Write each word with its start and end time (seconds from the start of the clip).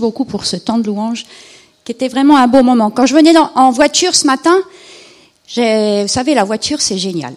beaucoup 0.00 0.24
pour 0.24 0.46
ce 0.46 0.56
temps 0.56 0.78
de 0.78 0.86
louange 0.86 1.26
qui 1.84 1.92
était 1.92 2.08
vraiment 2.08 2.36
un 2.36 2.46
beau 2.46 2.62
moment. 2.62 2.90
Quand 2.90 3.06
je 3.06 3.14
venais 3.14 3.32
en 3.54 3.70
voiture 3.70 4.14
ce 4.14 4.26
matin, 4.26 4.58
vous 5.56 6.08
savez, 6.08 6.34
la 6.34 6.44
voiture, 6.44 6.80
c'est 6.80 6.98
génial. 6.98 7.34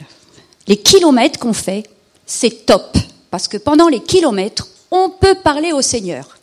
Les 0.67 0.77
kilomètres 0.77 1.39
qu'on 1.39 1.53
fait, 1.53 1.83
c'est 2.25 2.65
top. 2.65 2.97
Parce 3.31 3.47
que 3.47 3.57
pendant 3.57 3.87
les 3.87 3.99
kilomètres, 3.99 4.67
on 4.91 5.09
peut 5.09 5.35
parler 5.35 5.71
au 5.73 5.81
Seigneur. 5.81 6.37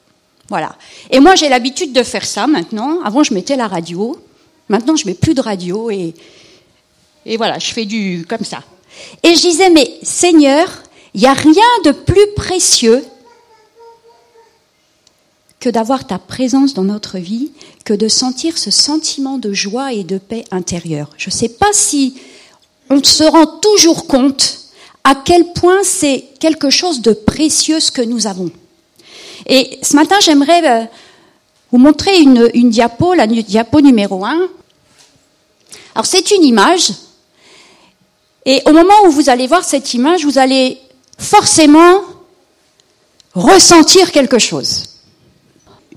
Voilà. 0.48 0.74
Et 1.10 1.20
moi, 1.20 1.36
j'ai 1.36 1.48
l'habitude 1.48 1.92
de 1.92 2.02
faire 2.02 2.24
ça 2.24 2.46
maintenant. 2.46 3.00
Avant, 3.04 3.22
je 3.22 3.32
mettais 3.32 3.56
la 3.56 3.68
radio. 3.68 4.16
Maintenant, 4.68 4.96
je 4.96 5.06
mets 5.06 5.14
plus 5.14 5.34
de 5.34 5.40
radio 5.40 5.90
et, 5.90 6.14
et 7.24 7.36
voilà, 7.36 7.58
je 7.58 7.72
fais 7.72 7.84
du 7.84 8.26
comme 8.28 8.44
ça. 8.44 8.62
Et 9.22 9.34
je 9.34 9.40
disais, 9.40 9.70
mais 9.70 9.98
Seigneur, 10.02 10.68
il 11.14 11.20
n'y 11.20 11.26
a 11.28 11.32
rien 11.32 11.70
de 11.84 11.92
plus 11.92 12.26
précieux 12.34 13.04
que 15.60 15.68
d'avoir 15.68 16.06
ta 16.06 16.18
présence 16.18 16.72
dans 16.72 16.84
notre 16.84 17.18
vie, 17.18 17.52
que 17.84 17.92
de 17.92 18.08
sentir 18.08 18.56
ce 18.56 18.70
sentiment 18.70 19.38
de 19.38 19.52
joie 19.52 19.92
et 19.92 20.04
de 20.04 20.16
paix 20.18 20.44
intérieure. 20.50 21.10
Je 21.18 21.28
ne 21.28 21.34
sais 21.34 21.50
pas 21.50 21.72
si 21.72 22.14
on 22.88 23.04
se 23.04 23.24
rend 23.24 23.46
toujours 23.46 24.06
compte 24.06 24.58
à 25.04 25.14
quel 25.14 25.52
point 25.52 25.82
c'est 25.84 26.24
quelque 26.40 26.70
chose 26.70 27.02
de 27.02 27.12
précieux 27.12 27.78
ce 27.78 27.92
que 27.92 28.02
nous 28.02 28.26
avons. 28.26 28.50
Et 29.46 29.78
ce 29.82 29.96
matin, 29.96 30.16
j'aimerais 30.20 30.66
euh, 30.66 30.84
vous 31.70 31.78
montrer 31.78 32.20
une, 32.20 32.50
une 32.54 32.70
diapo, 32.70 33.14
la 33.14 33.26
diapo 33.26 33.80
numéro 33.80 34.24
1. 34.24 34.48
Alors 35.94 36.06
c'est 36.06 36.30
une 36.30 36.44
image, 36.44 36.92
et 38.46 38.62
au 38.66 38.72
moment 38.72 38.94
où 39.06 39.10
vous 39.10 39.28
allez 39.28 39.46
voir 39.46 39.64
cette 39.64 39.92
image, 39.94 40.24
vous 40.24 40.38
allez 40.38 40.78
forcément 41.18 42.02
ressentir 43.34 44.10
quelque 44.12 44.38
chose. 44.38 44.89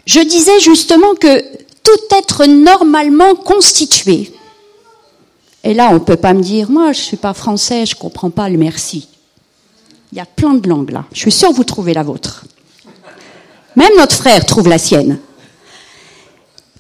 Je 0.06 0.20
disais 0.20 0.60
justement 0.60 1.16
que 1.16 1.42
tout 1.84 2.16
être 2.18 2.46
normalement 2.46 3.36
constitué, 3.36 4.32
et 5.64 5.74
là 5.74 5.90
on 5.92 5.96
ne 5.96 6.00
peut 6.00 6.18
pas 6.18 6.34
me 6.34 6.42
dire, 6.42 6.70
moi 6.70 6.92
je 6.92 7.00
ne 7.00 7.04
suis 7.04 7.18
pas 7.18 7.34
français, 7.34 7.86
je 7.86 7.96
ne 7.96 8.00
comprends 8.00 8.30
pas 8.30 8.50
le 8.50 8.58
merci. 8.58 9.08
Il 10.12 10.18
y 10.18 10.22
a 10.22 10.26
plein 10.26 10.54
de 10.54 10.68
langues 10.70 10.92
là. 10.92 11.06
Je 11.14 11.20
suis 11.20 11.32
sûre 11.32 11.50
que 11.50 11.56
vous 11.56 11.64
trouvez 11.64 11.94
la 11.94 12.04
vôtre. 12.04 12.46
Même 13.76 13.96
notre 13.98 14.16
frère 14.16 14.46
trouve 14.46 14.68
la 14.68 14.78
sienne. 14.78 15.20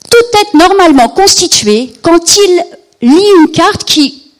Tout 0.09 0.37
être 0.39 0.53
normalement 0.53 1.09
constitué, 1.09 1.93
quand 2.01 2.37
il 2.37 2.63
lit 3.01 3.25
une 3.39 3.51
carte 3.51 3.83
qui, 3.85 4.31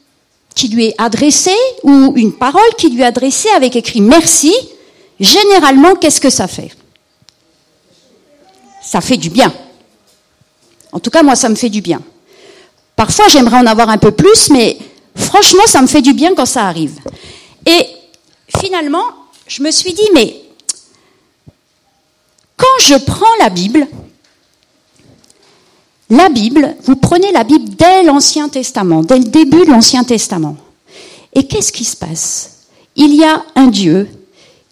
qui 0.54 0.68
lui 0.68 0.86
est 0.86 0.94
adressée, 0.98 1.56
ou 1.82 2.12
une 2.14 2.32
parole 2.32 2.62
qui 2.78 2.90
lui 2.90 3.02
est 3.02 3.06
adressée 3.06 3.48
avec 3.56 3.74
écrit 3.74 4.00
merci, 4.00 4.54
généralement, 5.18 5.96
qu'est-ce 5.96 6.20
que 6.20 6.30
ça 6.30 6.46
fait? 6.46 6.70
Ça 8.94 9.00
fait 9.00 9.16
du 9.16 9.28
bien. 9.28 9.52
En 10.92 11.00
tout 11.00 11.10
cas, 11.10 11.24
moi, 11.24 11.34
ça 11.34 11.48
me 11.48 11.56
fait 11.56 11.68
du 11.68 11.80
bien. 11.80 12.00
Parfois, 12.94 13.24
j'aimerais 13.28 13.56
en 13.56 13.66
avoir 13.66 13.88
un 13.88 13.98
peu 13.98 14.12
plus, 14.12 14.50
mais 14.50 14.78
franchement, 15.16 15.64
ça 15.66 15.82
me 15.82 15.88
fait 15.88 16.00
du 16.00 16.12
bien 16.12 16.32
quand 16.36 16.46
ça 16.46 16.68
arrive. 16.68 17.00
Et 17.66 17.88
finalement, 18.56 19.02
je 19.48 19.64
me 19.64 19.72
suis 19.72 19.94
dit, 19.94 20.08
mais 20.14 20.40
quand 22.56 22.76
je 22.82 22.94
prends 23.04 23.34
la 23.40 23.50
Bible, 23.50 23.88
la 26.08 26.28
Bible, 26.28 26.76
vous 26.84 26.94
prenez 26.94 27.32
la 27.32 27.42
Bible 27.42 27.70
dès 27.70 28.04
l'Ancien 28.04 28.48
Testament, 28.48 29.02
dès 29.02 29.18
le 29.18 29.24
début 29.24 29.64
de 29.64 29.72
l'Ancien 29.72 30.04
Testament. 30.04 30.56
Et 31.32 31.48
qu'est-ce 31.48 31.72
qui 31.72 31.84
se 31.84 31.96
passe? 31.96 32.68
Il 32.94 33.12
y 33.16 33.24
a 33.24 33.44
un 33.56 33.66
Dieu 33.66 34.08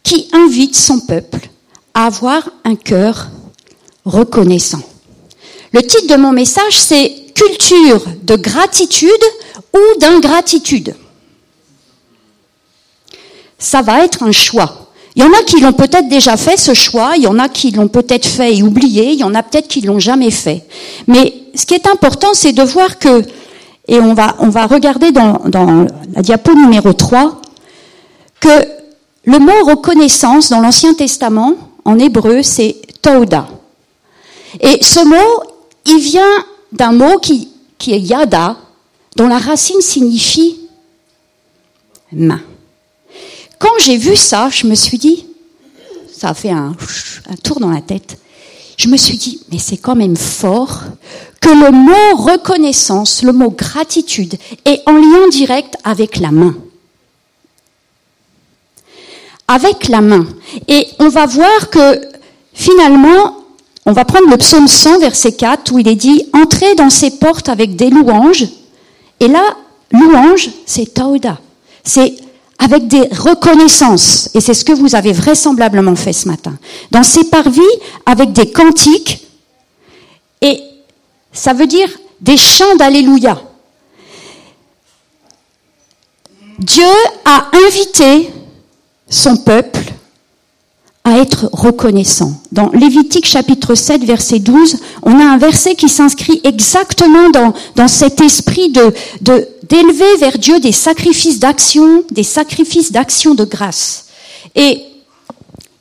qui 0.05 0.29
invite 0.33 0.77
son 0.77 1.01
peuple 1.01 1.49
à 1.93 2.07
avoir 2.07 2.49
un 2.65 2.77
cœur 2.77 3.27
reconnaissant. 4.05 4.83
Le 5.73 5.81
titre 5.83 6.09
de 6.09 6.17
mon 6.17 6.33
message, 6.33 6.77
c'est 6.77 7.23
Culture 7.35 8.05
de 8.23 8.37
gratitude 8.37 9.11
ou 9.75 9.99
d'ingratitude. 9.99 10.95
Ça 13.59 13.81
va 13.81 14.05
être 14.05 14.23
un 14.23 14.33
choix. 14.33 14.91
Il 15.15 15.23
y 15.23 15.27
en 15.27 15.33
a 15.33 15.43
qui 15.45 15.61
l'ont 15.61 15.73
peut-être 15.73 16.09
déjà 16.09 16.37
fait 16.37 16.57
ce 16.57 16.75
choix, 16.75 17.13
il 17.17 17.23
y 17.23 17.27
en 17.27 17.39
a 17.39 17.49
qui 17.49 17.71
l'ont 17.71 17.89
peut-être 17.89 18.27
fait 18.27 18.57
et 18.57 18.63
oublié, 18.63 19.13
il 19.13 19.19
y 19.19 19.25
en 19.25 19.35
a 19.35 19.43
peut-être 19.43 19.69
qui 19.69 19.83
l'ont 19.83 19.99
jamais 19.99 20.31
fait. 20.31 20.65
Mais 21.07 21.35
ce 21.55 21.67
qui 21.67 21.75
est 21.75 21.87
important, 21.87 22.33
c'est 22.33 22.53
de 22.53 22.63
voir 22.63 22.99
que, 22.99 23.23
et 23.89 24.01
on 24.01 24.15
va, 24.15 24.37
on 24.39 24.49
va 24.49 24.67
regarder 24.67 25.13
dans, 25.13 25.41
la 26.15 26.23
diapo 26.23 26.55
numéro 26.55 26.93
3, 26.93 27.41
que 28.41 28.67
le 29.25 29.39
mot 29.39 29.65
reconnaissance 29.67 30.49
dans 30.49 30.61
l'Ancien 30.61 30.95
Testament, 30.95 31.55
en 31.85 31.99
hébreu, 31.99 32.43
c'est 32.43 32.77
Toda. 33.03 33.49
Et 34.61 34.83
ce 34.83 35.05
mot, 35.05 35.43
il 35.87 35.99
vient 35.99 36.45
d'un 36.73 36.93
mot 36.93 37.19
qui, 37.19 37.49
qui 37.79 37.93
est 37.93 38.01
yada, 38.01 38.57
dont 39.17 39.29
la 39.29 39.39
racine 39.39 39.81
signifie 39.81 40.59
main. 42.13 42.41
Quand 43.59 43.73
j'ai 43.79 43.97
vu 43.97 44.17
ça, 44.17 44.49
je 44.51 44.67
me 44.67 44.75
suis 44.75 44.99
dit, 44.99 45.27
ça 46.13 46.31
a 46.31 46.35
fait 46.35 46.51
un, 46.51 46.75
un 47.31 47.37
tour 47.37 47.61
dans 47.61 47.71
la 47.71 47.81
tête, 47.81 48.19
je 48.77 48.89
me 48.89 48.97
suis 48.97 49.17
dit, 49.17 49.41
mais 49.51 49.59
c'est 49.59 49.77
quand 49.77 49.95
même 49.95 50.17
fort 50.17 50.81
que 51.41 51.51
le 51.51 51.71
mot 51.71 52.17
reconnaissance, 52.17 53.23
le 53.23 53.33
mot 53.33 53.51
gratitude 53.51 54.37
est 54.65 54.83
en 54.87 54.93
lien 54.93 55.29
direct 55.31 55.77
avec 55.85 56.19
la 56.19 56.31
main. 56.31 56.57
Avec 59.49 59.89
la 59.89 60.01
main. 60.01 60.27
Et 60.69 60.87
on 60.99 61.09
va 61.09 61.27
voir 61.27 61.71
que 61.71 62.01
finalement, 62.55 63.42
on 63.85 63.93
va 63.93 64.05
prendre 64.05 64.29
le 64.31 64.37
psaume 64.37 64.69
100, 64.69 65.01
verset 65.01 65.33
4, 65.33 65.73
où 65.73 65.79
il 65.79 65.89
est 65.89 65.97
dit 65.97 66.27
Entrez 66.33 66.75
dans 66.75 66.91
ses 66.91 67.11
portes 67.19 67.49
avec 67.49 67.75
des 67.75 67.91
louanges. 67.91 68.47
Et 69.19 69.29
là, 69.29 69.43
louange, 69.91 70.51
c'est 70.67 70.95
taoda. 70.95 71.39
C'est 71.83 72.15
avec 72.59 72.87
des 72.87 73.09
reconnaissances. 73.11 74.31
Et 74.35 74.41
c'est 74.41 74.55
ce 74.55 74.65
que 74.65 74.73
vous 74.73 74.95
avez 74.95 75.13
vraisemblablement 75.13 75.97
fait 75.97 76.13
ce 76.13 76.29
matin. 76.29 76.57
Dans 76.93 77.03
ses 77.03 77.25
parvis, 77.25 77.61
avec 78.07 78.33
des 78.33 78.53
cantiques. 78.53 79.27
Et 80.41 80.61
ça 81.33 81.53
veut 81.53 81.67
dire 81.67 81.89
des 82.21 82.37
chants 82.37 82.77
d'Alléluia. 82.77 83.41
Dieu 86.59 86.85
a 87.25 87.51
invité 87.67 88.31
son 89.09 89.37
peuple 89.37 89.81
être 91.23 91.49
reconnaissant. 91.53 92.35
Dans 92.51 92.71
Lévitique 92.71 93.27
chapitre 93.27 93.75
7 93.75 94.05
verset 94.05 94.41
12, 94.41 94.77
on 95.03 95.19
a 95.19 95.25
un 95.25 95.39
verset 95.39 95.75
qui 95.75 95.89
s'inscrit 95.89 96.41
exactement 96.45 97.31
dans, 97.31 97.55
dans 97.77 97.89
cet 97.89 98.21
esprit 98.21 98.71
de, 98.71 98.93
de, 99.21 99.49
d'élever 99.69 100.17
vers 100.19 100.39
Dieu 100.39 100.61
des 100.61 100.73
sacrifices 100.73 101.39
d'action, 101.39 102.05
des 102.11 102.25
sacrifices 102.25 102.93
d'action 102.93 103.35
de 103.35 103.45
grâce. 103.45 104.07
Et 104.55 104.83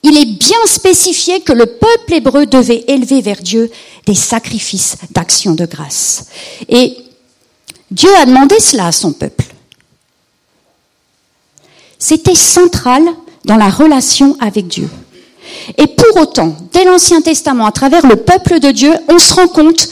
il 0.03 0.18
est 0.18 0.38
bien 0.38 0.66
spécifié 0.66 1.41
que 1.41 1.53
le 1.53 1.66
peuple 1.66 2.13
hébreu 2.13 2.46
devait 2.46 2.85
élever 2.88 3.22
vers 3.22 3.41
Dieu 3.41 3.69
des 4.06 4.16
sacrifices 4.16 4.96
d'action 5.12 5.53
de 5.53 5.66
grâce. 5.66 6.25
Et 6.69 6.96
Dieu 7.91 8.09
a 8.18 8.25
demandé 8.25 8.59
cela 8.59 8.88
à 8.88 8.91
son 8.91 9.13
peuple. 9.13 9.46
C'était 12.00 12.35
central 12.35 13.03
dans 13.46 13.58
la 13.58 13.69
relation 13.69 14.35
avec 14.40 14.68
Dieu. 14.68 14.90
Et 15.78 15.88
pour 15.88 16.22
autant, 16.22 16.56
dès 16.72 16.85
l'Ancien 16.85 17.22
Testament, 17.22 17.66
à 17.66 17.72
travers 17.72 18.06
le 18.06 18.16
peuple 18.16 18.59
de 18.59 18.72
Dieu, 18.72 18.94
on 19.09 19.19
se 19.19 19.34
rend 19.34 19.47
compte 19.47 19.88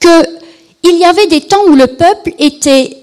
qu'il 0.00 0.98
y 0.98 1.04
avait 1.04 1.26
des 1.26 1.40
temps 1.40 1.64
où 1.68 1.74
le 1.74 1.86
peuple 1.86 2.32
était 2.38 2.96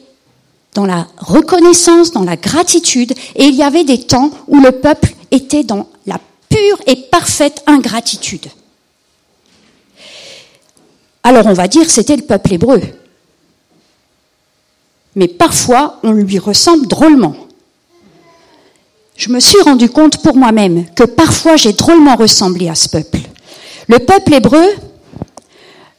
dans 0.73 0.85
la 0.85 1.07
reconnaissance, 1.17 2.11
dans 2.11 2.23
la 2.23 2.37
gratitude, 2.37 3.13
et 3.35 3.45
il 3.45 3.55
y 3.55 3.63
avait 3.63 3.83
des 3.83 4.01
temps 4.01 4.31
où 4.47 4.61
le 4.61 4.71
peuple 4.71 5.13
était 5.31 5.63
dans 5.63 5.87
la 6.05 6.19
pure 6.49 6.81
et 6.87 6.95
parfaite 6.95 7.63
ingratitude. 7.65 8.47
Alors 11.23 11.45
on 11.45 11.53
va 11.53 11.67
dire 11.67 11.89
c'était 11.89 12.15
le 12.15 12.23
peuple 12.23 12.53
hébreu. 12.53 12.81
Mais 15.15 15.27
parfois 15.27 15.99
on 16.03 16.11
lui 16.11 16.39
ressemble 16.39 16.87
drôlement 16.87 17.35
je 19.21 19.29
me 19.29 19.39
suis 19.39 19.61
rendu 19.61 19.87
compte 19.87 20.17
pour 20.23 20.35
moi-même 20.35 20.83
que 20.95 21.03
parfois 21.03 21.55
j'ai 21.55 21.73
drôlement 21.73 22.15
ressemblé 22.15 22.67
à 22.69 22.73
ce 22.73 22.89
peuple. 22.89 23.19
Le 23.87 23.99
peuple 23.99 24.33
hébreu, 24.33 24.65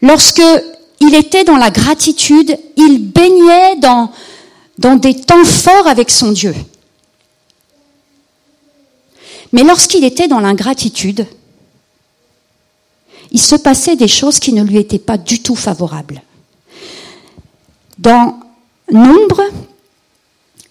lorsque 0.01 0.43
il 0.99 1.15
était 1.15 1.45
dans 1.45 1.57
la 1.57 1.71
gratitude, 1.71 2.59
il 2.77 2.99
baignait 3.13 3.77
dans, 3.77 4.11
dans 4.79 4.97
des 4.97 5.15
temps 5.15 5.45
forts 5.45 5.87
avec 5.87 6.11
son 6.11 6.33
Dieu. 6.33 6.53
Mais 9.53 9.63
lorsqu'il 9.63 10.03
était 10.03 10.27
dans 10.27 10.41
l'ingratitude, 10.41 11.25
il 13.31 13.41
se 13.41 13.55
passait 13.55 13.95
des 13.95 14.09
choses 14.09 14.41
qui 14.41 14.53
ne 14.53 14.65
lui 14.65 14.79
étaient 14.79 14.99
pas 14.99 15.17
du 15.17 15.41
tout 15.41 15.55
favorables. 15.55 16.23
Dans 17.99 18.41
Nombre, 18.91 19.43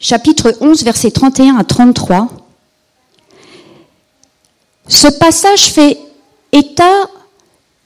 chapitre 0.01 0.57
11, 0.59 0.83
versets 0.83 1.11
31 1.11 1.55
à 1.55 1.63
33, 1.63 2.40
ce 4.87 5.07
passage 5.07 5.71
fait 5.71 5.97
état 6.51 7.09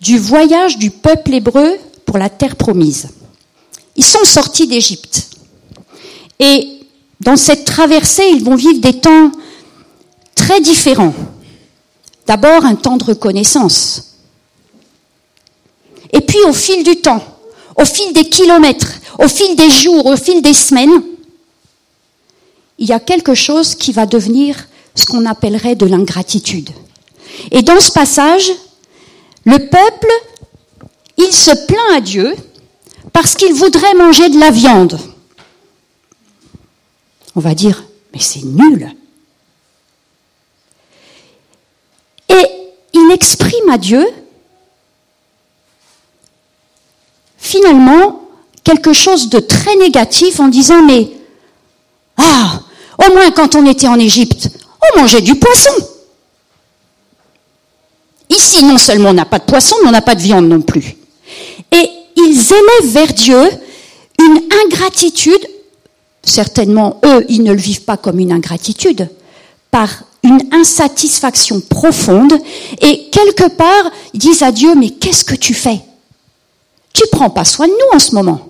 du 0.01 0.17
voyage 0.17 0.77
du 0.77 0.91
peuple 0.91 1.33
hébreu 1.33 1.77
pour 2.05 2.17
la 2.17 2.29
terre 2.29 2.55
promise. 2.55 3.09
Ils 3.95 4.05
sont 4.05 4.23
sortis 4.25 4.67
d'Égypte. 4.67 5.29
Et 6.39 6.79
dans 7.21 7.37
cette 7.37 7.65
traversée, 7.65 8.27
ils 8.31 8.43
vont 8.43 8.55
vivre 8.55 8.79
des 8.79 8.99
temps 8.99 9.31
très 10.35 10.59
différents. 10.59 11.13
D'abord, 12.27 12.65
un 12.65 12.75
temps 12.75 12.97
de 12.97 13.03
reconnaissance. 13.03 14.15
Et 16.11 16.21
puis, 16.21 16.39
au 16.47 16.53
fil 16.53 16.83
du 16.83 16.97
temps, 16.97 17.23
au 17.75 17.85
fil 17.85 18.13
des 18.13 18.29
kilomètres, 18.29 18.93
au 19.19 19.27
fil 19.27 19.55
des 19.55 19.69
jours, 19.69 20.05
au 20.05 20.17
fil 20.17 20.41
des 20.41 20.53
semaines, 20.53 21.03
il 22.77 22.87
y 22.87 22.93
a 22.93 22.99
quelque 22.99 23.33
chose 23.33 23.75
qui 23.75 23.91
va 23.91 24.05
devenir 24.05 24.67
ce 24.95 25.05
qu'on 25.05 25.25
appellerait 25.25 25.75
de 25.75 25.85
l'ingratitude. 25.85 26.71
Et 27.51 27.61
dans 27.61 27.79
ce 27.79 27.91
passage, 27.91 28.49
le 29.43 29.59
peuple, 29.59 30.07
il 31.17 31.31
se 31.31 31.51
plaint 31.67 31.97
à 31.97 32.01
Dieu 32.01 32.35
parce 33.13 33.35
qu'il 33.35 33.53
voudrait 33.53 33.93
manger 33.93 34.29
de 34.29 34.39
la 34.39 34.51
viande. 34.51 34.99
On 37.35 37.39
va 37.41 37.53
dire, 37.53 37.83
mais 38.13 38.19
c'est 38.19 38.43
nul. 38.43 38.95
Et 42.29 42.45
il 42.93 43.11
exprime 43.11 43.69
à 43.69 43.77
Dieu, 43.77 44.05
finalement, 47.37 48.21
quelque 48.63 48.93
chose 48.93 49.29
de 49.29 49.39
très 49.39 49.75
négatif 49.75 50.39
en 50.39 50.47
disant, 50.47 50.81
mais, 50.81 51.09
ah, 52.17 52.61
au 53.05 53.13
moins 53.13 53.31
quand 53.31 53.55
on 53.55 53.65
était 53.65 53.87
en 53.87 53.99
Égypte, 53.99 54.49
on 54.97 55.19
du 55.19 55.35
poisson. 55.35 55.71
Ici, 58.29 58.63
non 58.63 58.77
seulement 58.77 59.09
on 59.09 59.13
n'a 59.13 59.25
pas 59.25 59.39
de 59.39 59.45
poisson, 59.45 59.75
mais 59.81 59.89
on 59.89 59.91
n'a 59.91 60.01
pas 60.01 60.15
de 60.15 60.21
viande 60.21 60.47
non 60.47 60.61
plus. 60.61 60.95
Et 61.71 61.89
ils 62.15 62.53
élèvent 62.53 62.91
vers 62.91 63.13
Dieu 63.13 63.49
une 64.19 64.41
ingratitude, 64.65 65.47
certainement 66.23 66.99
eux, 67.05 67.25
ils 67.29 67.43
ne 67.43 67.51
le 67.51 67.59
vivent 67.59 67.83
pas 67.83 67.97
comme 67.97 68.19
une 68.19 68.31
ingratitude, 68.31 69.09
par 69.69 69.89
une 70.23 70.41
insatisfaction 70.51 71.61
profonde, 71.61 72.33
et 72.81 73.09
quelque 73.11 73.47
part, 73.49 73.91
ils 74.13 74.19
disent 74.19 74.41
à 74.41 74.51
Dieu, 74.51 74.73
mais 74.75 74.89
qu'est-ce 74.89 75.23
que 75.23 75.35
tu 75.35 75.53
fais? 75.53 75.81
Tu 76.93 77.03
prends 77.11 77.29
pas 77.29 77.43
soin 77.43 77.67
de 77.67 77.73
nous 77.73 77.95
en 77.95 77.99
ce 77.99 78.15
moment. 78.15 78.49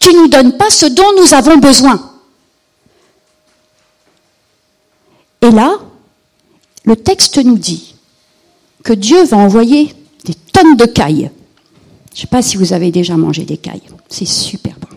Tu 0.00 0.12
nous 0.14 0.28
donnes 0.28 0.56
pas 0.56 0.70
ce 0.70 0.86
dont 0.86 1.12
nous 1.16 1.32
avons 1.32 1.56
besoin. 1.56 2.13
Et 5.44 5.50
là, 5.50 5.78
le 6.84 6.96
texte 6.96 7.36
nous 7.44 7.58
dit 7.58 7.94
que 8.82 8.94
Dieu 8.94 9.24
va 9.24 9.36
envoyer 9.36 9.94
des 10.24 10.32
tonnes 10.34 10.76
de 10.76 10.86
cailles. 10.86 11.30
Je 12.14 12.16
ne 12.16 12.20
sais 12.22 12.26
pas 12.28 12.40
si 12.40 12.56
vous 12.56 12.72
avez 12.72 12.90
déjà 12.90 13.18
mangé 13.18 13.44
des 13.44 13.58
cailles. 13.58 13.82
C'est 14.08 14.24
super 14.26 14.74
bon. 14.80 14.96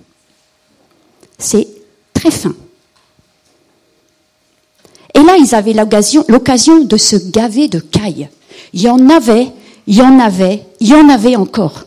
C'est 1.38 1.68
très 2.14 2.32
fin. 2.32 2.56
Et 5.14 5.20
là, 5.20 5.36
ils 5.38 5.54
avaient 5.54 5.74
l'occasion 5.74 6.84
de 6.86 6.96
se 6.96 7.18
gaver 7.18 7.68
de 7.68 7.80
cailles. 7.80 8.30
Il 8.72 8.82
y 8.82 8.90
en 8.90 9.10
avait, 9.10 9.52
il 9.86 9.96
y 9.96 10.02
en 10.02 10.18
avait, 10.18 10.64
il 10.80 10.88
y 10.88 10.94
en 10.94 11.10
avait 11.10 11.36
encore. 11.36 11.84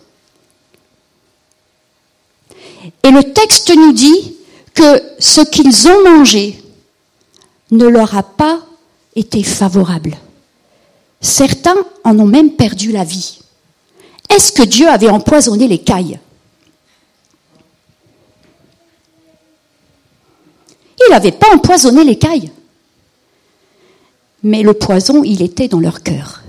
Et 3.04 3.10
le 3.10 3.22
texte 3.32 3.74
nous 3.74 3.92
dit 3.92 4.34
que 4.74 5.02
ce 5.18 5.40
qu'ils 5.40 5.88
ont 5.88 6.04
mangé 6.04 6.60
ne 7.70 7.86
leur 7.86 8.16
a 8.16 8.22
pas 8.22 8.60
été 9.14 9.42
favorable. 9.42 10.16
Certains 11.20 11.76
en 12.04 12.18
ont 12.18 12.26
même 12.26 12.52
perdu 12.52 12.92
la 12.92 13.04
vie. 13.04 13.40
Est-ce 14.28 14.52
que 14.52 14.62
Dieu 14.62 14.88
avait 14.88 15.10
empoisonné 15.10 15.68
les 15.68 15.78
cailles? 15.78 16.18
Il 21.06 21.10
n'avait 21.10 21.32
pas 21.32 21.54
empoisonné 21.54 22.04
les 22.04 22.18
cailles. 22.18 22.50
Mais 24.42 24.62
le 24.62 24.74
poison, 24.74 25.22
il 25.24 25.42
était 25.42 25.68
dans 25.68 25.80
leur 25.80 26.02
cœur. 26.02 26.42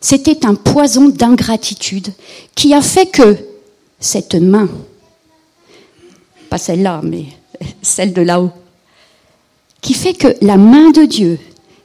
C'était 0.00 0.46
un 0.46 0.54
poison 0.54 1.08
d'ingratitude 1.08 2.12
qui 2.54 2.72
a 2.72 2.80
fait 2.80 3.06
que 3.06 3.36
cette 3.98 4.34
main, 4.34 4.68
pas 6.48 6.58
celle-là, 6.58 7.00
mais 7.02 7.26
celle 7.82 8.12
de 8.12 8.22
là-haut, 8.22 8.52
qui 9.86 9.94
fait 9.94 10.14
que 10.14 10.36
la 10.44 10.56
main 10.56 10.90
de 10.90 11.04
Dieu, 11.04 11.38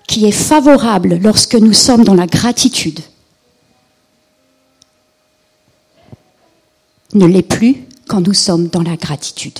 qui 0.08 0.26
est 0.26 0.32
favorable 0.32 1.20
lorsque 1.22 1.54
nous 1.54 1.72
sommes 1.72 2.04
dans 2.04 2.16
la 2.16 2.26
gratitude, 2.26 3.00
ne 7.14 7.28
l'est 7.28 7.44
plus 7.44 7.86
quand 8.08 8.22
nous 8.22 8.34
sommes 8.34 8.70
dans 8.70 8.82
la 8.82 8.96
gratitude. 8.96 9.60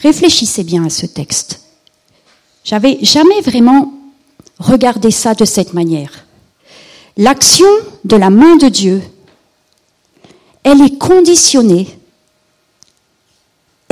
Réfléchissez 0.00 0.64
bien 0.64 0.84
à 0.84 0.90
ce 0.90 1.06
texte. 1.06 1.62
J'avais 2.62 2.98
jamais 3.00 3.40
vraiment 3.40 3.90
regardé 4.58 5.10
ça 5.10 5.32
de 5.32 5.46
cette 5.46 5.72
manière. 5.72 6.26
L'action 7.16 7.70
de 8.04 8.16
la 8.16 8.28
main 8.28 8.56
de 8.56 8.68
Dieu, 8.68 9.00
elle 10.62 10.82
est 10.82 10.98
conditionnée, 10.98 11.88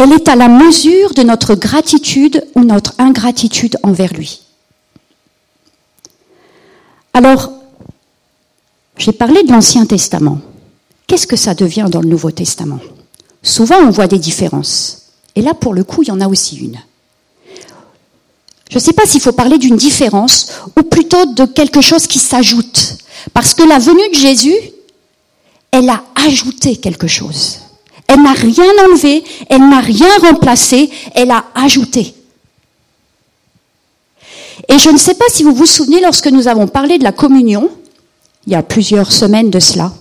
elle 0.03 0.13
est 0.13 0.29
à 0.29 0.37
la 0.37 0.49
mesure 0.49 1.13
de 1.13 1.23
notre 1.23 1.55
gratitude 1.55 2.47
ou 2.55 2.65
notre 2.65 2.95
ingratitude 2.99 3.77
envers 3.83 4.13
lui. 4.15 4.41
Alors, 7.13 7.53
j'ai 8.97 9.13
parlé 9.13 9.43
de 9.43 9.53
l'Ancien 9.53 9.85
Testament. 9.85 10.41
Qu'est-ce 11.07 11.27
que 11.27 11.37
ça 11.37 11.55
devient 11.55 11.89
dans 11.91 12.01
le 12.01 12.09
Nouveau 12.09 12.31
Testament? 12.31 12.79
Souvent, 13.43 13.77
on 13.77 13.91
voit 13.91 14.07
des 14.07 14.19
différences. 14.19 15.13
Et 15.35 15.43
là, 15.43 15.53
pour 15.53 15.75
le 15.75 15.85
coup, 15.85 16.03
il 16.03 16.09
y 16.09 16.13
en 16.13 16.21
a 16.21 16.29
aussi 16.29 16.57
une. 16.57 16.79
Je 18.71 18.77
ne 18.77 18.81
sais 18.81 18.93
pas 18.93 19.05
s'il 19.05 19.21
faut 19.21 19.33
parler 19.33 19.59
d'une 19.59 19.77
différence 19.77 20.47
ou 20.79 20.83
plutôt 20.83 21.27
de 21.27 21.45
quelque 21.45 21.81
chose 21.81 22.07
qui 22.07 22.21
s'ajoute. 22.21 22.97
Parce 23.35 23.53
que 23.53 23.65
la 23.65 23.79
venue 23.79 24.09
de 24.11 24.15
Jésus, 24.15 24.57
elle 25.73 25.91
a 25.91 26.03
ajouté 26.27 26.77
quelque 26.77 27.09
chose. 27.09 27.59
Elle 28.13 28.23
n'a 28.23 28.33
rien 28.33 28.73
enlevé, 28.89 29.23
elle 29.49 29.69
n'a 29.69 29.79
rien 29.79 30.09
remplacé, 30.21 30.91
elle 31.15 31.31
a 31.31 31.45
ajouté. 31.55 32.13
Et 34.69 34.79
je 34.81 34.91
ne 34.91 34.99
sais 34.99 35.15
pas 35.15 35.27
si 35.29 35.45
vous 35.45 35.55
vous 35.55 35.67
souvenez 35.67 36.01
lorsque 36.01 36.27
nous 36.27 36.49
avons 36.49 36.67
parlé 36.67 36.99
de 36.99 37.05
la 37.05 37.13
communion, 37.13 37.71
il 38.49 38.53
y 38.53 38.57
a 38.57 38.65
plusieurs 38.65 39.13
semaines 39.13 39.51
de 39.51 39.61
cela. 39.61 39.93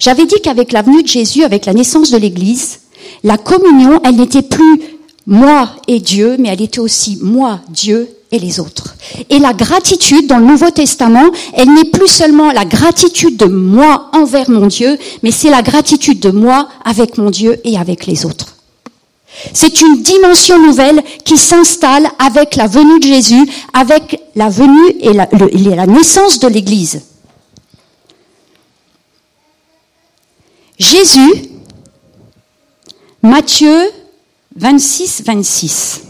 J'avais 0.00 0.24
dit 0.24 0.40
qu'avec 0.42 0.72
la 0.72 0.80
venue 0.80 1.02
de 1.02 1.08
Jésus, 1.08 1.44
avec 1.44 1.66
la 1.66 1.74
naissance 1.74 2.10
de 2.10 2.16
l'Église, 2.16 2.80
la 3.22 3.36
communion, 3.36 4.00
elle 4.02 4.16
n'était 4.16 4.40
plus 4.40 4.80
moi 5.26 5.70
et 5.88 6.00
Dieu, 6.00 6.36
mais 6.38 6.48
elle 6.50 6.62
était 6.62 6.78
aussi 6.78 7.18
moi, 7.20 7.60
Dieu 7.68 8.08
et 8.32 8.38
les 8.38 8.60
autres. 8.60 8.94
Et 9.30 9.38
la 9.38 9.52
gratitude 9.52 10.26
dans 10.26 10.38
le 10.38 10.46
Nouveau 10.46 10.70
Testament, 10.70 11.30
elle 11.52 11.72
n'est 11.72 11.90
plus 11.90 12.08
seulement 12.08 12.52
la 12.52 12.64
gratitude 12.64 13.36
de 13.36 13.46
moi 13.46 14.10
envers 14.12 14.50
mon 14.50 14.66
Dieu, 14.66 14.98
mais 15.22 15.30
c'est 15.30 15.50
la 15.50 15.62
gratitude 15.62 16.20
de 16.20 16.30
moi 16.30 16.68
avec 16.84 17.18
mon 17.18 17.30
Dieu 17.30 17.60
et 17.64 17.78
avec 17.78 18.06
les 18.06 18.24
autres. 18.24 18.56
C'est 19.52 19.80
une 19.80 20.02
dimension 20.02 20.58
nouvelle 20.58 21.02
qui 21.24 21.36
s'installe 21.36 22.08
avec 22.18 22.56
la 22.56 22.66
venue 22.66 23.00
de 23.00 23.06
Jésus, 23.06 23.46
avec 23.72 24.20
la 24.34 24.48
venue 24.48 24.90
et 25.00 25.12
la, 25.12 25.86
naissance 25.86 26.38
de 26.38 26.48
l'Église. 26.48 27.02
Jésus, 30.78 31.50
Matthieu 33.22 33.90
26, 34.56 35.22
26. 35.24 36.02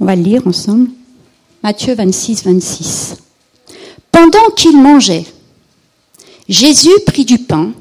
On 0.00 0.06
va 0.06 0.16
le 0.16 0.22
lire 0.22 0.46
ensemble. 0.46 0.88
Matthieu 1.62 1.94
26, 1.94 2.44
26. 2.44 3.16
Pendant 4.10 4.50
qu'il 4.56 4.80
mangeait, 4.80 5.26
Jésus 6.48 6.88
prit 7.06 7.24
du 7.26 7.38
pain 7.38 7.72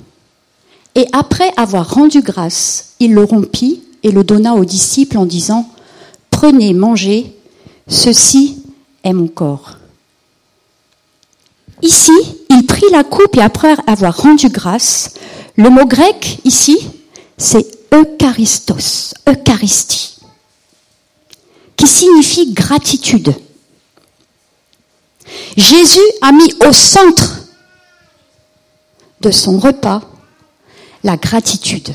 et 0.95 1.05
après 1.13 1.51
avoir 1.55 1.93
rendu 1.93 2.21
grâce, 2.21 2.95
il 2.99 3.13
le 3.13 3.23
rompit 3.23 3.83
et 4.03 4.11
le 4.11 4.23
donna 4.23 4.53
aux 4.55 4.65
disciples 4.65 5.17
en 5.17 5.25
disant, 5.25 5.69
Prenez, 6.31 6.73
mangez, 6.73 7.33
ceci 7.87 8.61
est 9.03 9.13
mon 9.13 9.27
corps. 9.27 9.77
Ici, 11.81 12.11
il 12.49 12.65
prit 12.65 12.89
la 12.91 13.03
coupe 13.03 13.37
et 13.37 13.41
après 13.41 13.75
avoir 13.87 14.17
rendu 14.17 14.49
grâce, 14.49 15.13
le 15.55 15.69
mot 15.69 15.85
grec 15.85 16.39
ici, 16.43 16.77
c'est 17.37 17.65
Eucharistos, 17.93 19.13
Eucharistie, 19.27 20.17
qui 21.75 21.87
signifie 21.87 22.53
gratitude. 22.53 23.33
Jésus 25.57 25.99
a 26.21 26.31
mis 26.31 26.53
au 26.67 26.71
centre 26.73 27.41
de 29.21 29.31
son 29.31 29.57
repas 29.57 30.01
la 31.03 31.17
gratitude. 31.17 31.93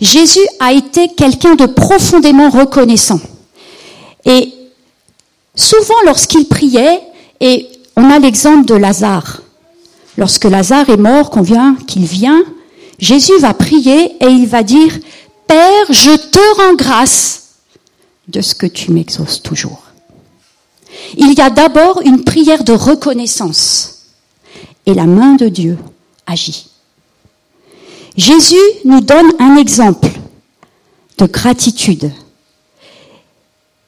Jésus 0.00 0.46
a 0.58 0.72
été 0.72 1.08
quelqu'un 1.08 1.54
de 1.54 1.66
profondément 1.66 2.50
reconnaissant. 2.50 3.20
Et 4.24 4.52
souvent 5.54 6.00
lorsqu'il 6.06 6.46
priait, 6.46 7.00
et 7.40 7.68
on 7.96 8.10
a 8.10 8.18
l'exemple 8.18 8.64
de 8.66 8.74
Lazare, 8.74 9.42
lorsque 10.16 10.44
Lazare 10.44 10.90
est 10.90 10.96
mort, 10.96 11.30
qu'on 11.30 11.42
qu'il 11.42 12.04
vient, 12.04 12.42
Jésus 13.02 13.36
va 13.40 13.52
prier 13.52 14.14
et 14.24 14.28
il 14.28 14.46
va 14.46 14.62
dire, 14.62 14.96
Père, 15.48 15.86
je 15.90 16.14
te 16.14 16.56
rends 16.56 16.76
grâce 16.76 17.48
de 18.28 18.40
ce 18.40 18.54
que 18.54 18.66
tu 18.66 18.92
m'exauces 18.92 19.42
toujours. 19.42 19.82
Il 21.16 21.34
y 21.34 21.40
a 21.40 21.50
d'abord 21.50 22.00
une 22.02 22.22
prière 22.22 22.62
de 22.62 22.72
reconnaissance 22.72 24.04
et 24.86 24.94
la 24.94 25.06
main 25.06 25.34
de 25.34 25.48
Dieu 25.48 25.78
agit. 26.26 26.68
Jésus 28.16 28.54
nous 28.84 29.00
donne 29.00 29.32
un 29.40 29.56
exemple 29.56 30.12
de 31.18 31.26
gratitude. 31.26 32.12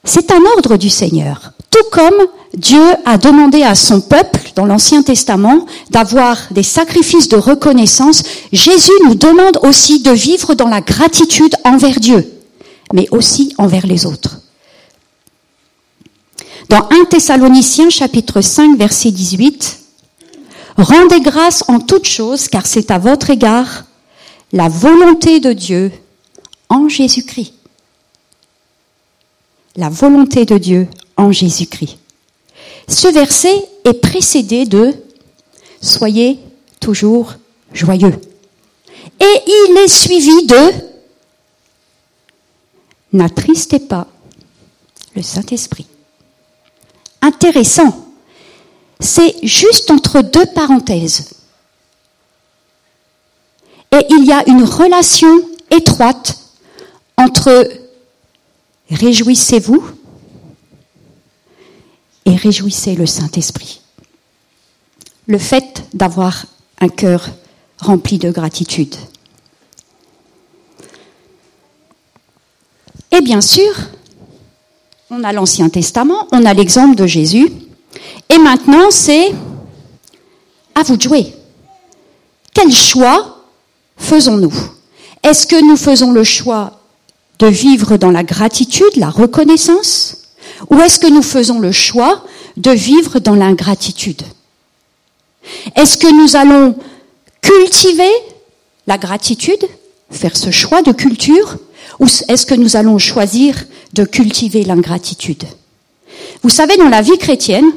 C'est 0.02 0.32
un 0.32 0.44
ordre 0.56 0.76
du 0.76 0.90
Seigneur. 0.90 1.52
Tout 1.70 1.88
comme 1.92 2.26
Dieu 2.56 2.82
a 3.04 3.18
demandé 3.18 3.62
à 3.62 3.74
son 3.74 4.00
peuple 4.00 4.52
dans 4.54 4.66
l'Ancien 4.66 5.02
Testament 5.02 5.66
d'avoir 5.90 6.38
des 6.52 6.62
sacrifices 6.62 7.28
de 7.28 7.36
reconnaissance, 7.36 8.22
Jésus 8.52 8.92
nous 9.04 9.16
demande 9.16 9.58
aussi 9.62 10.00
de 10.02 10.12
vivre 10.12 10.54
dans 10.54 10.68
la 10.68 10.80
gratitude 10.80 11.56
envers 11.64 11.98
Dieu, 11.98 12.32
mais 12.92 13.08
aussi 13.10 13.52
envers 13.58 13.86
les 13.86 14.06
autres. 14.06 14.40
Dans 16.68 16.88
1 16.90 17.06
Thessaloniciens 17.10 17.90
chapitre 17.90 18.40
5 18.40 18.78
verset 18.78 19.10
18, 19.10 19.80
Rendez 20.76 21.20
grâce 21.20 21.64
en 21.68 21.78
toutes 21.78 22.06
choses, 22.06 22.48
car 22.48 22.66
c'est 22.66 22.90
à 22.90 22.98
votre 22.98 23.30
égard 23.30 23.84
la 24.52 24.68
volonté 24.68 25.40
de 25.40 25.52
Dieu 25.52 25.92
en 26.68 26.88
Jésus-Christ. 26.88 27.54
La 29.76 29.88
volonté 29.88 30.44
de 30.44 30.58
Dieu 30.58 30.88
en 31.16 31.32
Jésus-Christ. 31.32 31.98
Ce 32.88 33.08
verset 33.08 33.68
est 33.84 34.00
précédé 34.00 34.66
de 34.66 34.94
Soyez 35.80 36.38
toujours 36.80 37.34
joyeux. 37.72 38.18
Et 39.20 39.42
il 39.46 39.76
est 39.84 39.88
suivi 39.88 40.46
de 40.46 40.72
N'attristez 43.12 43.78
pas 43.78 44.08
le 45.14 45.22
Saint-Esprit. 45.22 45.86
Intéressant. 47.20 48.08
C'est 48.98 49.36
juste 49.42 49.90
entre 49.90 50.20
deux 50.20 50.46
parenthèses. 50.46 51.34
Et 53.92 54.04
il 54.10 54.24
y 54.24 54.32
a 54.32 54.42
une 54.48 54.64
relation 54.64 55.28
étroite 55.70 56.38
entre 57.16 57.68
réjouissez-vous 58.90 59.84
et 62.24 62.36
réjouissez 62.36 62.94
le 62.94 63.06
Saint-Esprit. 63.06 63.80
Le 65.26 65.38
fait 65.38 65.84
d'avoir 65.94 66.46
un 66.80 66.88
cœur 66.88 67.28
rempli 67.78 68.18
de 68.18 68.30
gratitude. 68.30 68.94
Et 73.10 73.20
bien 73.20 73.40
sûr, 73.40 73.72
on 75.10 75.22
a 75.22 75.32
l'Ancien 75.32 75.68
Testament, 75.68 76.26
on 76.32 76.44
a 76.44 76.54
l'exemple 76.54 76.96
de 76.96 77.06
Jésus, 77.06 77.48
et 78.28 78.38
maintenant 78.38 78.90
c'est 78.90 79.32
à 80.74 80.82
vous 80.82 80.96
de 80.96 81.02
jouer. 81.02 81.32
Quel 82.52 82.72
choix 82.72 83.44
faisons-nous? 83.96 84.54
Est-ce 85.22 85.46
que 85.46 85.64
nous 85.64 85.76
faisons 85.76 86.10
le 86.10 86.24
choix 86.24 86.80
de 87.38 87.46
vivre 87.46 87.96
dans 87.96 88.10
la 88.10 88.24
gratitude, 88.24 88.96
la 88.96 89.10
reconnaissance, 89.10 90.23
ou 90.70 90.78
est-ce 90.80 90.98
que 90.98 91.06
nous 91.06 91.22
faisons 91.22 91.60
le 91.60 91.72
choix 91.72 92.24
de 92.56 92.70
vivre 92.70 93.18
dans 93.18 93.34
l'ingratitude 93.34 94.22
Est-ce 95.76 95.98
que 95.98 96.12
nous 96.12 96.36
allons 96.36 96.76
cultiver 97.40 98.10
la 98.86 98.98
gratitude, 98.98 99.66
faire 100.10 100.36
ce 100.36 100.50
choix 100.50 100.82
de 100.82 100.92
culture, 100.92 101.56
ou 101.98 102.06
est-ce 102.28 102.46
que 102.46 102.54
nous 102.54 102.76
allons 102.76 102.98
choisir 102.98 103.64
de 103.92 104.04
cultiver 104.04 104.64
l'ingratitude 104.64 105.44
Vous 106.42 106.48
savez, 106.50 106.76
dans 106.76 106.88
la 106.88 107.02
vie 107.02 107.18
chrétienne, 107.18 107.70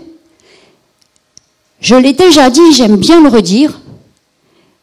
je 1.80 1.96
l'ai 1.96 2.14
déjà 2.14 2.50
dit, 2.50 2.74
j'aime 2.74 2.98
bien 2.98 3.22
le 3.22 3.30
redire, 3.30 3.80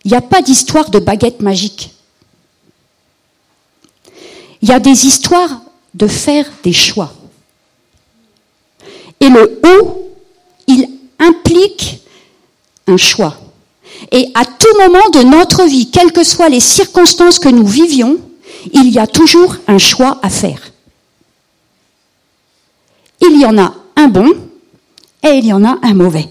il 0.04 0.10
n'y 0.10 0.16
a 0.16 0.20
pas 0.20 0.42
d'histoire 0.42 0.90
de 0.90 0.98
baguette 0.98 1.40
magique. 1.40 1.90
Il 4.62 4.68
y 4.68 4.72
a 4.72 4.80
des 4.80 5.06
histoires 5.06 5.60
de 5.94 6.06
faire 6.06 6.46
des 6.62 6.72
choix. 6.72 7.12
Et 9.24 9.30
le 9.30 9.58
où, 9.64 9.88
il 10.66 10.86
implique 11.18 12.02
un 12.86 12.98
choix. 12.98 13.38
Et 14.12 14.30
à 14.34 14.44
tout 14.44 14.76
moment 14.78 15.08
de 15.14 15.22
notre 15.22 15.64
vie, 15.64 15.90
quelles 15.90 16.12
que 16.12 16.24
soient 16.24 16.50
les 16.50 16.60
circonstances 16.60 17.38
que 17.38 17.48
nous 17.48 17.66
vivions, 17.66 18.18
il 18.74 18.90
y 18.90 18.98
a 18.98 19.06
toujours 19.06 19.56
un 19.66 19.78
choix 19.78 20.18
à 20.22 20.28
faire. 20.28 20.60
Il 23.22 23.40
y 23.40 23.46
en 23.46 23.56
a 23.56 23.72
un 23.96 24.08
bon 24.08 24.30
et 25.22 25.30
il 25.38 25.46
y 25.46 25.54
en 25.54 25.64
a 25.64 25.78
un 25.82 25.94
mauvais. 25.94 26.28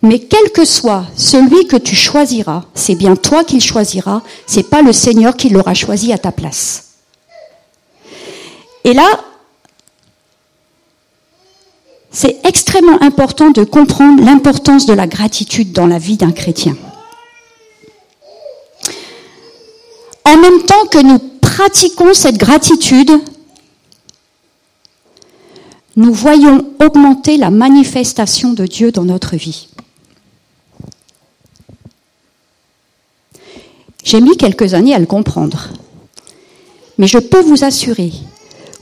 Mais 0.00 0.20
quel 0.20 0.52
que 0.52 0.64
soit 0.64 1.06
celui 1.16 1.66
que 1.66 1.76
tu 1.76 1.96
choisiras, 1.96 2.66
c'est 2.74 2.94
bien 2.94 3.16
toi 3.16 3.42
qui 3.42 3.56
le 3.56 3.62
choisiras, 3.62 4.22
c'est 4.46 4.70
pas 4.70 4.82
le 4.82 4.92
Seigneur 4.92 5.34
qui 5.34 5.48
l'aura 5.48 5.74
choisi 5.74 6.12
à 6.12 6.18
ta 6.18 6.30
place. 6.30 6.90
Et 8.84 8.92
là, 8.92 9.08
c'est 12.14 12.38
extrêmement 12.46 13.02
important 13.02 13.50
de 13.50 13.64
comprendre 13.64 14.24
l'importance 14.24 14.86
de 14.86 14.92
la 14.94 15.08
gratitude 15.08 15.72
dans 15.72 15.88
la 15.88 15.98
vie 15.98 16.16
d'un 16.16 16.30
chrétien. 16.30 16.76
En 20.24 20.38
même 20.38 20.62
temps 20.62 20.86
que 20.90 21.02
nous 21.02 21.18
pratiquons 21.18 22.14
cette 22.14 22.38
gratitude, 22.38 23.10
nous 25.96 26.12
voyons 26.12 26.64
augmenter 26.80 27.36
la 27.36 27.50
manifestation 27.50 28.52
de 28.52 28.64
Dieu 28.64 28.92
dans 28.92 29.04
notre 29.04 29.34
vie. 29.36 29.68
J'ai 34.04 34.20
mis 34.20 34.36
quelques 34.36 34.74
années 34.74 34.94
à 34.94 34.98
le 35.00 35.06
comprendre. 35.06 35.68
Mais 36.96 37.08
je 37.08 37.18
peux 37.18 37.40
vous 37.40 37.64
assurer 37.64 38.12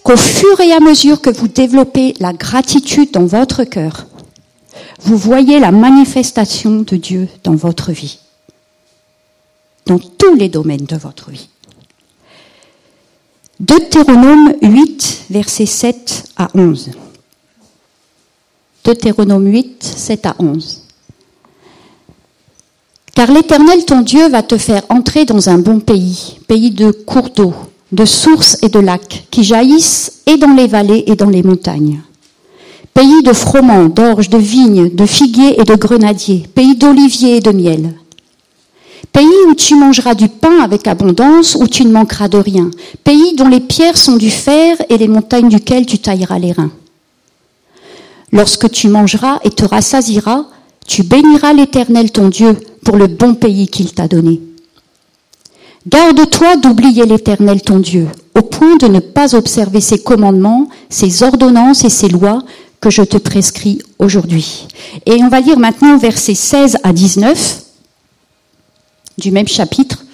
qu'au 0.02 0.16
fur 0.16 0.60
et 0.60 0.72
à 0.72 0.80
mesure 0.80 1.20
que 1.20 1.30
vous 1.30 1.48
développez 1.48 2.14
la 2.20 2.32
gratitude 2.32 3.12
dans 3.12 3.26
votre 3.26 3.64
cœur, 3.64 4.06
vous 5.00 5.16
voyez 5.16 5.58
la 5.58 5.72
manifestation 5.72 6.82
de 6.82 6.96
Dieu 6.96 7.28
dans 7.44 7.54
votre 7.54 7.92
vie, 7.92 8.18
dans 9.86 9.98
tous 9.98 10.34
les 10.34 10.48
domaines 10.48 10.86
de 10.86 10.96
votre 10.96 11.30
vie. 11.30 11.48
Deutéronome 13.60 14.54
8, 14.62 15.26
versets 15.30 15.66
7 15.66 16.24
à 16.36 16.48
11. 16.54 16.90
Deutéronome 18.84 19.46
8, 19.46 19.84
7 19.84 20.26
à 20.26 20.36
11. 20.38 20.82
Car 23.14 23.30
l'Éternel, 23.30 23.84
ton 23.84 24.00
Dieu, 24.00 24.28
va 24.28 24.42
te 24.42 24.58
faire 24.58 24.82
entrer 24.88 25.24
dans 25.24 25.48
un 25.48 25.58
bon 25.58 25.78
pays, 25.78 26.40
pays 26.48 26.70
de 26.70 26.90
cours 26.90 27.30
d'eau, 27.30 27.54
de 27.92 28.04
sources 28.04 28.56
et 28.62 28.68
de 28.68 28.78
lacs, 28.80 29.26
qui 29.30 29.44
jaillissent 29.44 30.22
et 30.26 30.36
dans 30.36 30.54
les 30.54 30.66
vallées 30.66 31.04
et 31.06 31.14
dans 31.14 31.28
les 31.28 31.42
montagnes. 31.42 32.00
Pays 32.94 33.22
de 33.22 33.32
froment, 33.32 33.88
d'orge, 33.88 34.28
de 34.28 34.38
vignes, 34.38 34.90
de 34.90 35.06
figuiers 35.06 35.60
et 35.60 35.64
de 35.64 35.74
grenadiers, 35.74 36.44
pays 36.54 36.76
d'oliviers 36.76 37.36
et 37.36 37.40
de 37.40 37.50
miel. 37.50 37.94
Pays 39.12 39.26
où 39.48 39.54
tu 39.54 39.74
mangeras 39.74 40.14
du 40.14 40.28
pain 40.28 40.60
avec 40.62 40.86
abondance, 40.86 41.54
où 41.54 41.66
tu 41.66 41.84
ne 41.84 41.92
manqueras 41.92 42.28
de 42.28 42.38
rien. 42.38 42.70
Pays 43.04 43.34
dont 43.36 43.48
les 43.48 43.60
pierres 43.60 43.98
sont 43.98 44.16
du 44.16 44.30
fer 44.30 44.76
et 44.88 44.96
les 44.96 45.08
montagnes 45.08 45.50
duquel 45.50 45.84
tu 45.84 45.98
tailleras 45.98 46.38
les 46.38 46.52
reins. 46.52 46.70
Lorsque 48.30 48.70
tu 48.70 48.88
mangeras 48.88 49.38
et 49.44 49.50
te 49.50 49.66
rassasiras, 49.66 50.46
tu 50.86 51.02
béniras 51.02 51.52
l'Éternel 51.52 52.10
ton 52.10 52.28
Dieu 52.28 52.56
pour 52.84 52.96
le 52.96 53.06
bon 53.06 53.34
pays 53.34 53.68
qu'il 53.68 53.92
t'a 53.92 54.08
donné. 54.08 54.40
Garde-toi 55.86 56.56
d'oublier 56.56 57.06
l'Éternel 57.06 57.60
ton 57.60 57.80
Dieu, 57.80 58.06
au 58.36 58.42
point 58.42 58.76
de 58.76 58.86
ne 58.86 59.00
pas 59.00 59.34
observer 59.34 59.80
ses 59.80 59.98
commandements, 59.98 60.68
ses 60.88 61.24
ordonnances 61.24 61.84
et 61.84 61.90
ses 61.90 62.08
lois 62.08 62.42
que 62.80 62.88
je 62.88 63.02
te 63.02 63.16
prescris 63.16 63.80
aujourd'hui. 63.98 64.68
Et 65.06 65.22
on 65.24 65.28
va 65.28 65.40
lire 65.40 65.58
maintenant 65.58 65.96
versets 65.98 66.34
16 66.34 66.78
à 66.84 66.92
19 66.92 67.62
du 69.18 69.32
même 69.32 69.48
chapitre. 69.48 70.04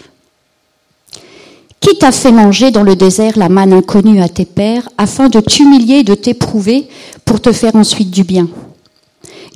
Qui 1.81 1.97
t'a 1.99 2.13
fait 2.13 2.33
manger 2.33 2.71
dans 2.71 2.83
le 2.83 2.97
désert 2.97 3.39
la 3.39 3.49
manne 3.51 3.73
inconnue 3.73 4.23
à 4.23 4.29
tes 4.29 4.47
pères, 4.47 4.89
afin 4.97 5.29
de 5.29 5.41
t'humilier 5.41 5.97
et 5.97 6.05
de 6.05 6.15
t'éprouver 6.15 6.89
pour 7.27 7.41
te 7.41 7.53
faire 7.53 7.77
ensuite 7.77 8.11
du 8.11 8.25
bien? 8.25 8.49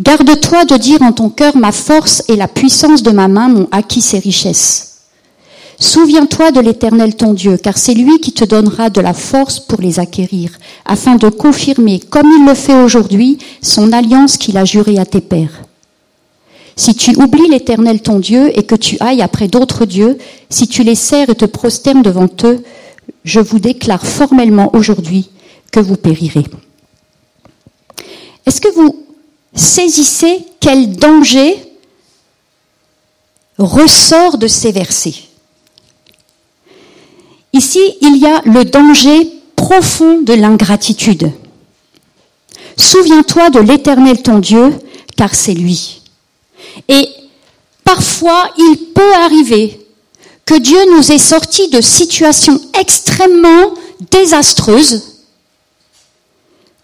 Garde-toi 0.00 0.66
de 0.66 0.76
dire 0.76 1.00
en 1.02 1.12
ton 1.12 1.30
cœur, 1.30 1.56
ma 1.56 1.72
force 1.72 2.22
et 2.28 2.36
la 2.36 2.48
puissance 2.48 3.02
de 3.02 3.10
ma 3.10 3.28
main 3.28 3.48
m'ont 3.48 3.68
acquis 3.72 4.02
ces 4.02 4.18
richesses. 4.18 4.91
Souviens-toi 5.82 6.52
de 6.52 6.60
l'Éternel 6.60 7.16
ton 7.16 7.34
Dieu, 7.34 7.56
car 7.56 7.76
c'est 7.76 7.94
lui 7.94 8.20
qui 8.20 8.32
te 8.32 8.44
donnera 8.44 8.88
de 8.88 9.00
la 9.00 9.12
force 9.12 9.58
pour 9.58 9.80
les 9.80 9.98
acquérir, 9.98 10.56
afin 10.84 11.16
de 11.16 11.28
confirmer, 11.28 11.98
comme 11.98 12.30
il 12.38 12.46
le 12.46 12.54
fait 12.54 12.80
aujourd'hui, 12.80 13.38
son 13.62 13.92
alliance 13.92 14.36
qu'il 14.36 14.56
a 14.56 14.64
jurée 14.64 15.00
à 15.00 15.04
tes 15.04 15.20
pères. 15.20 15.64
Si 16.76 16.94
tu 16.94 17.16
oublies 17.16 17.50
l'Éternel 17.50 18.00
ton 18.00 18.20
Dieu 18.20 18.56
et 18.56 18.62
que 18.62 18.76
tu 18.76 18.96
ailles 19.00 19.22
après 19.22 19.48
d'autres 19.48 19.84
dieux, 19.84 20.18
si 20.50 20.68
tu 20.68 20.84
les 20.84 20.94
sers 20.94 21.30
et 21.30 21.34
te 21.34 21.46
prosternes 21.46 22.02
devant 22.02 22.28
eux, 22.44 22.62
je 23.24 23.40
vous 23.40 23.58
déclare 23.58 24.06
formellement 24.06 24.70
aujourd'hui 24.76 25.30
que 25.72 25.80
vous 25.80 25.96
périrez. 25.96 26.44
Est-ce 28.46 28.60
que 28.60 28.72
vous 28.72 29.04
saisissez 29.52 30.44
quel 30.60 30.94
danger 30.94 31.56
ressort 33.58 34.38
de 34.38 34.46
ces 34.46 34.70
versets? 34.70 35.31
Ici, 37.52 37.80
il 38.00 38.16
y 38.16 38.26
a 38.26 38.40
le 38.44 38.64
danger 38.64 39.30
profond 39.56 40.22
de 40.22 40.32
l'ingratitude. 40.32 41.30
Souviens-toi 42.76 43.50
de 43.50 43.60
l'Éternel 43.60 44.22
ton 44.22 44.38
Dieu, 44.38 44.78
car 45.16 45.34
c'est 45.34 45.54
lui. 45.54 46.02
Et 46.88 47.08
parfois, 47.84 48.50
il 48.56 48.76
peut 48.94 49.14
arriver 49.14 49.78
que 50.46 50.58
Dieu 50.58 50.78
nous 50.96 51.12
ait 51.12 51.18
sortis 51.18 51.68
de 51.68 51.80
situations 51.80 52.60
extrêmement 52.78 53.74
désastreuses, 54.10 55.20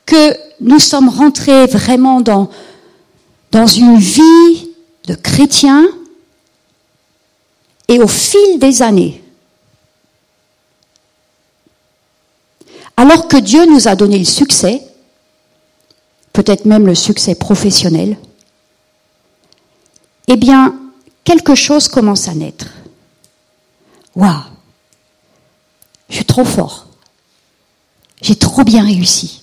que 0.06 0.36
nous 0.60 0.78
sommes 0.78 1.08
rentrés 1.08 1.66
vraiment 1.66 2.20
dans, 2.20 2.50
dans 3.50 3.66
une 3.66 3.98
vie 3.98 4.70
de 5.06 5.14
chrétien, 5.14 5.88
et 7.88 8.00
au 8.00 8.08
fil 8.08 8.58
des 8.58 8.82
années, 8.82 9.22
alors 12.98 13.28
que 13.28 13.36
Dieu 13.36 13.64
nous 13.64 13.86
a 13.86 13.94
donné 13.94 14.18
le 14.18 14.24
succès, 14.24 14.82
peut-être 16.32 16.64
même 16.64 16.84
le 16.84 16.96
succès 16.96 17.36
professionnel, 17.36 18.18
eh 20.26 20.34
bien, 20.34 20.76
quelque 21.22 21.54
chose 21.54 21.86
commence 21.86 22.26
à 22.26 22.34
naître. 22.34 22.66
Waouh 24.16 24.42
Je 26.10 26.16
suis 26.16 26.24
trop 26.24 26.44
fort. 26.44 26.88
J'ai 28.20 28.34
trop 28.34 28.64
bien 28.64 28.84
réussi. 28.84 29.42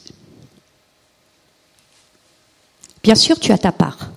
Bien 3.04 3.16
sûr, 3.16 3.40
tu 3.40 3.54
as 3.54 3.58
ta 3.58 3.72
part. 3.72 4.10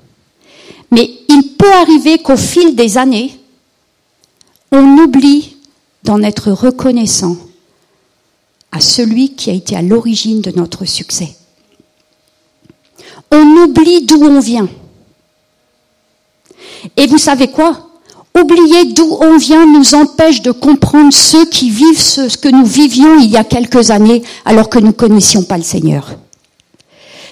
Mais 0.91 1.09
il 1.29 1.55
peut 1.57 1.73
arriver 1.75 2.19
qu'au 2.19 2.37
fil 2.37 2.75
des 2.75 2.99
années, 2.99 3.39
on 4.73 4.99
oublie 4.99 5.57
d'en 6.03 6.25
être 6.25 6.51
reconnaissant 6.51 7.37
à 8.73 8.81
celui 8.81 9.35
qui 9.35 9.51
a 9.51 9.55
été 9.55 9.77
à 9.77 9.83
l'origine 9.83 10.41
de 10.41 10.51
notre 10.51 10.85
succès. 10.85 11.35
On 13.31 13.45
oublie 13.63 14.05
d'où 14.05 14.23
on 14.23 14.41
vient. 14.41 14.69
Et 16.97 17.07
vous 17.07 17.19
savez 17.19 17.49
quoi? 17.49 17.89
Oublier 18.39 18.93
d'où 18.93 19.19
on 19.21 19.37
vient 19.37 19.67
nous 19.67 19.95
empêche 19.95 20.43
de 20.43 20.53
comprendre 20.53 21.13
ceux 21.13 21.47
qui 21.47 21.71
vivent 21.71 22.01
ce 22.01 22.37
que 22.37 22.49
nous 22.49 22.65
vivions 22.65 23.19
il 23.19 23.31
y 23.31 23.37
a 23.37 23.45
quelques 23.45 23.91
années 23.91 24.23
alors 24.45 24.69
que 24.69 24.79
nous 24.79 24.89
ne 24.89 24.93
connaissions 24.93 25.43
pas 25.43 25.57
le 25.57 25.65
Seigneur. 25.65 26.17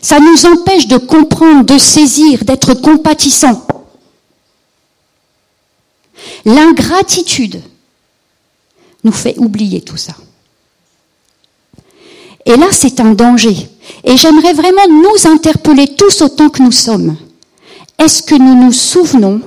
Ça 0.03 0.19
nous 0.21 0.47
empêche 0.47 0.87
de 0.89 0.99
comprendre, 0.99 1.65
de 1.65 1.79
saisir, 1.79 2.45
d'être 2.45 2.75
compatissants. 2.75 3.67
L'ingratitude 6.45 7.63
nous 9.05 9.13
fait 9.13 9.39
oublier 9.39 9.81
tout 9.81 9.97
ça. 9.97 10.15
Et 12.47 12.57
là, 12.57 12.67
c'est 12.71 13.01
un 13.01 13.13
danger. 13.13 13.69
Et 14.05 14.17
j'aimerais 14.17 14.53
vraiment 14.53 14.89
nous 14.89 15.29
interpeller 15.29 15.89
tous 15.89 16.23
autant 16.23 16.49
que 16.49 16.63
nous 16.63 16.73
sommes. 16.73 17.17
Est-ce 17.99 18.23
que 18.23 18.37
nous 18.37 18.55
nous 18.55 18.73
souvenons 18.73 19.41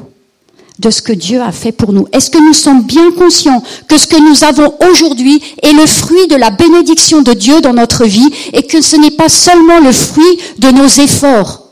de 0.79 0.89
ce 0.89 1.01
que 1.01 1.13
Dieu 1.13 1.41
a 1.41 1.53
fait 1.53 1.71
pour 1.71 1.93
nous? 1.93 2.07
Est-ce 2.11 2.29
que 2.29 2.37
nous 2.37 2.53
sommes 2.53 2.83
bien 2.83 3.11
conscients 3.11 3.63
que 3.87 3.97
ce 3.97 4.05
que 4.05 4.17
nous 4.17 4.43
avons 4.43 4.75
aujourd'hui 4.89 5.41
est 5.63 5.71
le 5.71 5.85
fruit 5.85 6.27
de 6.27 6.35
la 6.35 6.49
bénédiction 6.49 7.21
de 7.21 7.33
Dieu 7.33 7.61
dans 7.61 7.73
notre 7.73 8.05
vie 8.05 8.29
et 8.51 8.63
que 8.63 8.81
ce 8.81 8.97
n'est 8.97 9.11
pas 9.11 9.29
seulement 9.29 9.79
le 9.79 9.93
fruit 9.93 10.39
de 10.57 10.69
nos 10.69 10.87
efforts? 10.87 11.69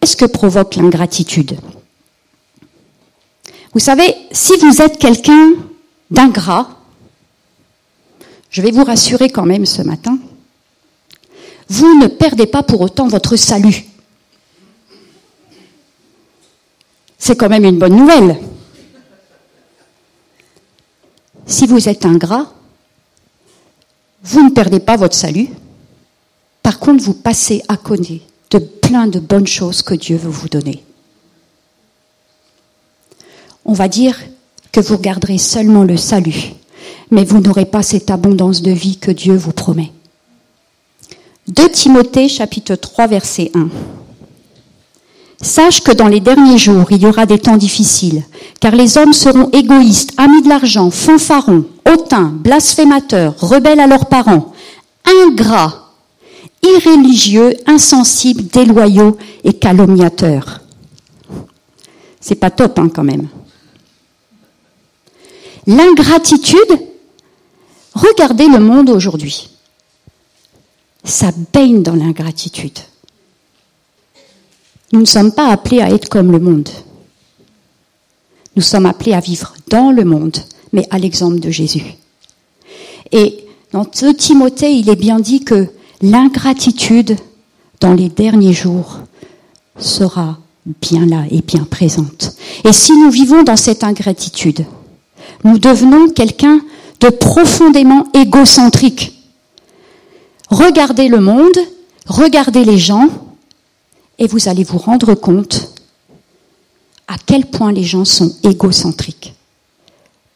Qu'est-ce 0.00 0.16
que 0.16 0.26
provoque 0.26 0.76
l'ingratitude? 0.76 1.58
Vous 3.72 3.80
savez, 3.80 4.14
si 4.32 4.52
vous 4.56 4.82
êtes 4.82 4.98
quelqu'un 4.98 5.52
d'ingrat, 6.10 6.77
je 8.50 8.62
vais 8.62 8.70
vous 8.70 8.84
rassurer 8.84 9.28
quand 9.28 9.46
même 9.46 9.66
ce 9.66 9.82
matin, 9.82 10.18
vous 11.68 11.98
ne 11.98 12.06
perdez 12.06 12.46
pas 12.46 12.62
pour 12.62 12.80
autant 12.80 13.08
votre 13.08 13.36
salut. 13.36 13.84
C'est 17.18 17.36
quand 17.36 17.48
même 17.48 17.64
une 17.64 17.78
bonne 17.78 17.96
nouvelle. 17.96 18.38
Si 21.46 21.66
vous 21.66 21.88
êtes 21.88 22.06
ingrat, 22.06 22.52
vous 24.22 24.42
ne 24.44 24.50
perdez 24.50 24.80
pas 24.80 24.96
votre 24.96 25.14
salut. 25.14 25.48
Par 26.62 26.78
contre, 26.78 27.02
vous 27.02 27.14
passez 27.14 27.62
à 27.68 27.76
côté 27.76 28.22
de 28.50 28.58
plein 28.58 29.06
de 29.06 29.20
bonnes 29.20 29.46
choses 29.46 29.82
que 29.82 29.94
Dieu 29.94 30.16
veut 30.16 30.30
vous 30.30 30.48
donner. 30.48 30.84
On 33.64 33.72
va 33.72 33.88
dire 33.88 34.18
que 34.72 34.80
vous 34.80 34.98
garderez 34.98 35.38
seulement 35.38 35.84
le 35.84 35.96
salut, 35.96 36.54
mais 37.10 37.24
vous 37.24 37.40
n'aurez 37.40 37.64
pas 37.64 37.82
cette 37.82 38.10
abondance 38.10 38.62
de 38.62 38.70
vie 38.70 38.96
que 38.96 39.10
Dieu 39.10 39.36
vous 39.36 39.52
promet. 39.52 39.92
2 41.48 41.68
Timothée 41.70 42.28
chapitre 42.28 42.74
3 42.74 43.06
verset 43.06 43.50
1. 43.54 43.68
Sache 45.40 45.82
que 45.82 45.92
dans 45.92 46.08
les 46.08 46.20
derniers 46.20 46.58
jours, 46.58 46.90
il 46.90 47.02
y 47.02 47.06
aura 47.06 47.24
des 47.24 47.38
temps 47.38 47.56
difficiles, 47.56 48.24
car 48.60 48.74
les 48.74 48.98
hommes 48.98 49.12
seront 49.12 49.50
égoïstes, 49.50 50.12
amis 50.16 50.42
de 50.42 50.48
l'argent, 50.48 50.90
fanfarons, 50.90 51.64
hautains, 51.88 52.32
blasphémateurs, 52.34 53.34
rebelles 53.38 53.78
à 53.78 53.86
leurs 53.86 54.06
parents, 54.06 54.52
ingrats, 55.04 55.92
irréligieux, 56.62 57.56
insensibles, 57.66 58.46
déloyaux 58.48 59.16
et 59.44 59.52
calomniateurs. 59.52 60.60
C'est 62.20 62.34
pas 62.34 62.50
top, 62.50 62.78
hein, 62.80 62.90
quand 62.92 63.04
même. 63.04 63.28
L'ingratitude, 65.68 66.80
regardez 67.98 68.48
le 68.48 68.60
monde 68.60 68.90
aujourd'hui. 68.90 69.48
Ça 71.04 71.30
baigne 71.52 71.82
dans 71.82 71.94
l'ingratitude. 71.94 72.78
Nous 74.92 75.00
ne 75.00 75.06
sommes 75.06 75.32
pas 75.32 75.50
appelés 75.50 75.80
à 75.80 75.90
être 75.90 76.08
comme 76.08 76.32
le 76.32 76.38
monde. 76.38 76.68
Nous 78.56 78.62
sommes 78.62 78.86
appelés 78.86 79.12
à 79.12 79.20
vivre 79.20 79.54
dans 79.68 79.90
le 79.90 80.04
monde, 80.04 80.38
mais 80.72 80.86
à 80.90 80.98
l'exemple 80.98 81.40
de 81.40 81.50
Jésus. 81.50 81.94
Et 83.12 83.44
dans 83.72 83.84
Timothée, 83.84 84.72
il 84.72 84.88
est 84.88 84.96
bien 84.96 85.20
dit 85.20 85.44
que 85.44 85.68
l'ingratitude 86.02 87.16
dans 87.80 87.94
les 87.94 88.08
derniers 88.08 88.52
jours 88.52 88.98
sera 89.78 90.38
bien 90.80 91.06
là 91.06 91.24
et 91.30 91.42
bien 91.42 91.64
présente. 91.64 92.36
Et 92.64 92.72
si 92.72 92.92
nous 92.92 93.10
vivons 93.10 93.42
dans 93.42 93.56
cette 93.56 93.84
ingratitude, 93.84 94.64
nous 95.44 95.58
devenons 95.58 96.08
quelqu'un 96.10 96.60
de 97.00 97.08
profondément 97.08 98.06
égocentrique. 98.14 99.14
Regardez 100.50 101.08
le 101.08 101.20
monde, 101.20 101.58
regardez 102.06 102.64
les 102.64 102.78
gens, 102.78 103.08
et 104.18 104.26
vous 104.26 104.48
allez 104.48 104.64
vous 104.64 104.78
rendre 104.78 105.14
compte 105.14 105.72
à 107.06 107.16
quel 107.24 107.46
point 107.46 107.72
les 107.72 107.84
gens 107.84 108.04
sont 108.04 108.34
égocentriques. 108.42 109.34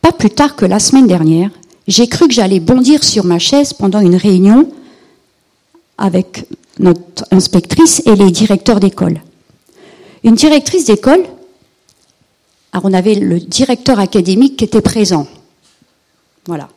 Pas 0.00 0.12
plus 0.12 0.30
tard 0.30 0.56
que 0.56 0.64
la 0.64 0.78
semaine 0.78 1.06
dernière, 1.06 1.50
j'ai 1.88 2.06
cru 2.06 2.28
que 2.28 2.34
j'allais 2.34 2.60
bondir 2.60 3.02
sur 3.02 3.24
ma 3.24 3.38
chaise 3.38 3.72
pendant 3.72 4.00
une 4.00 4.16
réunion 4.16 4.70
avec 5.98 6.46
notre 6.78 7.24
inspectrice 7.30 8.02
et 8.06 8.14
les 8.16 8.30
directeurs 8.30 8.80
d'école. 8.80 9.20
Une 10.24 10.34
directrice 10.34 10.86
d'école, 10.86 11.24
alors 12.72 12.84
on 12.84 12.92
avait 12.92 13.16
le 13.16 13.38
directeur 13.40 13.98
académique 13.98 14.56
qui 14.56 14.64
était 14.64 14.80
présent. 14.80 15.26
Voilà. 16.46 16.68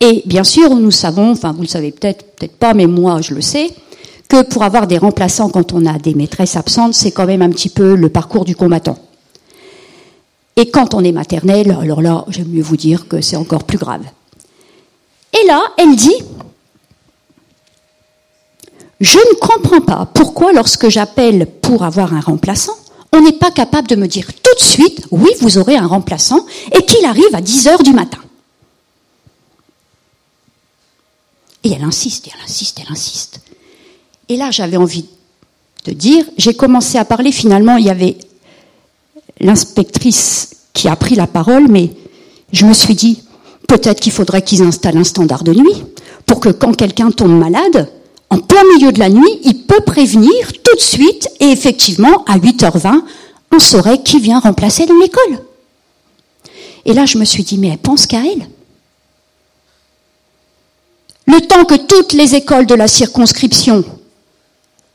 Et 0.00 0.22
bien 0.26 0.44
sûr, 0.44 0.74
nous 0.74 0.90
savons, 0.90 1.30
enfin 1.30 1.52
vous 1.52 1.62
le 1.62 1.68
savez 1.68 1.90
peut-être, 1.90 2.24
peut-être 2.36 2.56
pas, 2.56 2.74
mais 2.74 2.86
moi 2.86 3.20
je 3.22 3.34
le 3.34 3.40
sais, 3.40 3.70
que 4.28 4.42
pour 4.42 4.62
avoir 4.62 4.86
des 4.86 4.98
remplaçants 4.98 5.48
quand 5.48 5.72
on 5.72 5.86
a 5.86 5.98
des 5.98 6.14
maîtresses 6.14 6.56
absentes, 6.56 6.94
c'est 6.94 7.12
quand 7.12 7.26
même 7.26 7.42
un 7.42 7.50
petit 7.50 7.68
peu 7.68 7.94
le 7.94 8.08
parcours 8.08 8.44
du 8.44 8.56
combattant. 8.56 8.98
Et 10.56 10.70
quand 10.70 10.94
on 10.94 11.04
est 11.04 11.12
maternelle, 11.12 11.76
alors 11.80 12.00
là, 12.00 12.24
j'aime 12.28 12.48
mieux 12.48 12.62
vous 12.62 12.78
dire 12.78 13.08
que 13.08 13.20
c'est 13.20 13.36
encore 13.36 13.64
plus 13.64 13.78
grave. 13.78 14.02
Et 15.32 15.46
là, 15.46 15.62
elle 15.76 15.94
dit, 15.94 16.16
je 19.00 19.18
ne 19.18 19.34
comprends 19.38 19.82
pas 19.82 20.08
pourquoi 20.14 20.52
lorsque 20.52 20.88
j'appelle 20.88 21.46
pour 21.60 21.84
avoir 21.84 22.14
un 22.14 22.20
remplaçant, 22.20 22.76
on 23.12 23.20
n'est 23.20 23.32
pas 23.32 23.50
capable 23.50 23.88
de 23.88 23.96
me 23.96 24.06
dire 24.06 24.26
tout 24.26 24.54
de 24.58 24.64
suite, 24.64 25.06
oui, 25.10 25.30
vous 25.40 25.58
aurez 25.58 25.76
un 25.76 25.86
remplaçant, 25.86 26.46
et 26.72 26.84
qu'il 26.84 27.04
arrive 27.04 27.34
à 27.34 27.42
10 27.42 27.68
heures 27.68 27.82
du 27.82 27.92
matin. 27.92 28.18
Et 31.66 31.72
elle 31.72 31.82
insiste, 31.82 32.28
elle 32.28 32.44
insiste, 32.44 32.78
elle 32.80 32.92
insiste. 32.92 33.40
Et 34.28 34.36
là, 34.36 34.52
j'avais 34.52 34.76
envie 34.76 35.06
de 35.84 35.92
dire, 35.92 36.24
j'ai 36.38 36.54
commencé 36.54 36.96
à 36.96 37.04
parler, 37.04 37.32
finalement, 37.32 37.76
il 37.76 37.86
y 37.86 37.90
avait 37.90 38.16
l'inspectrice 39.40 40.50
qui 40.72 40.86
a 40.86 40.94
pris 40.94 41.16
la 41.16 41.26
parole, 41.26 41.66
mais 41.66 41.90
je 42.52 42.66
me 42.66 42.72
suis 42.72 42.94
dit, 42.94 43.20
peut-être 43.66 43.98
qu'il 43.98 44.12
faudrait 44.12 44.42
qu'ils 44.42 44.62
installent 44.62 44.98
un 44.98 45.02
standard 45.02 45.42
de 45.42 45.54
nuit, 45.54 45.82
pour 46.24 46.38
que 46.38 46.50
quand 46.50 46.72
quelqu'un 46.72 47.10
tombe 47.10 47.36
malade, 47.36 47.90
en 48.30 48.38
plein 48.38 48.62
milieu 48.76 48.92
de 48.92 49.00
la 49.00 49.08
nuit, 49.08 49.40
il 49.42 49.66
peut 49.66 49.80
prévenir 49.80 50.52
tout 50.62 50.76
de 50.76 50.80
suite, 50.80 51.28
et 51.40 51.46
effectivement, 51.46 52.24
à 52.26 52.38
8h20, 52.38 53.02
on 53.52 53.58
saurait 53.58 54.04
qui 54.04 54.20
vient 54.20 54.38
remplacer 54.38 54.86
dans 54.86 54.98
l'école. 54.98 55.42
Et 56.84 56.92
là, 56.92 57.06
je 57.06 57.18
me 57.18 57.24
suis 57.24 57.42
dit, 57.42 57.58
mais 57.58 57.70
elle 57.70 57.78
pense 57.78 58.06
qu'à 58.06 58.20
elle. 58.24 58.46
Le 61.36 61.42
temps 61.42 61.66
que 61.66 61.74
toutes 61.74 62.14
les 62.14 62.34
écoles 62.34 62.64
de 62.64 62.74
la 62.74 62.88
circonscription 62.88 63.84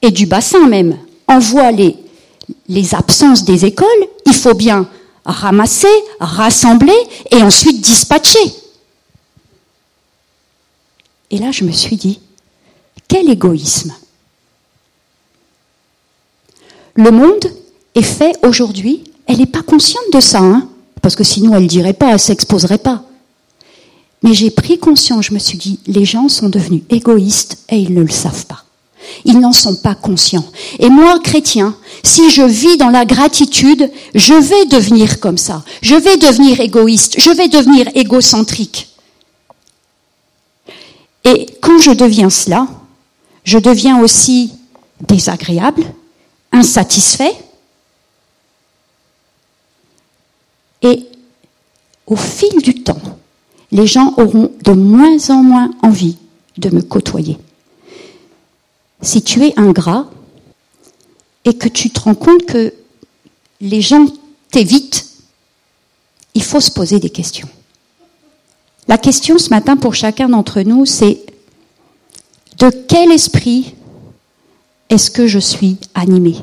et 0.01 0.10
du 0.10 0.25
bassin 0.25 0.67
même 0.67 0.97
envoient 1.27 1.71
les, 1.71 2.95
absences 2.95 3.43
des 3.43 3.63
écoles, 3.63 3.88
il 4.25 4.34
faut 4.34 4.56
bien 4.56 4.89
ramasser, 5.23 5.88
rassembler 6.19 6.97
et 7.30 7.43
ensuite 7.43 7.80
dispatcher. 7.80 8.39
Et 11.30 11.38
là, 11.38 11.51
je 11.51 11.63
me 11.63 11.71
suis 11.71 11.95
dit, 11.95 12.19
quel 13.08 13.30
égoïsme 13.30 13.93
Le 16.95 17.12
monde 17.12 17.45
est 17.93 18.01
fait 18.01 18.36
aujourd'hui, 18.43 19.04
elle 19.27 19.38
n'est 19.38 19.45
pas 19.45 19.62
consciente 19.62 20.12
de 20.12 20.19
ça, 20.19 20.39
hein, 20.39 20.67
parce 21.04 21.15
que 21.15 21.23
sinon 21.23 21.54
elle 21.54 21.63
ne 21.63 21.67
dirait 21.67 21.93
pas, 21.93 22.13
elle 22.13 22.19
s'exposerait 22.19 22.80
pas. 22.80 23.04
Mais 24.23 24.34
j'ai 24.34 24.51
pris 24.51 24.77
conscience, 24.77 25.25
je 25.25 25.34
me 25.34 25.39
suis 25.39 25.57
dit, 25.57 25.79
les 25.88 26.05
gens 26.05 26.29
sont 26.29 26.49
devenus 26.49 26.84
égoïstes 26.89 27.65
et 27.69 27.77
ils 27.77 27.93
ne 27.93 28.01
le 28.01 28.10
savent 28.10 28.45
pas. 28.45 28.63
Ils 29.25 29.39
n'en 29.39 29.51
sont 29.51 29.75
pas 29.75 29.95
conscients. 29.95 30.45
Et 30.79 30.89
moi, 30.89 31.19
chrétien, 31.19 31.75
si 32.03 32.29
je 32.29 32.43
vis 32.43 32.77
dans 32.77 32.89
la 32.89 33.05
gratitude, 33.05 33.91
je 34.13 34.34
vais 34.34 34.65
devenir 34.67 35.19
comme 35.19 35.39
ça. 35.39 35.63
Je 35.81 35.95
vais 35.95 36.17
devenir 36.17 36.60
égoïste. 36.60 37.15
Je 37.19 37.31
vais 37.31 37.47
devenir 37.47 37.88
égocentrique. 37.95 38.89
Et 41.23 41.47
quand 41.62 41.79
je 41.79 41.91
deviens 41.91 42.29
cela, 42.29 42.67
je 43.43 43.57
deviens 43.57 44.01
aussi 44.01 44.51
désagréable, 45.07 45.84
insatisfait. 46.51 47.34
Et 50.84 51.07
au 52.05 52.15
fil 52.15 52.62
du 52.62 52.84
temps, 52.84 53.01
les 53.71 53.88
gens 53.88 54.13
auront 54.17 54.51
de 54.63 54.71
moins 54.71 55.29
en 55.29 55.43
moins 55.43 55.71
envie 55.81 56.17
de 56.57 56.69
me 56.69 56.81
côtoyer. 56.81 57.38
Si 59.01 59.21
tu 59.21 59.43
es 59.45 59.53
ingrat 59.57 60.10
et 61.45 61.53
que 61.55 61.67
tu 61.67 61.89
te 61.89 62.01
rends 62.01 62.15
compte 62.15 62.45
que 62.45 62.73
les 63.62 63.81
gens 63.81 64.05
t'évitent, 64.51 65.07
il 66.34 66.43
faut 66.43 66.60
se 66.60 66.71
poser 66.71 66.99
des 66.99 67.10
questions. 67.10 67.47
La 68.88 68.97
question 68.97 69.38
ce 69.38 69.49
matin 69.49 69.77
pour 69.77 69.95
chacun 69.95 70.29
d'entre 70.29 70.62
nous, 70.62 70.86
c'est 70.86 71.21
de 72.57 72.69
quel 72.69 73.12
esprit 73.12 73.73
est-ce 74.89 75.10
que 75.10 75.27
je 75.27 75.39
suis 75.39 75.77
animé? 75.95 76.36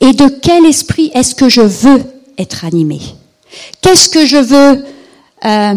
Et 0.00 0.12
de 0.12 0.28
quel 0.28 0.64
esprit 0.64 1.10
est-ce 1.14 1.34
que 1.34 1.48
je 1.48 1.60
veux 1.60 2.02
être 2.38 2.64
animé? 2.64 3.00
Qu'est-ce 3.80 4.08
que 4.08 4.24
je 4.24 4.38
veux 4.38 4.84
euh, 5.44 5.74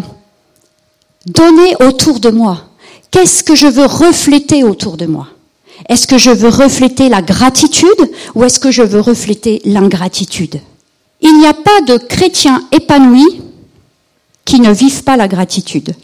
donner 1.26 1.76
autour 1.80 2.20
de 2.20 2.30
moi 2.30 2.66
Qu'est-ce 3.16 3.46
que 3.46 3.56
je 3.56 3.68
veux 3.68 3.86
refléter 3.86 4.66
autour 4.66 4.98
de 4.98 5.06
moi? 5.06 5.30
Est-ce 5.88 6.06
que 6.06 6.18
je 6.18 6.32
veux 6.32 6.50
refléter 6.50 7.08
la 7.08 7.22
gratitude 7.22 8.12
ou 8.34 8.44
est-ce 8.44 8.60
que 8.60 8.72
je 8.72 8.82
veux 8.84 9.00
refléter 9.00 9.62
l'ingratitude? 9.64 10.60
Il 11.22 11.40
n'y 11.40 11.46
a 11.46 11.54
pas 11.54 11.80
de 11.88 11.96
chrétiens 11.96 12.68
épanouis 12.74 13.42
qui 14.44 14.60
ne 14.60 14.70
vivent 14.74 15.04
pas 15.04 15.16
la 15.16 15.30
gratitude. 15.30 15.96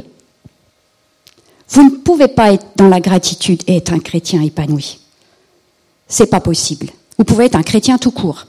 Vous 1.67 1.83
ne 1.83 1.89
pouvez 1.89 2.29
pas 2.29 2.53
être 2.53 2.65
dans 2.77 2.87
la 2.87 3.01
gratitude 3.01 3.61
et 3.67 3.75
être 3.75 3.91
un 3.91 3.99
chrétien 3.99 4.41
épanoui. 4.41 4.99
C'est 6.07 6.27
pas 6.29 6.39
possible. 6.39 6.91
Vous 7.17 7.25
pouvez 7.25 7.45
être 7.47 7.55
un 7.55 7.63
chrétien 7.63 7.97
tout 7.97 8.11
court, 8.11 8.47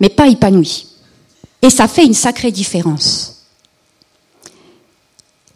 mais 0.00 0.08
pas 0.08 0.26
épanoui. 0.26 0.88
Et 1.62 1.70
ça 1.70 1.86
fait 1.86 2.04
une 2.04 2.14
sacrée 2.14 2.50
différence. 2.50 3.33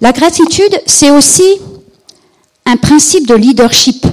La 0.01 0.13
gratitude, 0.13 0.81
c'est 0.87 1.11
aussi 1.11 1.59
un 2.65 2.77
principe 2.77 3.27
de 3.27 3.35
leadership. 3.35 4.07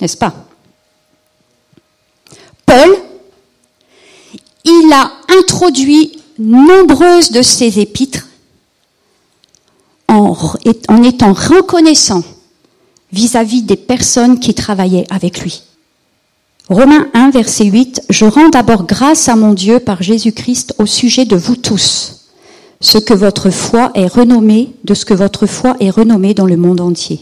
N'est-ce 0.00 0.16
pas? 0.16 0.34
Paul, 2.64 2.96
il 4.64 4.92
a 4.92 5.10
introduit 5.38 6.18
nombreuses 6.38 7.30
de 7.32 7.42
ses 7.42 7.80
épîtres 7.80 8.26
en, 10.06 10.34
étant 11.02 11.32
reconnaissant 11.32 12.22
vis-à-vis 13.12 13.62
des 13.62 13.76
personnes 13.76 14.38
qui 14.38 14.54
travaillaient 14.54 15.06
avec 15.10 15.40
lui. 15.40 15.62
Romains 16.68 17.08
1, 17.14 17.30
verset 17.30 17.64
8, 17.64 18.02
Je 18.08 18.24
rends 18.24 18.50
d'abord 18.50 18.84
grâce 18.84 19.28
à 19.28 19.36
mon 19.36 19.52
Dieu 19.54 19.80
par 19.80 20.02
Jésus-Christ 20.02 20.74
au 20.78 20.86
sujet 20.86 21.24
de 21.24 21.36
vous 21.36 21.56
tous 21.56 22.17
ce 22.80 22.98
que 22.98 23.14
votre 23.14 23.50
foi 23.50 23.90
est 23.94 24.06
renommée, 24.06 24.74
de 24.84 24.94
ce 24.94 25.04
que 25.04 25.14
votre 25.14 25.46
foi 25.46 25.76
est 25.80 25.90
renommée 25.90 26.34
dans 26.34 26.46
le 26.46 26.56
monde 26.56 26.80
entier. 26.80 27.20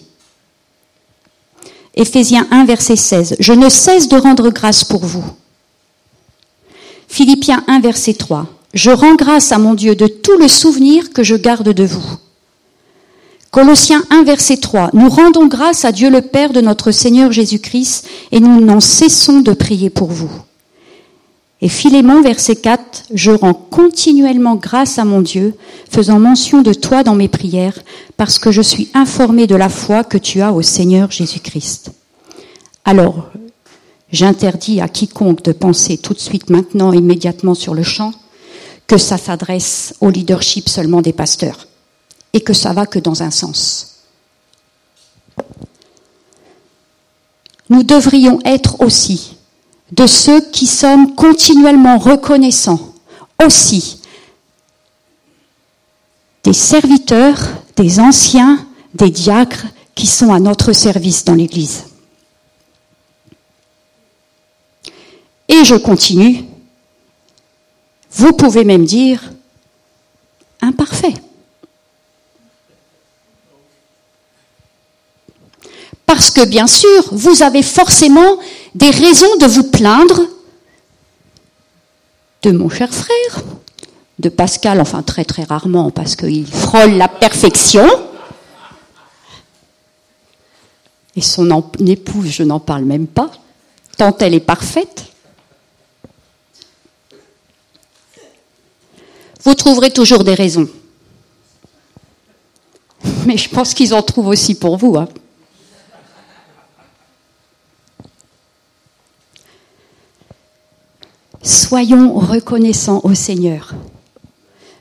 Éphésiens 1.94 2.46
1, 2.50 2.66
verset 2.66 2.96
16. 2.96 3.36
Je 3.40 3.52
ne 3.54 3.70
cesse 3.70 4.08
de 4.08 4.16
rendre 4.16 4.50
grâce 4.50 4.84
pour 4.84 5.04
vous. 5.04 5.24
Philippiens 7.08 7.64
1, 7.68 7.80
verset 7.80 8.14
3. 8.14 8.46
Je 8.74 8.90
rends 8.90 9.14
grâce 9.14 9.52
à 9.52 9.58
mon 9.58 9.72
Dieu 9.72 9.94
de 9.94 10.06
tout 10.06 10.36
le 10.38 10.48
souvenir 10.48 11.12
que 11.12 11.22
je 11.22 11.34
garde 11.34 11.70
de 11.70 11.84
vous. 11.84 12.04
Colossiens 13.50 14.04
1, 14.10 14.24
verset 14.24 14.58
3. 14.58 14.90
Nous 14.92 15.08
rendons 15.08 15.46
grâce 15.46 15.86
à 15.86 15.92
Dieu 15.92 16.10
le 16.10 16.20
Père 16.20 16.52
de 16.52 16.60
notre 16.60 16.90
Seigneur 16.90 17.32
Jésus-Christ 17.32 18.06
et 18.32 18.40
nous 18.40 18.60
n'en 18.60 18.80
cessons 18.80 19.40
de 19.40 19.54
prier 19.54 19.88
pour 19.88 20.08
vous. 20.08 20.30
Et 21.62 21.68
Philémon, 21.70 22.20
verset 22.20 22.56
4, 22.56 23.04
je 23.14 23.30
rends 23.30 23.54
continuellement 23.54 24.56
grâce 24.56 24.98
à 24.98 25.06
mon 25.06 25.22
Dieu, 25.22 25.54
faisant 25.90 26.18
mention 26.18 26.60
de 26.60 26.74
toi 26.74 27.02
dans 27.02 27.14
mes 27.14 27.28
prières, 27.28 27.78
parce 28.18 28.38
que 28.38 28.50
je 28.50 28.60
suis 28.60 28.90
informé 28.92 29.46
de 29.46 29.54
la 29.54 29.70
foi 29.70 30.04
que 30.04 30.18
tu 30.18 30.42
as 30.42 30.52
au 30.52 30.60
Seigneur 30.60 31.10
Jésus-Christ. 31.10 31.92
Alors, 32.84 33.30
j'interdis 34.12 34.82
à 34.82 34.88
quiconque 34.88 35.42
de 35.42 35.52
penser 35.52 35.96
tout 35.96 36.12
de 36.12 36.20
suite, 36.20 36.50
maintenant, 36.50 36.92
immédiatement 36.92 37.54
sur 37.54 37.74
le 37.74 37.82
champ, 37.82 38.12
que 38.86 38.98
ça 38.98 39.16
s'adresse 39.16 39.94
au 40.00 40.10
leadership 40.10 40.68
seulement 40.68 41.00
des 41.00 41.14
pasteurs, 41.14 41.68
et 42.34 42.42
que 42.42 42.52
ça 42.52 42.74
va 42.74 42.84
que 42.84 42.98
dans 42.98 43.22
un 43.22 43.30
sens. 43.30 43.94
Nous 47.70 47.82
devrions 47.82 48.40
être 48.44 48.82
aussi 48.82 49.35
de 49.92 50.06
ceux 50.06 50.40
qui 50.50 50.66
sommes 50.66 51.14
continuellement 51.14 51.98
reconnaissants 51.98 52.94
aussi 53.44 54.00
des 56.42 56.52
serviteurs, 56.52 57.40
des 57.76 57.98
anciens, 57.98 58.64
des 58.94 59.10
diacres 59.10 59.66
qui 59.96 60.06
sont 60.06 60.32
à 60.32 60.38
notre 60.38 60.72
service 60.72 61.24
dans 61.24 61.34
l'Église. 61.34 61.86
Et 65.48 65.64
je 65.64 65.74
continue. 65.74 66.44
Vous 68.12 68.32
pouvez 68.32 68.64
même 68.64 68.84
dire 68.84 69.32
imparfait. 70.60 71.14
Parce 76.06 76.30
que 76.30 76.44
bien 76.44 76.66
sûr, 76.66 77.08
vous 77.10 77.42
avez 77.42 77.62
forcément 77.62 78.38
des 78.76 78.90
raisons 78.90 79.36
de 79.36 79.46
vous 79.46 79.64
plaindre 79.64 80.20
de 82.42 82.50
mon 82.50 82.68
cher 82.68 82.92
frère, 82.92 83.42
de 84.18 84.28
Pascal, 84.28 84.82
enfin 84.82 85.02
très 85.02 85.24
très 85.24 85.44
rarement 85.44 85.90
parce 85.90 86.14
qu'il 86.14 86.46
frôle 86.46 86.92
la 86.92 87.08
perfection. 87.08 87.88
Et 91.16 91.22
son 91.22 91.64
épouse, 91.86 92.28
je 92.28 92.42
n'en 92.42 92.60
parle 92.60 92.84
même 92.84 93.06
pas, 93.06 93.30
tant 93.96 94.14
elle 94.18 94.34
est 94.34 94.40
parfaite. 94.40 95.04
Vous 99.42 99.54
trouverez 99.54 99.90
toujours 99.90 100.22
des 100.22 100.34
raisons. 100.34 100.68
Mais 103.24 103.38
je 103.38 103.48
pense 103.48 103.72
qu'ils 103.72 103.94
en 103.94 104.02
trouvent 104.02 104.28
aussi 104.28 104.54
pour 104.54 104.76
vous. 104.76 104.96
Hein. 104.98 105.08
Soyons 111.46 112.12
reconnaissants 112.14 113.00
au 113.04 113.14
Seigneur 113.14 113.72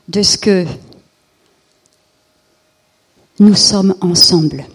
de 0.08 0.20
ce 0.22 0.36
que 0.36 0.66
nous 3.38 3.54
sommes 3.54 3.94
ensemble. 4.00 4.66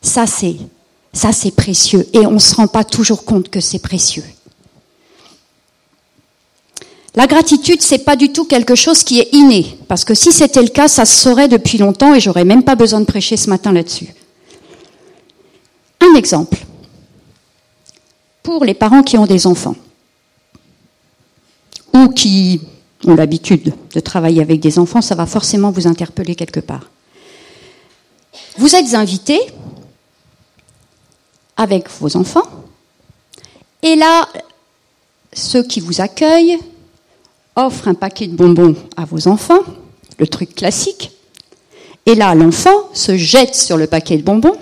Ça, 0.00 0.24
c'est, 0.26 1.50
précieux. 1.54 2.08
Et 2.14 2.20
on 2.20 2.30
ne 2.30 2.38
se 2.38 2.54
rend 2.54 2.68
pas 2.68 2.84
toujours 2.84 3.26
compte 3.26 3.50
que 3.50 3.60
c'est 3.60 3.80
précieux. 3.80 4.24
La 7.14 7.26
gratitude, 7.26 7.82
c'est 7.82 7.98
pas 7.98 8.16
du 8.16 8.32
tout 8.32 8.46
quelque 8.46 8.74
chose 8.74 9.02
qui 9.04 9.20
est 9.20 9.28
inné. 9.32 9.76
Parce 9.88 10.06
que 10.06 10.14
si 10.14 10.32
c'était 10.32 10.62
le 10.62 10.68
cas, 10.68 10.88
ça 10.88 11.04
se 11.04 11.20
saurait 11.20 11.48
depuis 11.48 11.76
longtemps 11.76 12.14
et 12.14 12.20
j'aurais 12.20 12.46
même 12.46 12.62
pas 12.62 12.76
besoin 12.76 13.00
de 13.00 13.04
prêcher 13.04 13.36
ce 13.36 13.50
matin 13.50 13.72
là-dessus. 13.72 14.14
Un 16.00 16.14
exemple. 16.14 16.56
Pour 18.50 18.64
les 18.64 18.74
parents 18.74 19.04
qui 19.04 19.16
ont 19.16 19.26
des 19.26 19.46
enfants. 19.46 19.76
Ou 21.94 22.08
qui 22.08 22.60
ont 23.06 23.14
l'habitude 23.14 23.72
de 23.94 24.00
travailler 24.00 24.42
avec 24.42 24.58
des 24.58 24.80
enfants, 24.80 25.00
ça 25.00 25.14
va 25.14 25.24
forcément 25.24 25.70
vous 25.70 25.86
interpeller 25.86 26.34
quelque 26.34 26.58
part. 26.58 26.90
Vous 28.58 28.74
êtes 28.74 28.94
invité 28.94 29.38
avec 31.56 31.88
vos 32.00 32.16
enfants, 32.16 32.42
et 33.84 33.94
là, 33.94 34.28
ceux 35.32 35.62
qui 35.62 35.78
vous 35.78 36.00
accueillent 36.00 36.58
offrent 37.54 37.86
un 37.86 37.94
paquet 37.94 38.26
de 38.26 38.34
bonbons 38.34 38.74
à 38.96 39.04
vos 39.04 39.28
enfants, 39.28 39.62
le 40.18 40.26
truc 40.26 40.56
classique, 40.56 41.12
et 42.04 42.16
là, 42.16 42.34
l'enfant 42.34 42.90
se 42.94 43.16
jette 43.16 43.54
sur 43.54 43.76
le 43.76 43.86
paquet 43.86 44.16
de 44.16 44.22
bonbons, 44.22 44.58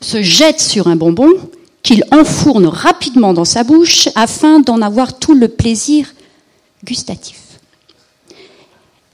se 0.00 0.22
jette 0.22 0.60
sur 0.60 0.88
un 0.88 0.96
bonbon 0.96 1.28
qu'il 1.82 2.04
enfourne 2.12 2.66
rapidement 2.66 3.32
dans 3.32 3.44
sa 3.44 3.64
bouche 3.64 4.08
afin 4.14 4.60
d'en 4.60 4.82
avoir 4.82 5.18
tout 5.18 5.34
le 5.34 5.48
plaisir 5.48 6.12
gustatif. 6.84 7.40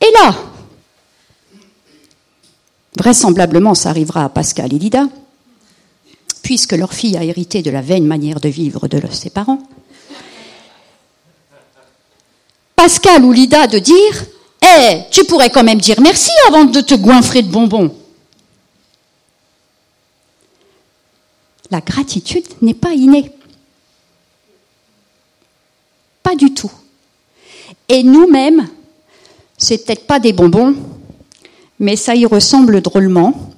Et 0.00 0.12
là, 0.20 0.34
vraisemblablement, 2.96 3.74
ça 3.74 3.90
arrivera 3.90 4.24
à 4.24 4.28
Pascal 4.28 4.72
et 4.72 4.78
Lida, 4.78 5.06
puisque 6.42 6.72
leur 6.72 6.92
fille 6.92 7.16
a 7.16 7.24
hérité 7.24 7.62
de 7.62 7.70
la 7.70 7.82
vaine 7.82 8.06
manière 8.06 8.40
de 8.40 8.48
vivre 8.48 8.88
de 8.88 9.00
ses 9.10 9.30
parents. 9.30 9.62
Pascal 12.74 13.24
ou 13.24 13.32
Lida 13.32 13.66
de 13.66 13.78
dire 13.78 14.24
Eh, 14.62 14.98
tu 15.10 15.24
pourrais 15.24 15.50
quand 15.50 15.64
même 15.64 15.80
dire 15.80 16.00
merci 16.00 16.30
avant 16.48 16.64
de 16.64 16.80
te 16.80 16.94
goinfrer 16.94 17.42
de 17.42 17.50
bonbons. 17.50 17.92
Gratitude 21.80 22.46
n'est 22.62 22.74
pas 22.74 22.92
innée. 22.92 23.30
Pas 26.22 26.34
du 26.34 26.52
tout. 26.52 26.70
Et 27.88 28.02
nous-mêmes, 28.02 28.68
c'est 29.58 29.84
peut-être 29.84 30.06
pas 30.06 30.18
des 30.18 30.32
bonbons, 30.32 30.74
mais 31.78 31.96
ça 31.96 32.14
y 32.14 32.26
ressemble 32.26 32.80
drôlement 32.80 33.52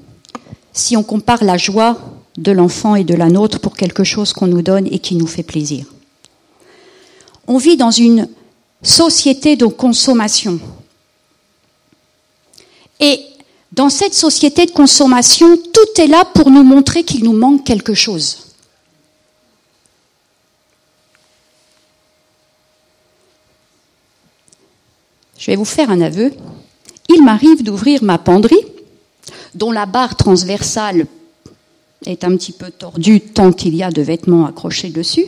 si 0.73 0.97
on 0.97 1.03
compare 1.03 1.43
la 1.45 1.57
joie 1.57 1.99
de 2.37 2.53
l'enfant 2.53 2.95
et 2.95 3.05
de 3.05 3.15
la 3.15 3.29
nôtre 3.29 3.59
pour 3.59 3.77
quelque 3.77 4.05
chose 4.05 4.33
qu'on 4.33 4.47
nous 4.47 4.63
donne 4.63 4.87
et 4.87 4.99
qui 4.99 5.17
nous 5.17 5.27
fait 5.27 5.43
plaisir. 5.43 5.87
On 7.47 7.59
vit 7.59 7.77
dans 7.77 7.91
une 7.91 8.29
société 8.83 9.57
de 9.57 9.67
consommation. 9.67 10.61
Et 13.01 13.21
dans 13.73 13.89
cette 13.89 14.15
société 14.15 14.67
de 14.67 14.71
consommation, 14.71 15.59
tout 15.79 16.01
est 16.01 16.09
là 16.09 16.25
pour 16.25 16.51
nous 16.51 16.65
montrer 16.65 17.05
qu'il 17.05 17.23
nous 17.23 17.33
manque 17.33 17.65
quelque 17.65 17.95
chose. 17.95 18.55
Je 25.39 25.47
vais 25.53 25.57
vous 25.57 25.65
faire 25.65 25.91
un 25.91 26.01
aveu. 26.01 26.33
Il 27.09 27.23
m'arrive 27.23 27.63
d'ouvrir 27.63 28.03
ma 28.03 28.19
penderie, 28.19 28.67
dont 29.55 29.71
la 29.71 29.87
barre 29.87 30.17
transversale 30.17 31.07
est 32.07 32.25
un 32.25 32.37
petit 32.37 32.53
peu 32.53 32.73
tordue 32.73 33.21
tant 33.21 33.53
qu'il 33.53 33.77
y 33.77 33.85
a 33.85 33.91
de 33.91 34.03
vêtements 34.03 34.47
accrochés 34.47 34.91
dessus, 34.91 35.27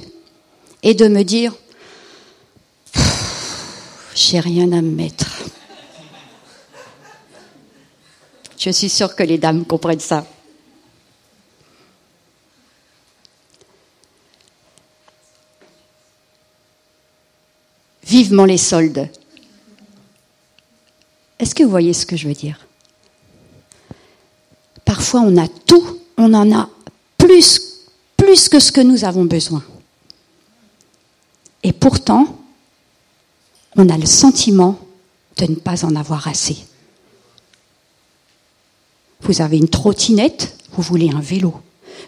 et 0.83 0.95
de 0.95 1.07
me 1.07 1.23
dire 1.23 1.55
j'ai 4.15 4.41
rien 4.41 4.73
à 4.73 4.83
me 4.83 4.91
mettre. 4.91 5.45
Je 8.59 8.71
suis 8.71 8.89
sûre 8.89 9.15
que 9.15 9.23
les 9.23 9.39
dames 9.39 9.65
comprennent 9.65 10.01
ça. 10.01 10.27
Vivement 18.11 18.45
les 18.45 18.59
soldes. 18.59 19.09
Est-ce 21.39 21.55
que 21.55 21.63
vous 21.63 21.71
voyez 21.71 21.93
ce 21.93 22.05
que 22.05 22.17
je 22.17 22.27
veux 22.27 22.35
dire? 22.35 22.67
Parfois, 24.85 25.21
on 25.21 25.37
a 25.37 25.47
tout, 25.47 26.01
on 26.17 26.35
en 26.35 26.51
a 26.51 26.69
plus, 27.17 27.87
plus 28.17 28.49
que 28.49 28.59
ce 28.59 28.73
que 28.73 28.81
nous 28.81 29.05
avons 29.05 29.27
besoin. 29.27 29.63
Et 31.63 31.73
pourtant, 31.73 32.37
on 33.77 33.89
a 33.89 33.97
le 33.97 34.07
sentiment 34.07 34.77
de 35.37 35.47
ne 35.47 35.55
pas 35.55 35.85
en 35.85 35.95
avoir 35.95 36.27
assez. 36.27 36.57
Vous 39.21 39.41
avez 39.41 39.59
une 39.59 39.69
trottinette, 39.69 40.59
vous 40.73 40.83
voulez 40.83 41.11
un 41.11 41.21
vélo. 41.21 41.55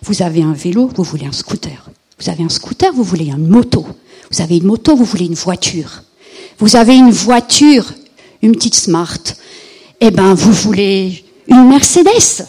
Vous 0.03 0.23
avez 0.23 0.43
un 0.43 0.53
vélo, 0.53 0.89
vous 0.89 1.05
voulez 1.05 1.27
un 1.27 1.33
scooter. 1.33 1.92
Vous 2.23 2.31
avez 2.31 2.45
un 2.45 2.49
scooter, 2.49 2.93
vous 2.93 3.03
voulez 3.03 3.31
une 3.31 3.49
moto. 3.49 3.85
Vous 4.31 4.41
avez 4.41 4.59
une 4.59 4.67
moto, 4.67 4.95
vous 4.95 5.05
voulez 5.05 5.27
une 5.27 5.35
voiture. 5.35 6.05
Vous 6.59 6.77
avez 6.77 6.95
une 6.95 7.11
voiture, 7.11 7.93
une 8.43 8.53
petite 8.53 8.77
Smart, 8.77 9.19
eh 10.01 10.11
ben 10.13 10.33
vous 10.35 10.53
voulez 10.53 11.25
une 11.49 11.69
Mercedes. 11.69 12.47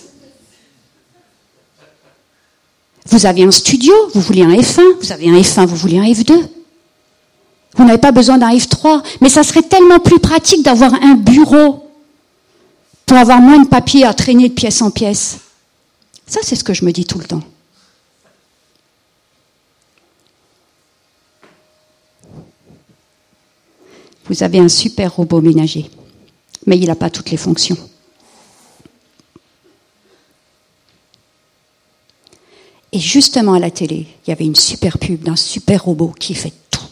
Vous 3.08 3.26
avez 3.26 3.44
un 3.44 3.52
studio, 3.52 3.94
vous 4.14 4.22
voulez 4.22 4.44
un 4.44 4.56
F1, 4.56 4.84
vous 5.02 5.12
avez 5.12 5.30
un 5.30 5.42
F1, 5.42 5.66
vous 5.66 5.76
voulez 5.76 5.98
un 5.98 6.06
F2. 6.06 6.34
Vous 7.76 7.84
n'avez 7.84 7.98
pas 7.98 8.12
besoin 8.12 8.38
d'un 8.38 8.56
F3, 8.56 9.02
mais 9.22 9.30
ça 9.30 9.42
serait 9.42 9.64
tellement 9.64 10.00
plus 10.00 10.20
pratique 10.20 10.62
d'avoir 10.62 10.94
un 10.94 11.16
bureau 11.16 11.90
pour 13.08 13.18
avoir 13.18 13.42
moins 13.42 13.64
de 13.64 13.68
papier 13.68 14.06
à 14.06 14.14
traîner 14.14 14.50
de 14.50 14.54
pièce 14.54 14.84
en 14.84 14.92
pièce. 14.92 15.40
Ça, 16.28 16.42
c'est 16.44 16.56
ce 16.56 16.64
que 16.64 16.76
je 16.76 16.86
me 16.86 16.92
dis 16.92 17.06
tout 17.06 17.18
le 17.18 17.26
temps. 17.26 17.42
Vous 24.26 24.44
avez 24.44 24.60
un 24.60 24.70
super 24.70 25.16
robot 25.16 25.42
ménager, 25.42 25.90
mais 26.66 26.78
il 26.78 26.88
n'a 26.88 26.96
pas 26.96 27.10
toutes 27.10 27.32
les 27.32 27.38
fonctions. 27.38 27.78
Et 32.94 33.00
justement 33.00 33.54
à 33.54 33.60
la 33.60 33.72
télé, 33.72 34.06
il 34.26 34.30
y 34.30 34.34
avait 34.34 34.46
une 34.46 34.56
super 34.56 35.00
pub 35.00 35.24
d'un 35.24 35.36
super 35.36 35.84
robot 35.84 36.14
qui 36.20 36.36
fait 36.36 36.54
tout. 36.70 36.84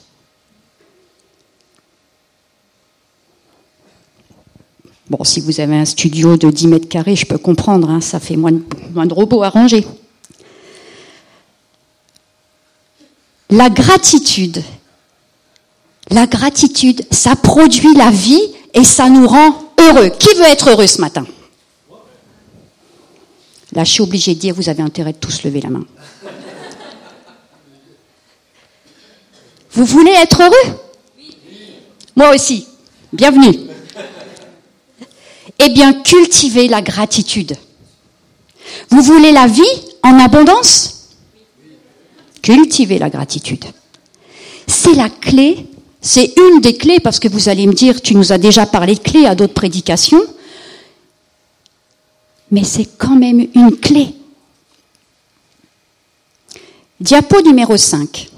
Bon, 5.11 5.23
si 5.23 5.39
vous 5.41 5.59
avez 5.59 5.75
un 5.75 5.85
studio 5.85 6.37
de 6.37 6.49
10 6.49 6.67
mètres 6.67 6.89
carrés, 6.89 7.15
je 7.15 7.27
peux 7.27 7.37
comprendre, 7.37 7.89
hein, 7.89 8.01
ça 8.01 8.19
fait 8.19 8.35
moins 8.35 8.51
de, 8.51 8.63
moins 8.93 9.05
de 9.05 9.13
robots 9.13 9.43
à 9.43 9.49
ranger. 9.49 9.85
La 13.51 13.69
gratitude 13.69 14.63
la 16.11 16.27
gratitude, 16.27 17.05
ça 17.09 17.35
produit 17.35 17.93
la 17.95 18.11
vie 18.11 18.53
et 18.73 18.83
ça 18.83 19.09
nous 19.09 19.27
rend 19.27 19.73
heureux. 19.79 20.09
Qui 20.09 20.35
veut 20.35 20.45
être 20.45 20.69
heureux 20.69 20.87
ce 20.87 20.99
matin? 21.01 21.25
Là, 23.73 23.85
je 23.85 23.91
suis 23.91 24.01
obligée 24.01 24.35
de 24.35 24.39
dire, 24.39 24.53
vous 24.53 24.67
avez 24.67 24.83
intérêt 24.83 25.13
de 25.13 25.17
tous 25.17 25.43
lever 25.43 25.61
la 25.61 25.69
main. 25.69 25.85
Vous 29.71 29.85
voulez 29.85 30.11
être 30.11 30.41
heureux? 30.43 30.77
Moi 32.17 32.35
aussi. 32.35 32.67
Bienvenue. 33.13 33.57
Eh 35.59 35.69
bien, 35.69 35.93
cultivez 35.93 36.67
la 36.67 36.81
gratitude. 36.81 37.55
Vous 38.89 39.01
voulez 39.01 39.31
la 39.31 39.47
vie 39.47 39.61
en 40.03 40.19
abondance? 40.19 41.09
Cultivez 42.41 42.99
la 42.99 43.09
gratitude. 43.09 43.63
C'est 44.67 44.93
la 44.93 45.09
clé 45.09 45.67
c'est 46.01 46.33
une 46.37 46.61
des 46.61 46.75
clés, 46.75 46.99
parce 46.99 47.19
que 47.19 47.27
vous 47.27 47.47
allez 47.47 47.67
me 47.67 47.73
dire, 47.73 48.01
tu 48.01 48.15
nous 48.15 48.33
as 48.33 48.39
déjà 48.39 48.65
parlé 48.65 48.95
de 48.95 48.99
clés 48.99 49.27
à 49.27 49.35
d'autres 49.35 49.53
prédications, 49.53 50.21
mais 52.49 52.63
c'est 52.63 52.97
quand 52.97 53.15
même 53.15 53.47
une 53.53 53.77
clé. 53.77 54.15
Diapo 56.99 57.41
numéro 57.41 57.77
5. 57.77 58.29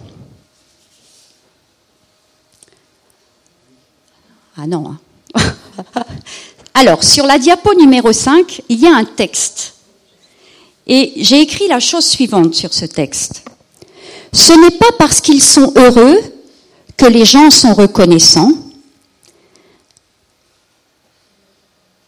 Ah 4.57 4.67
non. 4.67 4.95
Hein. 5.35 5.41
Alors, 6.73 7.03
sur 7.03 7.25
la 7.25 7.37
diapo 7.37 7.73
numéro 7.75 8.11
5, 8.11 8.61
il 8.69 8.79
y 8.79 8.87
a 8.87 8.95
un 8.95 9.05
texte. 9.05 9.75
Et 10.85 11.13
j'ai 11.17 11.41
écrit 11.41 11.67
la 11.67 11.79
chose 11.79 12.05
suivante 12.05 12.53
sur 12.53 12.73
ce 12.73 12.85
texte. 12.85 13.45
Ce 14.33 14.53
n'est 14.53 14.77
pas 14.77 14.91
parce 14.97 15.21
qu'ils 15.21 15.41
sont 15.43 15.71
heureux 15.75 16.17
que 16.97 17.05
les 17.05 17.25
gens 17.25 17.49
sont 17.49 17.73
reconnaissants. 17.73 18.51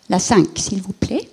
La 0.09 0.19
5, 0.19 0.47
s'il 0.55 0.81
vous 0.81 0.93
plaît. 0.93 1.29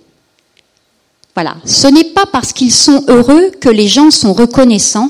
Voilà. 1.35 1.57
Ce 1.65 1.87
n'est 1.87 2.11
pas 2.11 2.25
parce 2.25 2.53
qu'ils 2.53 2.73
sont 2.73 3.03
heureux 3.07 3.51
que 3.59 3.69
les 3.69 3.87
gens 3.87 4.11
sont 4.11 4.33
reconnaissants. 4.33 5.09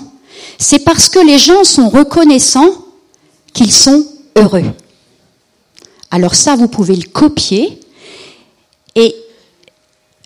C'est 0.58 0.80
parce 0.80 1.10
que 1.10 1.20
les 1.20 1.38
gens 1.38 1.64
sont 1.64 1.90
reconnaissants 1.90 2.72
qu'ils 3.54 3.74
sont 3.74 4.06
heureux. 4.36 4.66
Alors 6.12 6.36
ça, 6.36 6.56
vous 6.56 6.68
pouvez 6.68 6.96
le 6.96 7.08
copier 7.10 7.80
et 8.96 9.16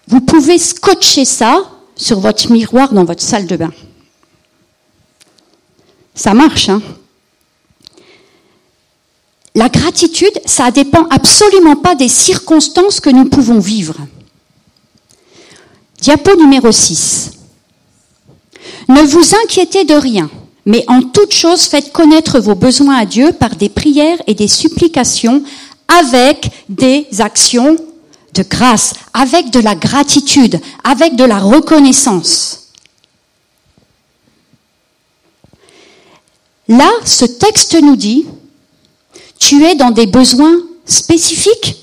vous 0.08 0.22
pouvez 0.22 0.58
scotcher 0.58 1.26
ça 1.26 1.70
sur 1.96 2.20
votre 2.20 2.52
miroir 2.52 2.94
dans 2.94 3.06
votre 3.06 3.24
salle 3.24 3.48
de 3.48 3.56
bain. 3.56 3.72
Ça 6.14 6.34
marche, 6.34 6.70
hein? 6.70 6.82
La 9.58 9.70
gratitude, 9.70 10.40
ça 10.46 10.70
dépend 10.70 11.08
absolument 11.10 11.76
pas 11.76 11.96
des 11.96 12.10
circonstances 12.10 13.00
que 13.00 13.10
nous 13.10 13.26
pouvons 13.26 13.58
vivre. 13.58 13.96
Diapo 16.00 16.36
numéro 16.36 16.72
6. 16.72 17.32
Ne 18.88 19.02
vous 19.02 19.36
inquiétez 19.44 19.84
de 19.84 19.96
rien, 19.96 20.30
mais 20.68 20.86
en 20.88 21.02
toute 21.02 21.34
chose 21.34 21.64
faites 21.64 21.92
connaître 21.92 22.40
vos 22.40 22.54
besoins 22.54 22.98
à 22.98 23.06
Dieu 23.06 23.32
par 23.32 23.56
des 23.56 23.70
prières 23.70 24.22
et 24.28 24.36
des 24.36 24.48
supplications 24.48 25.42
avec 25.88 26.52
des 26.70 27.08
actions 27.18 27.78
de 28.36 28.44
grâce, 28.44 28.94
avec 29.12 29.50
de 29.50 29.60
la 29.60 29.74
gratitude, 29.74 30.62
avec 30.84 31.16
de 31.16 31.24
la 31.24 31.40
reconnaissance. 31.40 32.68
Là, 36.68 36.92
ce 37.06 37.26
texte 37.26 37.82
nous 37.82 37.96
dit, 37.96 38.28
tu 39.40 39.64
es 39.64 39.76
dans 39.76 39.92
des 39.92 40.08
besoins 40.08 40.58
spécifiques. 40.86 41.76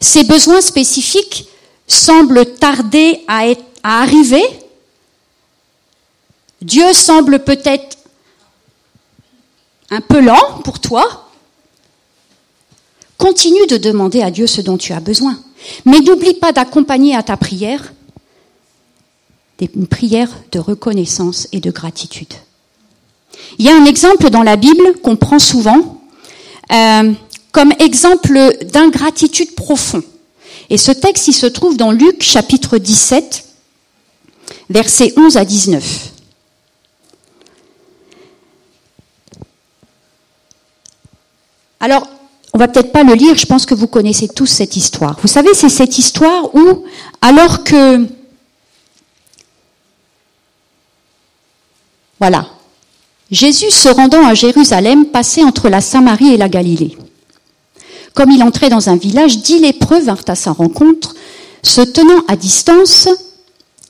Ces 0.00 0.24
besoins 0.24 0.60
spécifiques 0.60 1.48
semblent 1.86 2.54
tarder 2.54 3.22
à, 3.28 3.44
arriver. 3.82 4.42
Dieu 6.62 6.92
semble 6.92 7.44
peut-être 7.44 7.98
un 9.90 10.00
peu 10.00 10.20
lent 10.20 10.60
pour 10.64 10.80
toi. 10.80 11.28
Continue 13.18 13.66
de 13.66 13.76
demander 13.76 14.22
à 14.22 14.30
Dieu 14.30 14.46
ce 14.46 14.60
dont 14.60 14.78
tu 14.78 14.92
as 14.92 15.00
besoin. 15.00 15.38
Mais 15.84 16.00
n'oublie 16.00 16.34
pas 16.34 16.52
d'accompagner 16.52 17.14
à 17.14 17.22
ta 17.22 17.36
prière 17.36 17.92
une 19.74 19.86
prière 19.86 20.30
de 20.52 20.58
reconnaissance 20.58 21.48
et 21.52 21.60
de 21.60 21.70
gratitude. 21.70 22.32
Il 23.58 23.66
y 23.66 23.68
a 23.68 23.76
un 23.76 23.84
exemple 23.84 24.30
dans 24.30 24.42
la 24.42 24.56
Bible 24.56 25.00
qu'on 25.02 25.16
prend 25.16 25.38
souvent 25.38 26.00
euh, 26.72 27.12
comme 27.52 27.72
exemple 27.78 28.58
d'ingratitude 28.72 29.54
profond. 29.54 30.02
Et 30.68 30.78
ce 30.78 30.92
texte, 30.92 31.28
il 31.28 31.32
se 31.32 31.46
trouve 31.46 31.76
dans 31.76 31.90
Luc 31.90 32.22
chapitre 32.22 32.78
17, 32.78 33.44
versets 34.70 35.12
11 35.16 35.36
à 35.36 35.44
19. 35.44 36.10
Alors, 41.80 42.06
on 42.52 42.58
va 42.58 42.68
peut-être 42.68 42.92
pas 42.92 43.02
le 43.02 43.14
lire, 43.14 43.36
je 43.36 43.46
pense 43.46 43.66
que 43.66 43.74
vous 43.74 43.86
connaissez 43.88 44.28
tous 44.28 44.46
cette 44.46 44.76
histoire. 44.76 45.18
Vous 45.20 45.28
savez, 45.28 45.54
c'est 45.54 45.68
cette 45.68 45.98
histoire 45.98 46.54
où, 46.54 46.84
alors 47.20 47.64
que, 47.64 48.06
voilà, 52.20 52.46
Jésus 53.30 53.70
se 53.70 53.88
rendant 53.88 54.26
à 54.26 54.34
Jérusalem 54.34 55.06
passait 55.06 55.44
entre 55.44 55.68
la 55.68 55.80
Samarie 55.80 56.34
et 56.34 56.36
la 56.36 56.48
Galilée. 56.48 56.96
Comme 58.14 58.32
il 58.32 58.42
entrait 58.42 58.70
dans 58.70 58.88
un 58.88 58.96
village, 58.96 59.38
dix 59.38 59.60
lépreux 59.60 60.00
vinrent 60.00 60.24
à 60.26 60.34
sa 60.34 60.50
rencontre. 60.50 61.14
Se 61.62 61.80
tenant 61.80 62.24
à 62.26 62.34
distance, 62.34 63.08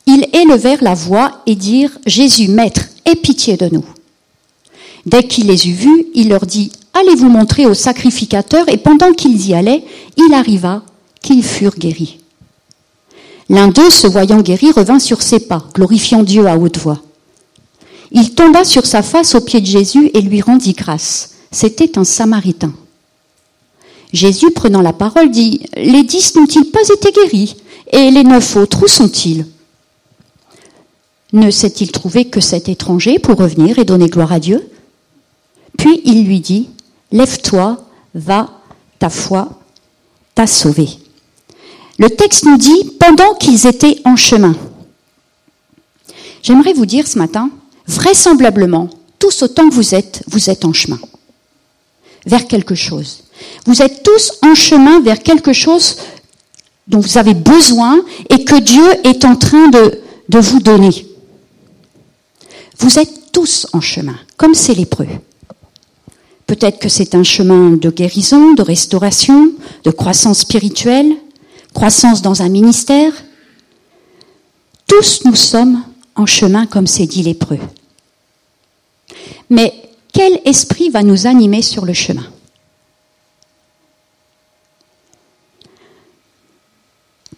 ils 0.07 0.27
élevèrent 0.35 0.83
la 0.83 0.95
voix 0.95 1.41
et 1.47 1.55
dirent 1.55 1.97
Jésus, 2.05 2.49
Maître, 2.49 2.83
aie 3.07 3.17
pitié 3.17 3.57
de 3.57 3.71
nous. 3.73 3.85
Dès 5.07 5.23
qu'il 5.23 5.47
les 5.47 5.69
eut 5.69 5.75
vus, 5.75 6.07
il 6.15 6.29
leur 6.29 6.45
dit 6.45 6.71
Allez 6.93 7.15
vous 7.15 7.31
montrer 7.31 7.65
au 7.65 7.73
sacrificateur, 7.73 8.69
et 8.69 8.77
pendant 8.77 9.13
qu'ils 9.13 9.49
y 9.49 9.55
allaient, 9.55 9.85
il 10.17 10.35
arriva 10.35 10.83
qu'ils 11.23 11.45
furent 11.45 11.79
guéris. 11.79 12.19
L'un 13.49 13.69
d'eux, 13.69 13.91
se 13.91 14.07
voyant 14.07 14.41
guéri, 14.41 14.71
revint 14.73 14.99
sur 14.99 15.23
ses 15.23 15.41
pas, 15.41 15.65
glorifiant 15.75 16.23
Dieu 16.23 16.47
à 16.47 16.59
haute 16.59 16.79
voix. 16.79 17.01
Il 18.13 18.35
tomba 18.35 18.65
sur 18.65 18.87
sa 18.87 19.03
face 19.03 19.35
aux 19.35 19.41
pieds 19.41 19.61
de 19.61 19.67
Jésus 19.67 20.11
et 20.15 20.21
lui 20.21 20.41
rendit 20.41 20.73
grâce. 20.73 21.35
C'était 21.53 21.99
un 21.99 22.05
Samaritain. 22.05 22.73
Jésus, 24.13 24.51
prenant 24.51 24.83
la 24.83 24.93
parole, 24.93 25.31
dit 25.31 25.61
Les 25.77 26.03
dix 26.03 26.35
n'ont-ils 26.35 26.71
pas 26.71 26.83
été 26.83 27.13
guéris 27.13 27.57
Et 27.93 28.11
les 28.11 28.25
neuf 28.25 28.57
autres, 28.57 28.85
où 28.85 28.89
sont-ils? 28.89 29.47
Ne 31.33 31.51
s'est-il 31.51 31.93
trouvé 31.93 32.25
que 32.25 32.41
cet 32.41 32.69
étranger 32.69 33.21
pour 33.21 33.37
revenir 33.37 33.79
et 33.79 33.85
donner 33.85 34.09
gloire 34.09 34.33
à 34.33 34.41
Dieu? 34.41 34.69
Puis 35.79 36.01
il 36.05 36.27
lui 36.27 36.41
dit 36.41 36.69
Lève-toi, 37.13 37.85
va, 38.15 38.51
ta 38.99 39.11
foi 39.11 39.61
t'a 40.35 40.47
sauvé. 40.47 40.89
Le 41.99 42.11
texte 42.11 42.45
nous 42.45 42.57
dit 42.57 42.93
pendant 42.99 43.35
qu'ils 43.35 43.67
étaient 43.67 44.01
en 44.05 44.17
chemin. 44.17 44.55
J'aimerais 46.43 46.73
vous 46.73 46.87
dire 46.87 47.07
ce 47.07 47.19
matin, 47.19 47.51
vraisemblablement, 47.91 48.89
tous 49.19 49.43
autant 49.43 49.69
que 49.69 49.75
vous 49.75 49.95
êtes, 49.95 50.23
vous 50.29 50.49
êtes 50.49 50.65
en 50.65 50.73
chemin 50.73 50.99
vers 52.27 52.47
quelque 52.47 52.75
chose. 52.75 53.25
Vous 53.67 53.83
êtes 53.83 54.03
tous 54.03 54.33
en 54.43 54.55
chemin 54.55 55.01
vers 55.01 55.23
quelque 55.23 55.53
chose 55.53 55.97
dont 56.87 57.01
vous 57.01 57.19
avez 57.19 57.35
besoin 57.35 58.01
et 58.29 58.45
que 58.45 58.59
Dieu 58.61 58.85
est 59.05 59.25
en 59.25 59.37
train 59.37 59.69
de, 59.69 60.01
de 60.29 60.39
vous 60.39 60.61
donner. 60.61 61.07
Vous 62.79 62.99
êtes 62.99 63.33
tous 63.33 63.67
en 63.73 63.81
chemin, 63.81 64.17
comme 64.37 64.55
ces 64.55 64.75
lépreux. 64.75 65.09
Peut-être 66.47 66.79
que 66.79 66.89
c'est 66.89 67.15
un 67.15 67.23
chemin 67.23 67.71
de 67.71 67.91
guérison, 67.91 68.55
de 68.55 68.63
restauration, 68.63 69.53
de 69.85 69.91
croissance 69.91 70.41
spirituelle, 70.41 71.13
croissance 71.75 72.23
dans 72.23 72.43
un 72.43 72.49
ministère. 72.49 73.13
Tous 74.87 75.25
nous 75.25 75.37
sommes 75.37 75.83
en 76.17 76.27
chemin 76.27 76.67
comme 76.67 76.87
ces 76.87 77.07
dix 77.07 77.23
lépreux. 77.23 77.61
Mais 79.51 79.75
quel 80.13 80.41
esprit 80.45 80.91
va 80.91 81.03
nous 81.03 81.27
animer 81.27 81.63
sur 81.63 81.85
le 81.85 81.93
chemin? 81.93 82.27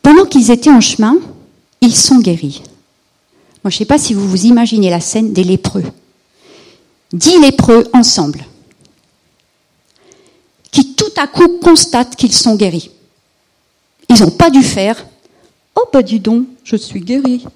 Pendant 0.03 0.27
qu'ils 0.27 0.51
étaient 0.51 0.71
en 0.71 0.81
chemin, 0.81 1.17
ils 1.81 1.95
sont 1.95 2.19
guéris. 2.19 2.63
Moi, 3.65 3.71
je 3.71 3.77
ne 3.77 3.79
sais 3.79 3.85
pas 3.85 3.99
si 3.99 4.15
vous 4.15 4.29
vous 4.29 4.47
imaginez 4.47 4.91
la 4.91 5.01
scène 5.01 5.33
des 5.33 5.45
lépreux. 5.45 5.85
Dix 7.13 7.39
lépreux 7.41 7.89
ensemble 7.93 8.45
qui 10.71 10.95
tout 10.95 11.13
à 11.17 11.27
coup 11.27 11.59
constatent 11.59 12.17
qu'ils 12.17 12.33
sont 12.33 12.57
guéris. 12.57 12.91
Ils 14.09 14.21
n'ont 14.21 14.31
pas 14.31 14.51
dû 14.51 14.63
faire 14.63 15.07
Oh, 15.77 15.85
bah 15.93 16.03
dis 16.03 16.19
donc, 16.19 16.47
je 16.65 16.77
suis 16.77 17.01
guéri. 17.01 17.47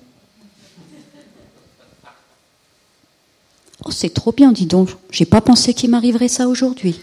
Oh, 3.86 3.92
c'est 3.92 4.12
trop 4.12 4.32
bien, 4.32 4.50
dis 4.50 4.66
donc, 4.66 4.88
j'ai 5.12 5.26
pas 5.26 5.40
pensé 5.40 5.72
qu'il 5.72 5.90
m'arriverait 5.90 6.26
ça 6.26 6.48
aujourd'hui. 6.48 6.98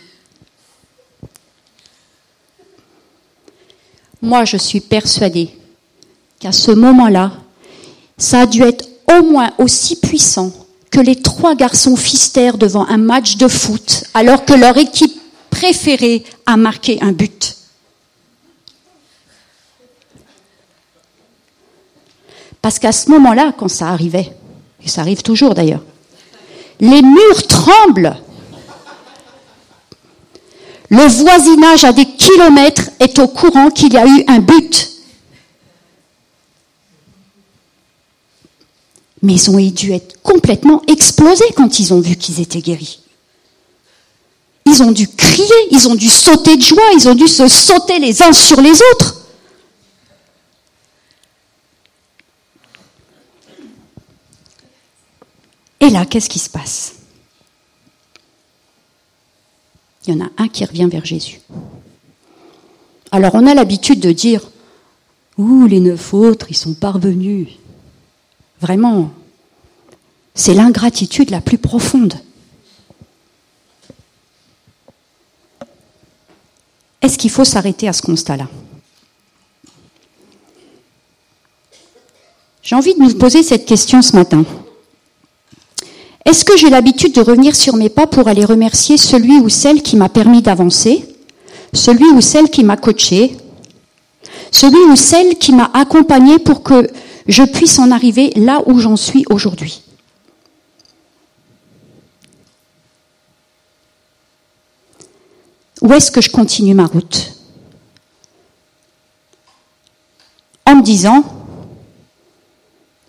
Moi, 4.22 4.43
je 4.43 4.58
suis 4.58 4.82
persuadée 4.82 5.50
qu'à 6.39 6.52
ce 6.52 6.72
moment-là, 6.72 7.32
ça 8.17 8.41
a 8.41 8.46
dû 8.46 8.63
être 8.63 8.86
au 9.10 9.24
moins 9.24 9.54
aussi 9.60 9.96
puissant 9.96 10.52
que 10.91 11.00
les 11.00 11.15
trois 11.15 11.56
garçons 11.56 11.96
fistèrent 11.96 12.58
devant 12.58 12.86
un 12.88 12.98
match 12.98 13.38
de 13.38 13.48
foot 13.48 14.04
alors 14.13 14.43
que 14.43 14.54
leur 14.54 14.78
équipe 14.78 15.17
préféré 15.50 16.26
à 16.46 16.58
marquer 16.58 17.02
un 17.02 17.13
but. 17.13 17.56
Parce 22.62 22.77
qu'à 22.77 22.92
ce 22.92 23.10
moment-là, 23.10 23.54
quand 23.58 23.69
ça 23.69 23.88
arrivait, 23.88 24.36
et 24.84 24.90
ça 24.90 25.00
arrive 25.00 25.21
toujours 25.21 25.54
d'ailleurs, 25.54 25.84
les 26.80 27.02
murs 27.02 27.48
tremblent. 27.48 28.17
Le 30.90 31.08
voisinage 31.08 31.84
à 31.84 31.92
des 31.92 32.06
kilomètres 32.06 32.90
est 33.00 33.17
au 33.19 33.28
courant 33.28 33.69
qu'il 33.69 33.94
y 33.94 33.98
a 33.98 34.06
eu 34.06 34.24
un 34.28 34.40
but. 34.40 34.92
Mais 39.21 39.34
ils 39.34 39.50
ont 39.50 39.58
dû 39.58 39.94
être 39.94 40.21
complètement 40.21 40.82
explosés 40.88 41.52
quand 41.56 41.80
ils 41.80 41.94
ont 41.94 42.02
vu 42.02 42.15
qu'ils 42.15 42.42
étaient 42.42 42.62
guéris. 42.62 43.00
Ils 44.65 44.84
ont 44.84 44.92
dû 44.92 45.08
crier, 45.08 45.67
ils 45.71 45.88
ont 45.88 45.96
dû 45.96 46.10
sauter 46.10 46.58
de 46.58 46.62
joie, 46.62 46.84
ils 46.96 47.08
ont 47.08 47.15
dû 47.15 47.28
se 47.28 47.48
sauter 47.48 48.00
les 48.00 48.21
uns 48.21 48.34
sur 48.34 48.62
les 48.62 48.71
autres. 48.92 49.23
Et 55.84 55.90
là, 55.90 56.06
qu'est-ce 56.06 56.29
qui 56.29 56.40
se 56.40 56.50
passe? 56.50 56.94
Il 60.08 60.13
y 60.13 60.17
en 60.17 60.25
a 60.25 60.29
un 60.38 60.48
qui 60.48 60.63
revient 60.63 60.88
vers 60.90 61.04
Jésus. 61.04 61.42
Alors 63.12 63.36
on 63.36 63.46
a 63.46 63.54
l'habitude 63.54 64.00
de 64.00 64.13
dire 64.13 64.50
Ouh, 65.38 65.67
les 65.67 65.81
neuf 65.81 66.13
autres, 66.13 66.46
ils 66.50 66.56
sont 66.56 66.73
parvenus. 66.73 67.50
Vraiment, 68.62 69.12
c'est 70.34 70.54
l'ingratitude 70.54 71.31
la 71.31 71.42
plus 71.42 71.58
profonde. 71.58 72.13
Est-ce 77.02 77.17
qu'il 77.17 77.29
faut 77.29 77.44
s'arrêter 77.44 77.90
à 77.90 77.94
ce 77.94 78.04
constat-là? 78.04 78.48
J'ai 82.62 82.75
envie 82.77 82.94
de 82.94 83.00
nous 83.00 83.13
poser 83.15 83.44
cette 83.44 83.65
question 83.65 84.02
ce 84.02 84.15
matin. 84.15 84.46
Est-ce 86.26 86.46
que 86.46 86.56
j'ai 86.56 86.69
l'habitude 86.69 87.13
de 87.13 87.21
revenir 87.21 87.56
sur 87.56 87.76
mes 87.76 87.90
pas 87.90 88.08
pour 88.08 88.28
aller 88.28 88.46
remercier 88.46 88.98
celui 88.98 89.40
ou 89.40 89.50
celle 89.50 89.82
qui 89.82 89.98
m'a 89.98 90.10
permis 90.10 90.42
d'avancer, 90.42 91.06
celui 91.74 92.10
ou 92.12 92.21
celle 92.21 92.50
qui 92.50 92.63
m'a 92.63 92.78
coaché, 92.78 93.36
celui 94.52 94.92
ou 94.92 94.96
celle 94.96 95.38
qui 95.38 95.52
m'a 95.52 95.69
accompagné 95.74 96.40
pour 96.40 96.63
que 96.63 96.90
je 97.28 97.44
puisse 97.44 97.78
en 97.80 97.92
arriver 97.92 98.32
là 98.36 98.62
où 98.67 98.80
j'en 98.80 98.96
suis 98.96 99.26
aujourd'hui? 99.30 99.82
Où 105.82 105.92
est-ce 105.92 106.12
que 106.12 106.21
je 106.21 106.30
continue 106.30 106.74
ma 106.74 106.86
route? 106.86 107.34
En 110.65 110.76
me 110.78 110.82
disant, 110.82 111.26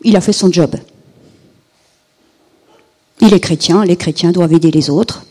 il 0.02 0.16
a 0.16 0.20
fait 0.20 0.32
son 0.32 0.50
job. 0.50 0.74
Il 3.20 3.32
est 3.32 3.40
chrétien, 3.40 3.84
les 3.84 3.96
chrétiens 3.96 4.32
doivent 4.32 4.52
aider 4.52 4.70
les 4.70 4.90
autres. 4.90 5.24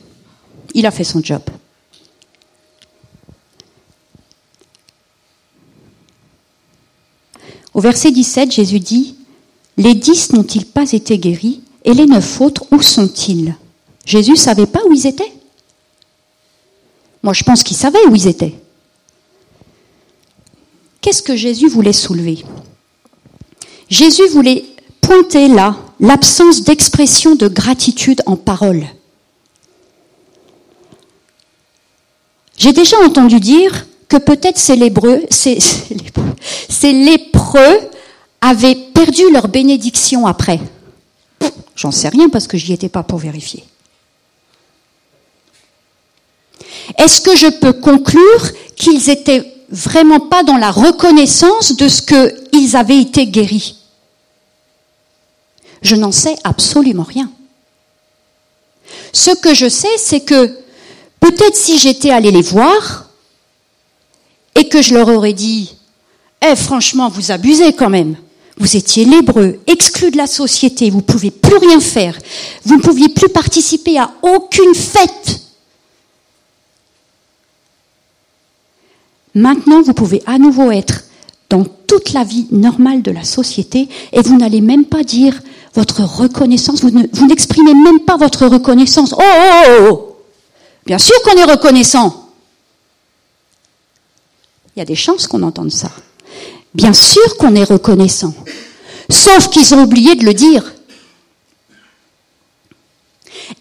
Il 0.74 0.86
a 0.86 0.92
fait 0.92 1.04
son 1.04 1.22
job. 1.22 1.42
Au 7.74 7.82
verset 7.82 8.12
17, 8.12 8.52
Jésus 8.52 8.80
dit, 8.80 9.16
Les 9.78 9.96
dix 9.96 10.32
n'ont-ils 10.34 10.66
pas 10.66 10.92
été 10.92 11.18
guéris 11.18 11.62
Et 11.86 11.94
les 11.94 12.06
neuf 12.06 12.40
autres, 12.40 12.66
où 12.72 12.82
sont-ils? 12.82 13.56
Jésus 14.06 14.32
ne 14.32 14.38
savait 14.38 14.68
pas 14.68 14.82
où 14.88 14.94
ils 14.94 15.08
étaient 15.08 15.32
Moi, 17.24 17.34
je 17.34 17.44
pense 17.44 17.64
qu'il 17.64 17.78
savait 17.78 18.06
où 18.08 18.16
ils 18.16 18.28
étaient. 18.28 18.54
Qu'est-ce 21.02 21.24
que 21.24 21.36
Jésus 21.36 21.68
voulait 21.68 21.94
soulever? 21.94 22.44
Jésus 23.90 24.28
voulait 24.30 24.66
pointer 25.02 25.48
là 25.48 25.76
l'absence 26.04 26.62
d'expression 26.62 27.36
de 27.36 27.48
gratitude 27.48 28.22
en 28.28 28.36
parole. 28.36 28.86
J'ai 32.58 32.74
déjà 32.74 32.98
entendu 33.00 33.40
dire 33.40 33.88
que 34.08 34.18
peut-être 34.18 34.60
ces 34.60 34.76
lépreux, 34.76 35.26
avaient 38.42 38.76
perdu 38.76 39.32
leur 39.32 39.48
bénédiction 39.48 40.28
après. 40.28 40.60
J'en 41.78 41.92
sais 41.92 42.10
rien 42.10 42.28
parce 42.28 42.46
que 42.46 42.58
j'y 42.58 42.74
étais 42.74 42.90
pas 42.90 43.04
pour 43.04 43.20
vérifier. 43.20 43.64
Est-ce 46.98 47.22
que 47.22 47.38
je 47.38 47.48
peux 47.48 47.72
conclure 47.72 48.52
qu'ils 48.76 49.10
étaient 49.10 49.46
vraiment 49.70 50.20
pas 50.20 50.44
dans 50.44 50.58
la 50.58 50.72
reconnaissance 50.72 51.78
de 51.78 51.88
ce 51.88 52.02
qu'ils 52.02 52.76
avaient 52.76 53.00
été 53.00 53.28
guéris? 53.28 53.83
Je 55.84 55.96
n'en 55.96 56.12
sais 56.12 56.36
absolument 56.44 57.04
rien. 57.04 57.30
Ce 59.12 59.32
que 59.32 59.54
je 59.54 59.70
sais, 59.70 59.98
c'est 59.98 60.22
que 60.22 60.58
peut-être 61.20 61.56
si 61.56 61.78
j'étais 61.78 62.10
allé 62.10 62.32
les 62.32 62.42
voir 62.42 63.10
et 64.56 64.68
que 64.68 64.82
je 64.82 64.94
leur 64.94 65.10
aurais 65.10 65.34
dit, 65.34 65.76
eh 66.42 66.56
franchement, 66.56 67.10
vous 67.10 67.32
abusez 67.32 67.74
quand 67.74 67.90
même. 67.90 68.16
Vous 68.58 68.78
étiez 68.78 69.06
lébreux, 69.06 69.60
exclus 69.68 70.12
de 70.12 70.18
la 70.18 70.28
société, 70.28 70.90
vous 70.90 70.98
ne 70.98 71.02
pouviez 71.02 71.32
plus 71.32 71.58
rien 71.58 71.80
faire, 71.80 72.18
vous 72.66 72.76
ne 72.76 72.82
pouviez 72.82 73.10
plus 73.10 73.30
participer 73.30 73.98
à 73.98 74.12
aucune 74.22 74.76
fête. 74.76 75.42
Maintenant, 79.34 79.82
vous 79.82 79.94
pouvez 79.94 80.22
à 80.28 80.38
nouveau 80.38 80.72
être 80.72 81.06
dans 81.50 81.66
toute 81.88 82.14
la 82.14 82.24
vie 82.24 82.48
normale 82.52 83.02
de 83.02 83.12
la 83.12 83.24
société 83.24 83.90
et 84.12 84.22
vous 84.22 84.38
n'allez 84.38 84.62
même 84.62 84.86
pas 84.86 85.04
dire 85.04 85.42
votre 85.74 86.04
reconnaissance, 86.04 86.84
vous 86.84 87.28
n'exprimez 87.28 87.74
même 87.74 88.02
pas 88.02 88.18
votre 88.18 88.46
reconnaissance. 88.48 89.14
Oh, 89.14 89.22
oh, 89.22 89.64
oh, 89.68 89.88
oh 89.90 90.18
Bien 90.86 90.98
sûr 90.98 91.16
qu'on 91.24 91.38
est 91.38 91.52
reconnaissant. 91.52 92.30
Il 94.76 94.80
y 94.80 94.82
a 94.82 94.86
des 94.86 94.96
chances 94.96 95.28
qu'on 95.28 95.44
entende 95.44 95.72
ça. 95.72 95.90
Bien 96.74 96.94
sûr 96.94 97.38
qu'on 97.38 97.56
est 97.56 97.64
reconnaissant. 97.64 98.34
Sauf 99.10 99.50
qu'ils 99.50 99.74
ont 99.76 99.84
oublié 99.84 100.16
de 100.16 100.26
le 100.26 100.34
dire. 100.34 100.74